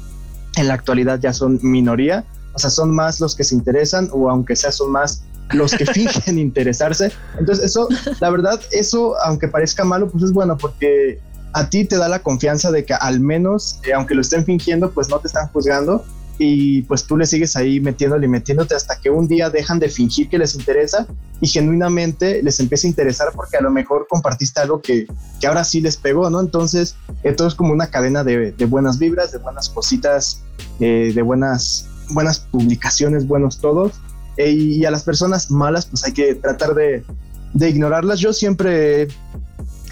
en 0.56 0.68
la 0.68 0.74
actualidad 0.74 1.18
ya 1.20 1.32
son 1.32 1.58
minoría, 1.62 2.24
o 2.54 2.58
sea, 2.58 2.70
son 2.70 2.94
más 2.94 3.20
los 3.20 3.34
que 3.34 3.44
se 3.44 3.54
interesan 3.54 4.08
o 4.12 4.28
aunque 4.30 4.56
sea 4.56 4.72
son 4.72 4.92
más 4.92 5.22
los 5.52 5.72
que 5.72 5.86
fingen 5.92 6.38
interesarse. 6.38 7.12
Entonces 7.38 7.64
eso, 7.64 7.88
la 8.20 8.30
verdad, 8.30 8.60
eso 8.72 9.14
aunque 9.24 9.48
parezca 9.48 9.84
malo, 9.84 10.08
pues 10.10 10.24
es 10.24 10.32
bueno 10.32 10.58
porque 10.58 11.20
a 11.54 11.70
ti 11.70 11.84
te 11.84 11.96
da 11.96 12.08
la 12.08 12.18
confianza 12.18 12.70
de 12.70 12.84
que 12.84 12.94
al 12.94 13.20
menos, 13.20 13.80
eh, 13.84 13.94
aunque 13.94 14.14
lo 14.14 14.20
estén 14.20 14.44
fingiendo, 14.44 14.90
pues 14.90 15.08
no 15.08 15.18
te 15.18 15.28
están 15.28 15.48
juzgando 15.48 16.04
y 16.38 16.83
pues 16.83 17.05
tú 17.05 17.16
le 17.16 17.27
sigues 17.27 17.57
ahí 17.57 17.81
metiéndole 17.81 18.27
y 18.27 18.29
metiéndote 18.29 18.74
hasta 18.74 19.01
que 19.01 19.11
un 19.11 19.27
día 19.27 19.51
dejan 19.51 19.81
de 19.81 19.88
fingir 19.88 20.29
que 20.29 20.38
les 20.38 20.55
interesa 20.55 21.07
y 21.40 21.48
genuinamente 21.48 22.42
les 22.42 22.61
empieza 22.61 22.87
a 22.87 22.90
interesar 22.90 23.29
porque 23.35 23.57
a 23.57 23.61
lo 23.61 23.70
mejor 23.70 24.07
compartiste 24.09 24.61
algo 24.61 24.81
que, 24.81 25.07
que 25.40 25.46
ahora 25.46 25.64
sí 25.64 25.81
les 25.81 25.96
pegó, 25.96 26.31
¿no? 26.31 26.40
Entonces, 26.40 26.94
esto 27.24 27.46
es 27.46 27.55
como 27.55 27.72
una 27.72 27.88
cadena 27.88 28.22
de, 28.22 28.53
de 28.53 28.66
buenas 28.66 28.98
vibras, 28.98 29.33
de 29.33 29.38
buenas 29.38 29.68
cositas, 29.68 30.42
eh, 30.79 31.12
de 31.12 31.22
buenas, 31.22 31.88
buenas 32.11 32.38
publicaciones, 32.38 33.27
buenos 33.27 33.59
todos. 33.59 33.92
Eh, 34.37 34.51
y 34.53 34.85
a 34.85 34.92
las 34.92 35.03
personas 35.03 35.51
malas, 35.51 35.87
pues 35.87 36.05
hay 36.05 36.12
que 36.12 36.37
tratar 36.37 36.74
de, 36.74 37.05
de 37.53 37.68
ignorarlas. 37.68 38.20
Yo 38.20 38.33
siempre, 38.33 39.09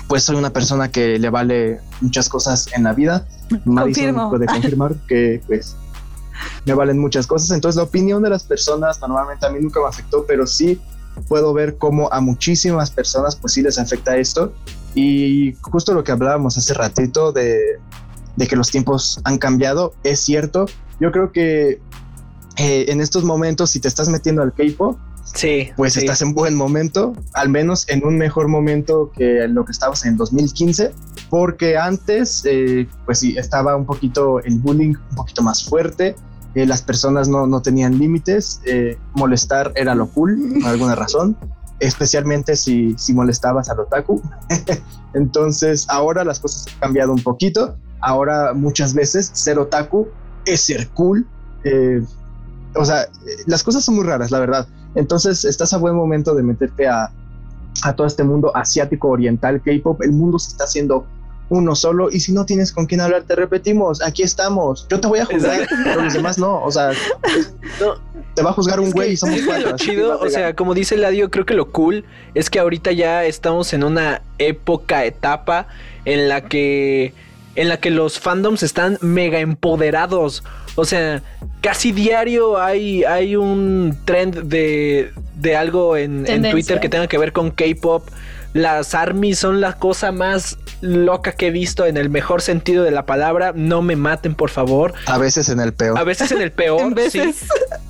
pues 0.07 0.23
soy 0.23 0.37
una 0.37 0.53
persona 0.53 0.91
que 0.91 1.19
le 1.19 1.31
vale 1.31 1.81
muchas 2.01 2.29
cosas 2.29 2.69
en 2.73 2.85
la 2.85 2.93
vida. 2.93 3.27
Madison 3.65 4.15
Confirmo. 4.15 4.31
puede 4.31 4.47
confirmar 4.47 4.95
que, 5.09 5.43
pues, 5.47 5.77
me 6.65 6.75
valen 6.75 6.99
muchas 6.99 7.27
cosas. 7.27 7.51
Entonces 7.51 7.77
la 7.77 7.85
opinión 7.85 8.23
de 8.23 8.31
las 8.31 8.45
personas 8.45 9.01
normalmente 9.01 9.47
a 9.47 9.51
mí 9.51 9.59
nunca 9.61 9.81
me 9.81 9.87
afectó, 9.87 10.25
pero 10.27 10.47
sí 10.47 10.81
puedo 11.29 11.53
ver 11.55 11.77
cómo 11.79 12.13
a 12.13 12.21
muchísimas 12.21 12.91
personas 12.91 13.37
pues 13.37 13.53
sí 13.55 13.63
les 13.63 13.79
afecta 13.79 14.17
esto. 14.17 14.53
Y 14.95 15.55
justo 15.61 15.93
lo 15.95 16.05
que 16.05 16.13
hablábamos 16.13 16.57
hace 16.57 16.73
ratito 16.75 17.33
de, 17.33 17.79
de 18.37 18.47
que 18.47 18.57
los 18.57 18.71
tiempos 18.71 19.21
han 19.25 19.39
cambiado, 19.39 19.95
es 20.05 20.21
cierto. 20.21 20.67
Yo 21.01 21.13
creo 21.13 21.33
que 21.33 21.81
eh, 22.57 22.87
en 22.89 23.01
estos 23.01 23.25
momentos, 23.25 23.71
si 23.71 23.81
te 23.81 23.89
estás 23.89 24.09
metiendo 24.09 24.43
al 24.43 24.53
K-pop, 24.55 24.99
Sí. 25.35 25.69
pues 25.77 25.95
sí. 25.95 26.01
estás 26.01 26.23
en 26.23 26.33
buen 26.33 26.55
momento, 26.55 27.13
al 27.35 27.49
menos 27.51 27.87
en 27.89 28.07
un 28.07 28.17
mejor 28.17 28.49
momento 28.49 29.11
que 29.15 29.47
lo 29.49 29.65
que 29.67 29.73
estabas 29.73 30.07
en 30.07 30.17
2015, 30.17 30.95
porque 31.31 31.77
antes, 31.77 32.43
eh, 32.45 32.89
pues 33.05 33.19
sí, 33.19 33.37
estaba 33.37 33.77
un 33.77 33.87
poquito 33.87 34.41
el 34.41 34.59
bullying 34.59 34.95
un 35.11 35.17
poquito 35.17 35.43
más 35.43 35.65
fuerte, 35.65 36.15
eh, 36.57 36.65
las 36.65 36.81
personas 36.81 37.29
no, 37.29 37.47
no 37.47 37.61
tenían 37.61 37.99
límites, 37.99 38.63
eh, 38.65 38.97
molestar 39.13 39.73
era 39.77 39.95
lo 39.95 40.07
cool, 40.09 40.39
por 40.63 40.71
alguna 40.71 40.95
razón, 40.95 41.37
especialmente 41.81 42.57
si, 42.57 42.95
si 42.97 43.13
molestabas 43.13 43.69
al 43.69 43.81
otaku. 43.81 44.23
Entonces, 45.15 45.85
ahora 45.91 46.25
las 46.25 46.41
cosas 46.41 46.67
han 46.73 46.81
cambiado 46.81 47.13
un 47.13 47.23
poquito, 47.23 47.77
ahora 48.01 48.55
muchas 48.55 48.95
veces 48.95 49.31
ser 49.35 49.59
otaku 49.59 50.09
es 50.47 50.63
ser 50.63 50.89
cool. 50.95 51.27
eh, 51.65 52.03
o 52.75 52.85
sea, 52.87 53.07
las 53.47 53.63
cosas 53.63 53.85
son 53.85 53.97
muy 53.97 54.05
raras, 54.05 54.31
la 54.31 54.39
verdad. 54.39 54.67
Entonces, 54.95 55.45
estás 55.45 55.75
a 55.75 55.77
buen 55.77 55.95
momento 55.95 56.35
de 56.35 56.43
meterte 56.43 56.89
a, 56.89 57.11
a 57.83 57.93
todo 57.95 58.07
este 58.07 58.25
mundo 58.25 58.51
asiático, 58.57 59.09
oriental, 59.09 59.61
K-pop. 59.63 60.01
El 60.03 60.13
mundo 60.13 60.39
se 60.39 60.53
está 60.53 60.65
haciendo 60.65 61.07
uno 61.49 61.75
solo. 61.75 62.09
Y 62.11 62.21
si 62.21 62.33
no 62.33 62.45
tienes 62.47 62.73
con 62.73 62.87
quién 62.87 63.01
hablar, 63.01 63.23
te 63.25 63.35
repetimos, 63.37 64.03
aquí 64.03 64.23
estamos. 64.23 64.87
Yo 64.91 65.01
te 65.01 65.09
voy 65.09 65.21
a 65.21 65.25
juzgar, 65.25 65.61
Exacto. 65.63 65.85
pero 65.85 66.03
los 66.03 66.13
demás 66.13 66.39
no. 66.39 66.63
O 66.63 66.71
sea, 66.71 66.91
No, 67.81 67.95
te 68.35 68.43
va 68.43 68.51
a 68.51 68.53
juzgar 68.53 68.81
un 68.81 68.91
güey 68.91 69.13
y 69.13 69.17
somos 69.17 69.41
cuatro. 69.47 69.71
lo 69.71 69.77
chido, 69.77 70.19
o 70.21 70.29
sea, 70.29 70.55
como 70.55 70.75
dice 70.75 70.97
Ladio, 70.97 71.31
creo 71.31 71.47
que 71.47 71.55
lo 71.55 71.71
cool 71.73 72.05
es 72.35 72.51
que 72.51 72.59
ahorita 72.59 72.93
ya 72.93 73.25
estamos 73.25 73.73
en 73.73 73.85
una 73.85 74.23
época, 74.39 75.05
etapa 75.05 75.69
en 76.05 76.29
la 76.29 76.43
que 76.43 77.13
en 77.57 77.71
la 77.71 77.79
que 77.79 77.91
los 77.91 78.21
fandoms 78.21 78.63
están 78.63 78.99
mega 79.01 79.41
empoderados. 79.41 80.45
O 80.75 80.85
sea, 80.85 81.23
casi 81.63 81.91
diario 81.91 82.61
hay, 82.61 83.03
hay 83.05 83.35
un 83.35 83.97
trend 84.05 84.43
de, 84.43 85.11
de 85.37 85.57
algo 85.57 85.97
en, 85.97 86.27
en. 86.29 86.51
Twitter 86.51 86.81
que 86.81 86.91
tenga 86.91 87.07
que 87.07 87.17
ver 87.17 87.33
con 87.33 87.51
K-pop. 87.51 88.07
Las 88.57 88.95
armies 88.95 89.39
son 89.39 89.61
la 89.61 89.75
cosa 89.75 90.13
más 90.13 90.57
loca 90.81 91.33
que 91.33 91.49
he 91.49 91.51
visto 91.51 91.85
en 91.87 91.97
el 91.97 92.09
mejor 92.11 92.41
sentido 92.43 92.85
de 92.85 92.91
la 92.91 93.05
palabra. 93.07 93.53
No 93.55 93.83
me 93.83 93.97
maten, 93.97 94.35
por 94.35 94.51
favor. 94.51 94.95
a 95.07 95.19
veces 95.19 95.49
en 95.51 95.61
el 95.61 95.73
peor. 95.75 95.99
A 95.99 96.05
veces 96.05 96.33
en 96.33 96.41
el 96.41 96.53
peor, 96.53 96.81
En 96.87 96.95
veces. 96.95 97.37
sí, 97.37 97.47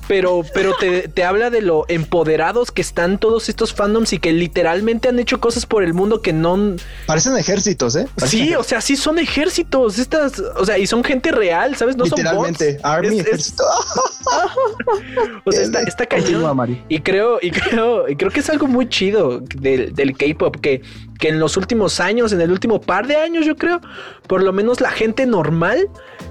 pero, 0.07 0.43
pero 0.53 0.73
te, 0.79 1.07
te 1.09 1.23
habla 1.25 1.49
de 1.49 1.61
lo 1.61 1.83
empoderados 1.89 2.71
que 2.71 2.81
están 2.81 3.17
todos 3.17 3.49
estos 3.49 3.73
fandoms 3.73 4.13
y 4.13 4.19
que 4.19 4.31
literalmente 4.31 5.09
han 5.09 5.19
hecho 5.19 5.39
cosas 5.41 5.65
por 5.65 5.83
el 5.83 5.93
mundo 5.93 6.21
que 6.21 6.31
no. 6.33 6.75
Parecen 7.05 7.35
ejércitos, 7.37 7.95
¿eh? 7.95 8.07
Parecen 8.15 8.39
Sí, 8.47 8.55
o 8.55 8.63
sea, 8.63 8.79
sí 8.81 8.95
son 8.95 9.19
ejércitos. 9.19 9.99
Estas, 9.99 10.39
o 10.39 10.65
sea, 10.65 10.77
y 10.77 10.87
son 10.87 11.03
gente 11.03 11.31
real, 11.31 11.75
¿sabes? 11.75 11.95
No 11.97 12.05
Literalmente, 12.05 12.73
son 12.73 12.81
bots. 12.81 12.85
Army, 12.85 13.07
Es- 13.07 13.13
es- 13.21 13.27
ejército. 13.27 13.63
o 15.45 15.51
sea, 15.51 15.61
está, 15.61 15.81
está 15.87 16.05
cañón. 16.05 16.79
Y 16.89 16.99
creo, 16.99 17.39
y 17.41 17.51
creo, 17.51 18.07
y 18.09 18.15
creo 18.15 18.31
que 18.31 18.39
es 18.39 18.49
algo 18.49 18.67
muy 18.67 18.87
chido 18.89 19.41
del, 19.55 19.93
del 19.93 20.15
K-pop, 20.17 20.56
que, 20.57 20.81
que 21.19 21.29
en 21.29 21.39
los 21.39 21.57
últimos 21.57 21.99
años, 21.99 22.31
en 22.31 22.41
el 22.41 22.51
último 22.51 22.81
par 22.81 23.07
de 23.07 23.15
años, 23.15 23.45
yo 23.45 23.55
creo, 23.55 23.81
por 24.27 24.43
lo 24.43 24.53
menos 24.53 24.81
la 24.81 24.91
gente 24.91 25.25
normal 25.25 25.89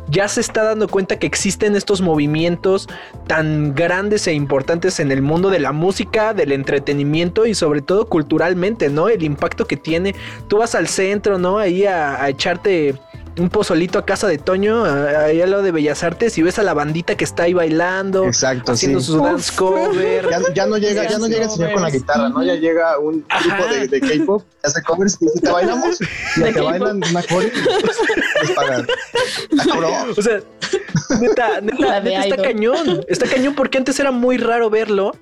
ya 0.09 0.29
se 0.29 0.41
está 0.41 0.63
dando 0.63 0.89
cuenta 0.89 1.19
que 1.19 1.27
existen 1.27 1.75
estos 1.75 2.01
movimientos 2.01 2.89
tan 3.27 3.75
grandes 3.75 4.27
e 4.27 4.33
importantes 4.33 5.01
en 5.01 5.11
el 5.11 5.23
mundo 5.23 5.51
de 5.51 5.59
la 5.59 5.73
música, 5.73 6.33
del 6.33 6.53
entretenimiento 6.53 7.47
y 7.47 7.55
sobre 7.55 7.83
todo 7.83 8.09
culturalmente, 8.09 8.89
¿no? 8.89 9.09
El 9.09 9.23
impacto 9.25 9.67
que 9.67 9.77
tiene. 9.77 10.15
Tú 10.49 10.59
vas 10.59 10.75
al 10.75 10.87
centro, 10.87 11.39
¿no? 11.39 11.59
Ahí 11.59 11.87
a, 11.87 12.23
a 12.23 12.29
echarte 12.29 12.95
un 13.39 13.51
pozolito 13.51 13.99
a 13.99 14.05
casa 14.07 14.27
de 14.29 14.39
Toño, 14.39 14.85
a- 14.85 15.25
ahí 15.27 15.41
al 15.43 15.51
lado 15.51 15.63
de 15.63 15.71
Bellas 15.73 16.03
Artes, 16.03 16.37
y 16.39 16.43
ves 16.43 16.59
a 16.59 16.63
la 16.63 16.73
bandita 16.75 17.17
que 17.17 17.25
está 17.25 17.45
ahí 17.45 17.53
bailando, 17.55 18.25
Exacto, 18.25 18.73
haciendo 18.73 19.01
sí. 19.01 19.07
su 19.07 19.23
dance 19.23 19.53
cover. 19.55 20.29
Ya, 20.31 20.41
ya 20.55 20.67
no 20.67 20.79
llega, 20.79 21.09
ya 21.09 21.19
no 21.19 21.27
llega 21.29 21.45
el 21.45 21.51
señor 21.51 21.73
con 21.73 21.83
la 21.83 21.91
guitarra, 21.91 22.29
¿no? 22.29 22.43
Ya 22.43 22.55
llega 22.55 22.99
un 22.99 23.25
grupo 23.29 23.67
de, 23.73 23.89
de 23.89 24.01
K-pop, 24.01 24.43
hace 24.63 24.83
covers 24.83 25.19
y 25.21 25.27
dice, 25.27 25.41
te 25.41 25.51
bailamos, 25.51 25.99
y 26.37 26.41
te 26.53 26.61
bailan 26.61 26.97
una 27.11 27.23
core 27.25 27.53
y 27.55 28.47
les 28.47 28.51
pagan. 28.53 28.87
Cabrón. 29.67 29.93
O 30.17 30.23
sea, 30.23 30.41
neta, 31.21 31.61
neta, 31.61 31.99
está 32.25 32.37
cañón. 32.43 33.05
Está 33.09 33.27
cañón 33.27 33.55
porque 33.55 33.79
antes 33.79 33.99
era 34.01 34.11
muy 34.11 34.39
raro 34.39 34.71
verlo. 34.71 35.13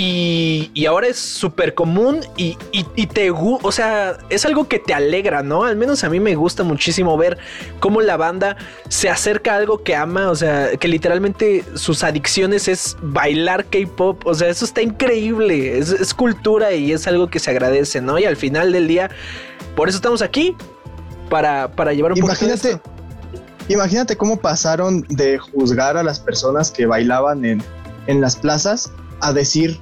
Y, 0.00 0.70
y 0.74 0.86
ahora 0.86 1.08
es 1.08 1.18
súper 1.18 1.74
común 1.74 2.20
y, 2.36 2.56
y- 2.70 2.86
y 2.94 3.08
te 3.08 3.32
o 3.32 3.72
sea, 3.72 4.16
es 4.30 4.44
algo 4.46 4.68
que 4.68 4.78
te 4.78 4.94
alegra, 4.94 5.42
¿no? 5.42 5.64
Al 5.64 5.74
menos 5.74 6.04
a 6.04 6.08
mí 6.08 6.20
me 6.20 6.36
gusta 6.36 6.62
muchísimo 6.62 7.16
ver 7.16 7.36
cómo 7.80 8.00
la 8.00 8.16
banda 8.16 8.56
se 8.88 9.10
acerca 9.10 9.54
a 9.54 9.56
algo 9.56 9.82
que 9.82 9.96
ama, 9.96 10.30
o 10.30 10.36
sea, 10.36 10.76
que 10.76 10.86
literalmente 10.86 11.64
sus 11.74 12.04
adicciones 12.04 12.68
es 12.68 12.96
bailar 13.02 13.64
K-pop, 13.64 14.24
o 14.24 14.34
sea, 14.34 14.48
eso 14.48 14.64
está 14.66 14.82
increíble, 14.82 15.78
es, 15.78 15.90
es 15.90 16.14
cultura 16.14 16.72
y 16.72 16.92
es 16.92 17.08
algo 17.08 17.26
que 17.26 17.40
se 17.40 17.50
agradece, 17.50 18.00
¿no? 18.00 18.20
Y 18.20 18.24
al 18.24 18.36
final 18.36 18.70
del 18.70 18.86
día, 18.86 19.10
por 19.74 19.88
eso 19.88 19.96
estamos 19.96 20.22
aquí, 20.22 20.54
para, 21.28 21.72
para 21.72 21.92
llevar 21.92 22.12
un 22.12 22.20
poquito 22.20 22.38
de 22.46 22.52
Imagínate, 22.52 22.70
esto. 22.76 22.90
imagínate 23.68 24.16
cómo 24.16 24.36
pasaron 24.36 25.04
de 25.08 25.38
juzgar 25.38 25.96
a 25.96 26.04
las 26.04 26.20
personas 26.20 26.70
que 26.70 26.86
bailaban 26.86 27.44
en, 27.44 27.60
en 28.06 28.20
las 28.20 28.36
plazas 28.36 28.92
a 29.20 29.32
decir, 29.32 29.78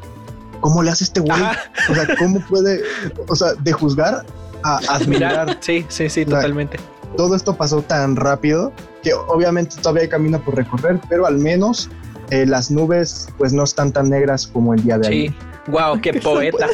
¿cómo 0.60 0.82
le 0.82 0.90
hace 0.90 1.04
este 1.04 1.20
güey? 1.20 1.32
Ajá. 1.40 1.58
O 1.90 1.94
sea, 1.94 2.16
¿cómo 2.18 2.40
puede, 2.48 2.82
o 3.28 3.36
sea, 3.36 3.54
de 3.54 3.72
juzgar 3.72 4.24
a 4.62 4.76
admirar? 4.88 5.46
Mirar, 5.46 5.58
sí, 5.60 5.84
sí, 5.88 6.08
sí, 6.08 6.22
O 6.22 6.24
sea, 6.30 6.36
totalmente. 6.36 6.78
Todo 7.16 7.34
esto 7.36 7.54
pasó 7.56 7.82
tan 7.82 8.16
rápido 8.16 8.72
que 9.02 9.14
obviamente 9.14 9.76
todavía 9.76 10.02
hay 10.02 10.08
camino 10.08 10.40
por 10.40 10.56
recorrer, 10.56 11.00
pero 11.08 11.26
al 11.26 11.38
menos 11.38 11.88
eh, 12.30 12.44
las 12.44 12.70
nubes 12.70 13.28
pues 13.38 13.52
no 13.52 13.62
están 13.64 13.92
tan 13.92 14.10
negras 14.10 14.46
como 14.46 14.74
el 14.74 14.82
día 14.82 14.98
de 14.98 15.08
Sí. 15.08 15.12
ayer. 15.28 15.34
Wow, 15.68 16.00
qué 16.00 16.12
poeta. 16.20 16.66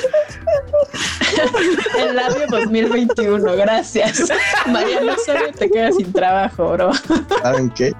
El 1.98 2.16
labio 2.16 2.46
2021, 2.51 3.57
gracias. 3.57 4.29
Mariano 4.66 5.12
Osorio 5.14 5.53
te 5.57 5.70
quedas 5.70 5.96
sin 5.96 6.12
trabajo, 6.12 6.72
bro. 6.72 6.90
¿Saben 7.42 7.70
qué? 7.70 7.92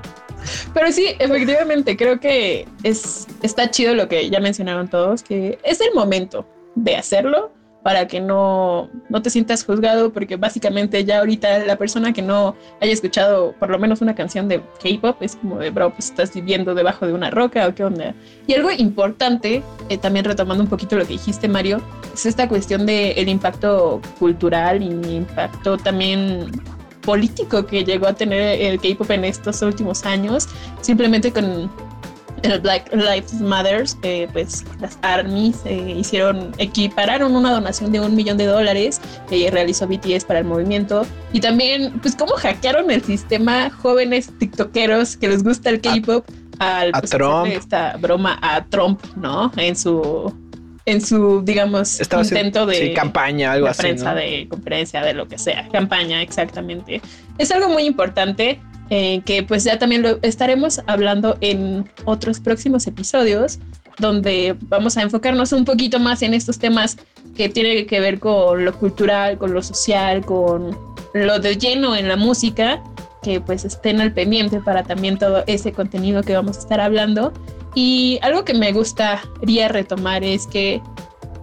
Pero 0.75 0.93
sí, 0.93 1.07
efectivamente, 1.19 1.97
creo 1.97 2.21
que 2.21 2.67
es, 2.83 3.27
está 3.43 3.71
chido 3.71 3.95
lo 3.95 4.09
que 4.09 4.31
ya 4.31 4.41
mencionaron 4.41 4.89
todos, 4.89 5.23
que 5.23 5.59
es 5.63 5.81
el 5.81 5.95
momento 5.95 6.47
de 6.75 6.97
hacerlo 6.97 7.53
para 7.83 8.07
que 8.07 8.21
no, 8.21 8.89
no 9.09 9.23
te 9.23 9.31
sientas 9.31 9.65
juzgado, 9.65 10.13
porque 10.13 10.37
básicamente 10.37 11.05
ya 11.05 11.19
ahorita 11.19 11.59
la 11.61 11.77
persona 11.77 12.13
que 12.13 12.23
no 12.23 12.55
haya 12.81 12.93
escuchado 12.93 13.55
por 13.59 13.71
lo 13.71 13.79
menos 13.79 14.01
una 14.01 14.15
canción 14.15 14.49
de 14.49 14.61
K-pop 14.83 15.21
es 15.21 15.37
como 15.37 15.59
de, 15.59 15.71
bro, 15.71 15.91
pues 15.91 16.11
estás 16.11 16.33
viviendo 16.33 16.75
debajo 16.75 17.07
de 17.07 17.13
una 17.13 17.31
roca 17.31 17.67
o 17.67 17.75
qué 17.75 17.85
onda. 17.85 18.15
Y 18.47 18.55
algo 18.55 18.71
importante, 18.71 19.63
eh, 19.89 19.99
también 19.99 20.25
retomando 20.25 20.63
un 20.63 20.71
poquito 20.71 20.97
lo 20.97 21.05
que 21.05 21.15
dijiste, 21.15 21.49
Mario, 21.49 21.83
es 22.15 22.27
esta 22.27 22.49
cuestión 22.49 22.87
del 22.87 23.19
el 23.19 23.29
impacto 23.29 24.01
cultural 24.19 24.83
y 24.83 25.17
impacto 25.17 25.77
también 25.77 26.51
político 27.03 27.67
que 27.67 27.85
llegó 27.85 28.07
a 28.07 28.15
tener 28.15 28.61
el 28.61 28.81
K-pop 28.81 29.11
en 29.11 29.25
estos 29.25 29.61
últimos 29.63 30.05
años, 30.05 30.49
simplemente 30.81 31.33
con 31.33 31.71
el 32.43 32.61
Black 32.61 32.93
Lives 32.93 33.41
Matter, 33.41 33.85
eh, 34.03 34.29
pues 34.33 34.65
las 34.81 34.99
armies 35.03 35.61
eh, 35.65 35.95
hicieron, 35.99 36.53
equipararon 36.59 37.37
una 37.37 37.53
donación 37.53 37.93
de 37.93 38.01
un 38.01 38.15
millón 38.17 38.37
de 38.37 38.47
dólares 38.47 39.01
que 39.29 39.51
realizó 39.51 39.87
BTS 39.87 40.25
para 40.25 40.41
el 40.41 40.45
movimiento 40.45 41.07
y 41.33 41.41
también, 41.41 41.99
pues 42.01 42.17
cómo 42.17 42.33
hackearon 42.33 42.91
el 42.91 43.03
sistema 43.03 43.71
jóvenes 43.71 44.31
tiktokeros 44.39 45.17
que 45.17 45.29
les 45.29 45.45
gusta 45.45 45.71
el 45.71 45.81
K-pop 45.81 46.27
al 46.59 46.91
a 46.93 47.01
Trump. 47.03 47.47
esta 47.47 47.97
broma 47.99 48.39
a 48.43 48.65
Trump, 48.67 49.03
¿no? 49.17 49.53
En 49.57 49.77
su, 49.77 50.33
en 50.85 51.01
su, 51.01 51.43
digamos, 51.45 52.01
Estaba 52.01 52.23
haciendo 52.23 52.47
intento 52.47 52.67
de 52.67 52.89
sí, 52.89 52.95
campaña, 52.95 53.53
algo 53.53 53.67
de 53.67 53.71
así. 53.71 53.83
prensa, 53.83 54.11
¿no? 54.11 54.17
de 54.17 54.47
conferencia, 54.49 55.03
de 55.03 55.15
lo 55.15 55.29
que 55.29 55.39
sea, 55.39 55.69
campaña, 55.69 56.23
exactamente. 56.23 57.01
Es 57.39 57.51
algo 57.53 57.69
muy 57.69 57.85
importante. 57.85 58.61
eh, 58.91 59.23
que 59.25 59.43
pues 59.43 59.65
ya 59.65 59.79
también 59.79 60.03
lo 60.03 60.19
estaremos 60.21 60.83
hablando 60.87 61.39
en 61.41 61.89
otros 62.05 62.41
próximos 62.41 62.87
episodios, 62.87 63.59
donde 63.99 64.55
vamos 64.69 64.99
a 64.99 65.03
enfocarnos 65.03 65.53
un 65.53 65.65
poquito 65.65 65.99
más 65.99 66.21
en 66.21 66.35
estos 66.35 66.59
temas 66.59 66.99
que 67.35 67.49
tienen 67.49 67.87
que 67.87 68.01
ver 68.01 68.19
con 68.19 68.67
lo 68.67 68.75
cultural, 68.75 69.39
con 69.39 69.55
lo 69.55 69.63
social, 69.63 70.23
con 70.27 70.77
lo 71.15 71.39
de 71.39 71.57
lleno 71.57 71.97
en 71.97 72.07
la 72.07 72.17
música, 72.17 72.83
que 73.23 73.41
pues 73.41 73.65
estén 73.65 74.01
al 74.03 74.13
pendiente 74.13 74.61
para 74.61 74.83
también 74.83 75.17
todo 75.17 75.43
ese 75.47 75.73
contenido 75.73 76.23
que 76.23 76.35
vamos 76.35 76.59
a 76.59 76.61
estar 76.61 76.81
hablando. 76.81 77.33
Y 77.75 78.19
algo 78.23 78.45
que 78.45 78.55
me 78.55 78.73
gustaría 78.73 79.69
retomar 79.69 80.23
es 80.23 80.47
que 80.47 80.83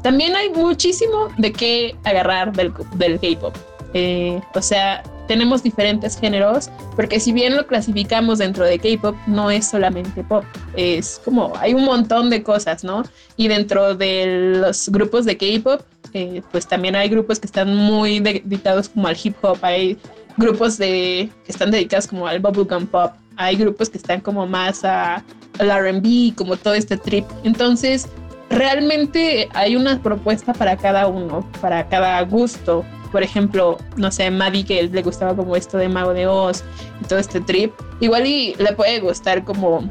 también 0.04 0.36
hay 0.36 0.50
muchísimo 0.50 1.30
de 1.38 1.52
qué 1.52 1.96
agarrar 2.04 2.54
del, 2.54 2.74
del 2.96 3.20
K-pop. 3.20 3.56
Eh, 3.94 4.40
o 4.54 4.62
sea, 4.62 5.04
tenemos 5.28 5.62
diferentes 5.62 6.20
géneros, 6.20 6.72
porque 6.96 7.20
si 7.20 7.32
bien 7.32 7.56
lo 7.56 7.68
clasificamos 7.68 8.40
dentro 8.40 8.66
de 8.66 8.80
K-pop, 8.80 9.16
no 9.28 9.52
es 9.52 9.70
solamente 9.70 10.24
pop, 10.24 10.44
es 10.76 11.22
como 11.24 11.54
hay 11.58 11.76
un 11.76 11.86
montón 11.86 12.32
de 12.32 12.42
cosas, 12.42 12.84
¿no? 12.84 13.04
Y 13.38 13.48
dentro 13.48 13.94
de 13.94 14.56
los 14.58 14.90
grupos 14.90 15.26
de 15.26 15.38
K-pop, 15.38 15.82
eh, 16.14 16.42
pues 16.52 16.68
también 16.68 16.96
hay 16.96 17.10
grupos 17.10 17.40
que 17.40 17.46
están 17.46 17.76
muy 17.76 18.20
dedicados 18.20 18.90
como 18.90 19.08
al 19.08 19.18
hip 19.22 19.36
hop, 19.44 19.60
hay 19.62 19.98
grupos 20.36 20.80
de, 20.80 21.30
que 21.46 21.52
están 21.52 21.70
dedicados 21.70 22.08
como 22.08 22.26
al 22.26 22.40
bubblegum 22.40 22.88
pop, 22.88 23.12
hay 23.36 23.56
grupos 23.56 23.88
que 23.90 24.00
están 24.00 24.22
como 24.22 24.48
más 24.48 24.84
a, 24.84 25.24
al 25.58 25.70
RB, 25.70 26.36
como 26.36 26.56
todo 26.56 26.74
este 26.74 26.98
trip. 26.98 27.26
Entonces, 27.44 28.08
realmente 28.50 29.50
hay 29.54 29.76
una 29.76 30.02
propuesta 30.02 30.54
para 30.54 30.78
cada 30.78 31.08
uno, 31.08 31.50
para 31.62 31.88
cada 31.88 32.22
gusto. 32.24 32.84
Por 33.12 33.24
ejemplo, 33.24 33.78
no 33.96 34.12
sé, 34.12 34.30
Maddie 34.30 34.64
que 34.64 34.84
le 34.84 35.02
gustaba 35.02 35.36
como 35.36 35.56
esto 35.56 35.78
de 35.78 35.90
Mago 35.90 36.14
de 36.14 36.28
Oz 36.28 36.64
y 37.02 37.06
todo 37.06 37.20
este 37.20 37.42
trip. 37.42 37.74
Igual 38.00 38.28
y 38.28 38.56
le 38.56 38.74
puede 38.74 39.00
gustar 39.00 39.44
como 39.44 39.90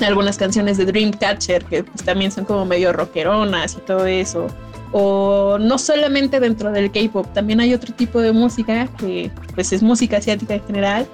algunas 0.00 0.36
canciones 0.36 0.76
de 0.76 0.86
Dreamcatcher 0.86 1.64
que 1.64 1.84
pues, 1.84 2.04
también 2.04 2.32
son 2.32 2.44
como 2.44 2.64
medio 2.64 2.92
rockeronas 2.92 3.74
y 3.74 3.80
todo 3.80 4.06
eso. 4.06 4.46
O 4.92 5.58
no 5.58 5.78
solamente 5.78 6.38
dentro 6.38 6.70
del 6.70 6.92
K-pop, 6.92 7.26
también 7.32 7.60
hay 7.60 7.74
otro 7.74 7.92
tipo 7.92 8.20
de 8.20 8.32
música 8.32 8.88
que 8.98 9.30
pues 9.54 9.72
es 9.72 9.82
música 9.82 10.18
asiática 10.18 10.54
en 10.54 10.64
general 10.64 11.06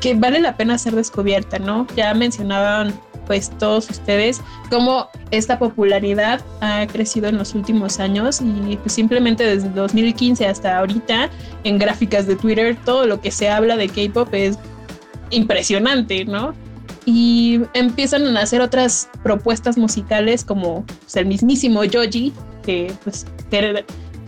que 0.00 0.14
vale 0.14 0.40
la 0.40 0.56
pena 0.56 0.78
ser 0.78 0.94
descubierta, 0.94 1.58
¿no? 1.58 1.86
Ya 1.96 2.14
mencionaban 2.14 2.94
pues 3.26 3.50
todos 3.58 3.88
ustedes 3.90 4.42
cómo 4.70 5.08
esta 5.30 5.58
popularidad 5.58 6.42
ha 6.60 6.86
crecido 6.86 7.28
en 7.28 7.38
los 7.38 7.54
últimos 7.54 7.98
años 7.98 8.40
y 8.42 8.76
pues 8.76 8.92
simplemente 8.92 9.44
desde 9.44 9.70
2015 9.70 10.46
hasta 10.46 10.78
ahorita 10.78 11.30
en 11.64 11.78
gráficas 11.78 12.26
de 12.26 12.36
Twitter 12.36 12.76
todo 12.84 13.06
lo 13.06 13.20
que 13.20 13.30
se 13.30 13.48
habla 13.48 13.76
de 13.76 13.88
K-pop 13.88 14.28
es 14.32 14.58
impresionante, 15.30 16.24
¿no? 16.24 16.54
Y 17.06 17.60
empiezan 17.74 18.26
a 18.26 18.32
nacer 18.32 18.60
otras 18.60 19.08
propuestas 19.22 19.76
musicales 19.76 20.44
como 20.44 20.84
pues, 20.86 21.16
el 21.16 21.26
mismísimo 21.26 21.80
Joji, 21.80 22.32
que 22.62 22.92
pues 23.04 23.26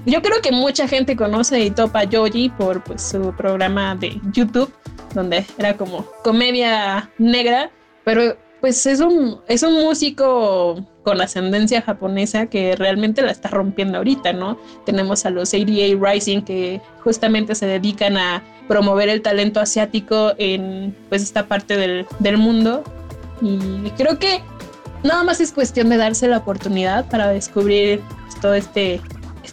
yo 0.07 0.23
creo 0.23 0.41
que 0.43 0.53
mucha 0.53 0.87
gente 0.87 1.17
conoce 1.17 1.61
y 1.65 1.71
topa 1.71 2.03
Joji 2.11 2.51
por 2.51 2.83
pues, 2.85 3.03
su 3.03 3.33
programa 3.37 3.97
de 3.97 4.21
YouTube, 4.33 4.71
donde 5.15 5.45
era 5.59 5.77
como 5.77 6.07
comedia 6.23 7.11
negra, 7.19 7.71
pero 8.05 8.37
pues 8.61 8.87
es 8.87 9.01
un, 9.01 9.41
es 9.49 9.63
un 9.63 9.75
músico 9.75 10.85
con 11.03 11.21
ascendencia 11.21 11.83
japonesa 11.83 12.47
que 12.47 12.75
realmente 12.75 13.23
la 13.23 13.31
está 13.31 13.49
rompiendo 13.49 13.99
ahorita, 13.99 14.33
¿no? 14.33 14.59
Tenemos 14.85 15.25
a 15.25 15.31
los 15.31 15.55
ADA 15.55 15.95
Rising 16.01 16.43
que 16.43 16.81
justamente 17.05 17.55
se 17.55 17.67
dedican 17.67 18.17
a 18.17 18.43
promover 18.67 19.09
el 19.09 19.23
talento 19.23 19.61
asiático 19.61 20.33
en 20.39 20.97
pues 21.09 21.23
esta 21.23 21.47
parte 21.47 21.77
del, 21.77 22.07
del 22.19 22.39
mundo 22.39 22.83
y 23.41 23.91
creo 23.91 24.19
que 24.19 24.41
nada 25.05 25.23
más 25.23 25.41
es 25.41 25.53
cuestión 25.53 25.89
de 25.89 25.99
darse 25.99 26.27
la 26.27 26.39
oportunidad 26.39 27.09
para 27.09 27.29
descubrir 27.29 28.01
todo 28.41 28.55
este 28.55 29.01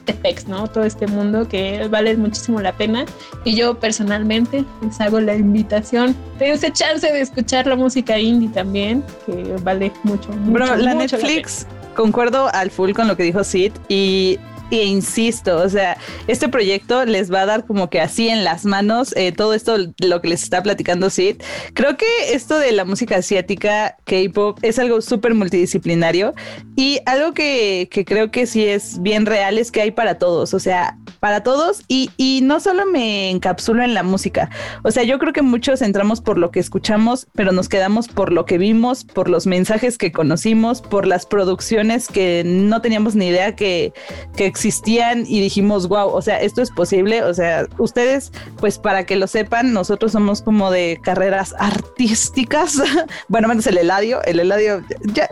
este 0.06 0.14
pex, 0.14 0.47
¿no? 0.47 0.68
Todo 0.68 0.84
este 0.84 1.08
mundo 1.08 1.47
que 1.47 1.88
vale 1.88 2.16
muchísimo 2.18 2.60
la 2.62 2.74
pena. 2.74 3.06
Y 3.45 3.56
yo 3.56 3.80
personalmente 3.80 4.66
les 4.82 4.99
hago 4.99 5.20
la 5.20 5.36
invitación. 5.36 6.16
Dense 6.39 6.72
chance 6.72 7.10
de 7.10 7.22
escuchar 7.22 7.68
la 7.68 7.76
música 7.76 8.20
indie 8.20 8.49
también, 8.49 9.04
que 9.26 9.56
vale 9.64 9.91
mucho. 10.04 10.30
mucho 10.30 10.51
Bro, 10.51 10.76
la 10.78 10.93
Netflix, 10.93 11.66
concuerdo 11.95 12.49
al 12.54 12.70
full 12.70 12.91
con 12.91 13.08
lo 13.08 13.16
que 13.16 13.24
dijo 13.24 13.43
Sid. 13.43 13.72
Y 13.88 14.39
e 14.74 14.86
insisto, 14.86 15.57
o 15.57 15.69
sea, 15.69 15.97
este 16.26 16.49
proyecto 16.49 17.05
les 17.05 17.32
va 17.32 17.41
a 17.41 17.45
dar 17.45 17.65
como 17.67 17.91
que 17.91 18.01
así 18.01 18.30
en 18.30 18.43
las 18.43 18.65
manos 18.65 19.13
eh, 19.15 19.32
todo 19.32 19.53
esto, 19.53 19.78
lo 19.99 20.19
que 20.19 20.30
les 20.30 20.41
está 20.41 20.63
platicando 20.63 21.11
Sid. 21.11 21.36
Creo 21.76 21.95
que 21.95 22.05
esto 22.30 22.57
de 22.57 22.71
la 22.71 22.84
música 22.84 23.17
asiática, 23.17 23.97
K-pop, 24.05 24.57
es 24.63 24.80
algo 24.80 25.01
súper 25.01 25.36
multidisciplinario 25.36 26.34
y 26.76 27.01
algo 27.05 27.36
que, 27.36 27.88
que, 27.91 28.03
creo 28.03 28.32
que 28.32 28.47
sí 28.47 28.65
es 28.65 28.99
bien 28.99 29.28
real 29.28 29.59
es 29.59 29.71
que 29.71 29.82
hay 29.82 29.91
para 29.91 30.17
todos, 30.17 30.55
o 30.55 30.59
sea, 30.59 30.97
para 31.19 31.43
todos 31.43 31.84
y, 31.88 32.09
y 32.17 32.41
no 32.41 32.59
solo 32.59 32.88
me 32.88 33.30
encapsulo 33.30 33.84
en 33.84 33.93
la 33.93 34.01
música, 34.01 34.49
o 34.84 34.89
sea, 34.89 35.03
yo 35.03 35.19
creo 35.19 35.34
que 35.34 35.43
muchos 35.43 35.84
entramos 35.84 36.19
por 36.19 36.39
lo 36.39 36.49
que 36.49 36.59
escuchamos, 36.59 37.28
pero 37.34 37.51
nos 37.51 37.69
quedamos 37.69 38.07
por 38.07 38.32
lo 38.32 38.45
que 38.45 38.57
vimos, 38.57 39.03
por 39.03 39.30
los 39.30 39.45
mensajes 39.45 39.99
que 39.99 40.11
conocimos, 40.11 40.82
por 40.82 41.05
las 41.05 41.28
producciones 41.28 42.07
que 42.07 42.41
no 42.43 42.82
teníamos 42.82 43.13
ni 43.13 43.28
idea 43.28 43.55
que, 43.55 43.93
que 44.36 44.47
existían 44.47 44.62
existían 44.64 45.26
y 45.28 45.41
dijimos, 45.41 45.89
wow, 45.89 46.07
o 46.07 46.22
sea, 46.22 46.39
esto 46.39 46.61
es 46.61 46.72
posible, 46.72 47.22
o 47.24 47.34
sea, 47.34 47.68
ustedes, 47.80 48.32
pues 48.57 48.78
para 48.78 49.05
que 49.05 49.18
lo 49.18 49.28
sepan, 49.28 49.74
nosotros 49.74 50.14
somos 50.14 50.41
como 50.41 50.72
de 50.72 51.01
carreras 51.03 51.53
artísticas, 51.59 52.78
bueno, 53.28 53.49
menos 53.49 53.68
el 53.68 53.78
Eladio, 53.78 54.24
el 54.24 54.39
Eladio, 54.39 54.82
ya, 55.01 55.28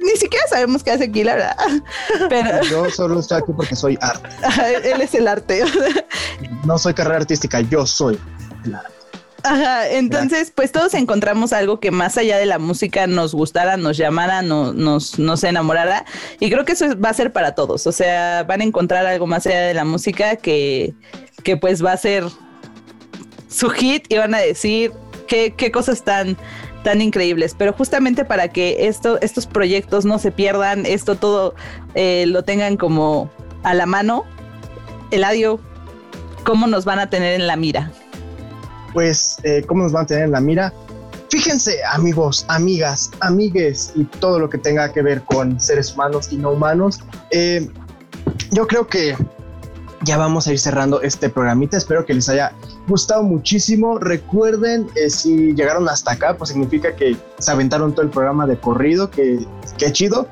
ni 0.00 0.10
siquiera 0.16 0.44
sabemos 0.48 0.82
qué 0.82 0.90
hace 0.90 1.04
aquí, 1.04 1.24
la 1.24 1.36
verdad. 1.36 1.56
Pero 2.28 2.62
yo 2.64 2.90
solo 2.90 3.20
estoy 3.20 3.38
aquí 3.38 3.52
porque 3.56 3.74
soy 3.74 3.98
arte. 4.02 4.28
Él 4.84 5.00
es 5.00 5.14
el 5.14 5.26
arte. 5.26 5.64
no 6.64 6.78
soy 6.78 6.92
carrera 6.92 7.16
artística, 7.16 7.60
yo 7.62 7.86
soy 7.86 8.18
el 8.66 8.74
arte. 8.74 8.97
Ajá, 9.44 9.88
entonces, 9.88 10.52
pues 10.54 10.72
todos 10.72 10.94
encontramos 10.94 11.52
algo 11.52 11.78
que 11.78 11.90
más 11.90 12.18
allá 12.18 12.38
de 12.38 12.46
la 12.46 12.58
música 12.58 13.06
nos 13.06 13.34
gustara, 13.34 13.76
nos 13.76 13.96
llamara, 13.96 14.42
no, 14.42 14.72
nos, 14.72 15.18
nos 15.18 15.44
enamorara. 15.44 16.04
Y 16.40 16.50
creo 16.50 16.64
que 16.64 16.72
eso 16.72 16.86
va 16.98 17.10
a 17.10 17.14
ser 17.14 17.32
para 17.32 17.54
todos. 17.54 17.86
O 17.86 17.92
sea, 17.92 18.44
van 18.44 18.60
a 18.60 18.64
encontrar 18.64 19.06
algo 19.06 19.26
más 19.26 19.46
allá 19.46 19.60
de 19.60 19.74
la 19.74 19.84
música 19.84 20.36
que, 20.36 20.94
que 21.44 21.56
pues 21.56 21.84
va 21.84 21.92
a 21.92 21.96
ser 21.96 22.24
su 23.48 23.70
hit 23.70 24.04
y 24.08 24.16
van 24.16 24.34
a 24.34 24.38
decir 24.38 24.92
qué, 25.28 25.54
qué 25.56 25.70
cosas 25.70 26.02
tan, 26.02 26.36
tan 26.82 27.00
increíbles. 27.00 27.54
Pero 27.56 27.72
justamente 27.72 28.24
para 28.24 28.48
que 28.48 28.88
esto, 28.88 29.20
estos 29.20 29.46
proyectos 29.46 30.04
no 30.04 30.18
se 30.18 30.32
pierdan, 30.32 30.84
esto 30.84 31.14
todo 31.14 31.54
eh, 31.94 32.24
lo 32.26 32.42
tengan 32.42 32.76
como 32.76 33.30
a 33.62 33.74
la 33.74 33.86
mano, 33.86 34.24
Eladio, 35.10 35.60
¿cómo 36.44 36.66
nos 36.66 36.84
van 36.84 36.98
a 36.98 37.08
tener 37.08 37.34
en 37.40 37.46
la 37.46 37.56
mira? 37.56 37.92
Pues, 38.92 39.36
eh, 39.42 39.62
cómo 39.66 39.82
nos 39.82 39.92
van 39.92 40.04
a 40.04 40.06
tener 40.06 40.24
en 40.24 40.32
la 40.32 40.40
mira. 40.40 40.72
Fíjense, 41.30 41.78
amigos, 41.92 42.44
amigas, 42.48 43.10
amigues 43.20 43.92
y 43.94 44.04
todo 44.04 44.38
lo 44.38 44.48
que 44.48 44.58
tenga 44.58 44.92
que 44.92 45.02
ver 45.02 45.22
con 45.22 45.60
seres 45.60 45.94
humanos 45.94 46.32
y 46.32 46.36
no 46.36 46.52
humanos. 46.52 47.00
Eh, 47.30 47.68
yo 48.50 48.66
creo 48.66 48.86
que 48.86 49.14
ya 50.04 50.16
vamos 50.16 50.46
a 50.46 50.52
ir 50.52 50.58
cerrando 50.58 51.02
este 51.02 51.28
programita. 51.28 51.76
Espero 51.76 52.06
que 52.06 52.14
les 52.14 52.28
haya 52.30 52.52
gustado 52.86 53.22
muchísimo. 53.22 53.98
Recuerden, 53.98 54.88
eh, 54.94 55.10
si 55.10 55.52
llegaron 55.54 55.86
hasta 55.88 56.12
acá, 56.12 56.36
pues 56.36 56.50
significa 56.50 56.96
que 56.96 57.16
se 57.38 57.50
aventaron 57.50 57.92
todo 57.92 58.02
el 58.02 58.10
programa 58.10 58.46
de 58.46 58.58
corrido. 58.58 59.10
Que, 59.10 59.46
qué 59.76 59.92
chido. 59.92 60.28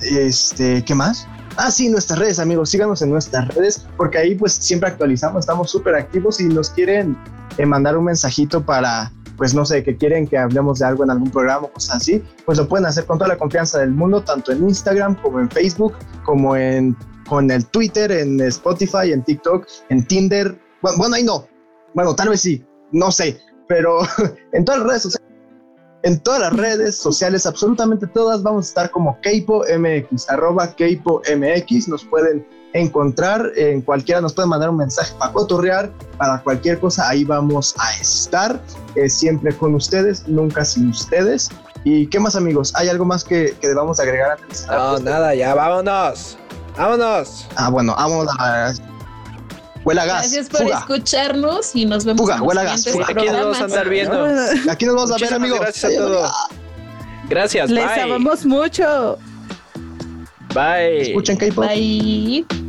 este, 0.00 0.84
¿qué 0.84 0.94
más? 0.94 1.26
Ah, 1.58 1.70
sí, 1.70 1.88
nuestras 1.88 2.18
redes, 2.18 2.38
amigos, 2.38 2.68
síganos 2.68 3.00
en 3.00 3.10
nuestras 3.10 3.48
redes, 3.54 3.86
porque 3.96 4.18
ahí 4.18 4.34
pues 4.34 4.52
siempre 4.52 4.90
actualizamos, 4.90 5.40
estamos 5.40 5.70
súper 5.70 5.94
activos 5.94 6.38
y 6.38 6.44
nos 6.44 6.68
quieren 6.70 7.16
eh, 7.56 7.64
mandar 7.64 7.96
un 7.96 8.04
mensajito 8.04 8.62
para, 8.62 9.10
pues 9.38 9.54
no 9.54 9.64
sé, 9.64 9.82
que 9.82 9.96
quieren 9.96 10.26
que 10.26 10.36
hablemos 10.36 10.80
de 10.80 10.86
algo 10.86 11.04
en 11.04 11.10
algún 11.10 11.30
programa 11.30 11.66
o 11.66 11.72
cosas 11.72 11.96
así, 11.96 12.22
pues 12.44 12.58
lo 12.58 12.68
pueden 12.68 12.84
hacer 12.84 13.06
con 13.06 13.16
toda 13.16 13.28
la 13.28 13.38
confianza 13.38 13.78
del 13.78 13.92
mundo, 13.92 14.22
tanto 14.22 14.52
en 14.52 14.64
Instagram 14.64 15.14
como 15.22 15.40
en 15.40 15.50
Facebook, 15.50 15.94
como 16.24 16.56
en 16.56 16.94
con 17.26 17.50
el 17.50 17.64
Twitter, 17.66 18.12
en 18.12 18.38
Spotify, 18.42 19.12
en 19.12 19.22
TikTok, 19.24 19.66
en 19.88 20.06
Tinder. 20.06 20.60
Bueno, 20.82 20.98
bueno 20.98 21.16
ahí 21.16 21.24
no. 21.24 21.46
Bueno, 21.94 22.14
tal 22.14 22.28
vez 22.28 22.42
sí, 22.42 22.62
no 22.92 23.10
sé, 23.10 23.40
pero 23.66 24.00
en 24.52 24.64
todas 24.64 24.80
las 24.80 24.88
redes 24.88 25.02
sociales 25.02 25.25
en 26.02 26.20
todas 26.20 26.40
las 26.40 26.52
redes 26.52 26.96
sociales, 26.96 27.46
absolutamente 27.46 28.06
todas, 28.06 28.42
vamos 28.42 28.66
a 28.66 28.68
estar 28.68 28.90
como 28.90 29.20
Keipo 29.20 29.62
MX, 29.62 30.28
arroba 30.30 30.74
Keipo 30.74 31.22
MX, 31.34 31.88
nos 31.88 32.04
pueden 32.04 32.46
encontrar 32.72 33.50
en 33.56 33.80
cualquiera, 33.80 34.20
nos 34.20 34.34
pueden 34.34 34.50
mandar 34.50 34.70
un 34.70 34.76
mensaje 34.76 35.14
para 35.18 35.32
cotorrear, 35.32 35.90
para 36.18 36.42
cualquier 36.42 36.78
cosa, 36.78 37.08
ahí 37.08 37.24
vamos 37.24 37.74
a 37.78 38.00
estar, 38.00 38.60
eh, 38.94 39.08
siempre 39.08 39.56
con 39.56 39.74
ustedes, 39.74 40.28
nunca 40.28 40.64
sin 40.64 40.90
ustedes. 40.90 41.50
¿Y 41.84 42.08
qué 42.08 42.18
más 42.18 42.34
amigos? 42.34 42.72
¿Hay 42.74 42.88
algo 42.88 43.04
más 43.04 43.22
que, 43.24 43.56
que 43.60 43.68
debamos 43.68 44.00
agregar 44.00 44.38
antes? 44.42 44.66
No, 44.66 44.98
nada, 44.98 45.34
ya 45.34 45.54
vámonos. 45.54 46.36
Vámonos. 46.76 47.46
Ah, 47.56 47.70
bueno, 47.70 47.94
vámonos 47.96 48.34
Huela 49.86 50.04
gas. 50.04 50.22
Gracias 50.32 50.48
por 50.48 50.62
Fuga. 50.62 50.78
escucharnos 50.80 51.76
y 51.76 51.86
nos 51.86 52.04
vemos 52.04 52.20
Fuga, 52.20 52.36
en 52.38 52.42
huela 52.42 52.64
gas, 52.64 52.84
fuga. 52.88 53.06
Aquí 53.08 53.24
nos 53.26 53.32
vamos 53.32 53.60
a 53.60 53.64
andar 53.64 53.88
viendo. 53.88 54.26
Aquí 54.68 54.84
nos 54.84 54.94
vamos 54.96 55.12
a 55.12 55.16
ver, 55.16 55.32
amigos. 55.32 55.60
gracias 55.60 55.92
a 55.92 55.96
todos. 55.96 56.30
Gracias, 57.28 57.70
Les 57.70 57.84
bye. 57.86 58.00
amamos 58.02 58.44
mucho. 58.44 59.16
Bye. 60.52 61.02
Escuchen 61.02 61.36
K-pop. 61.36 61.66
Bye. 61.66 62.65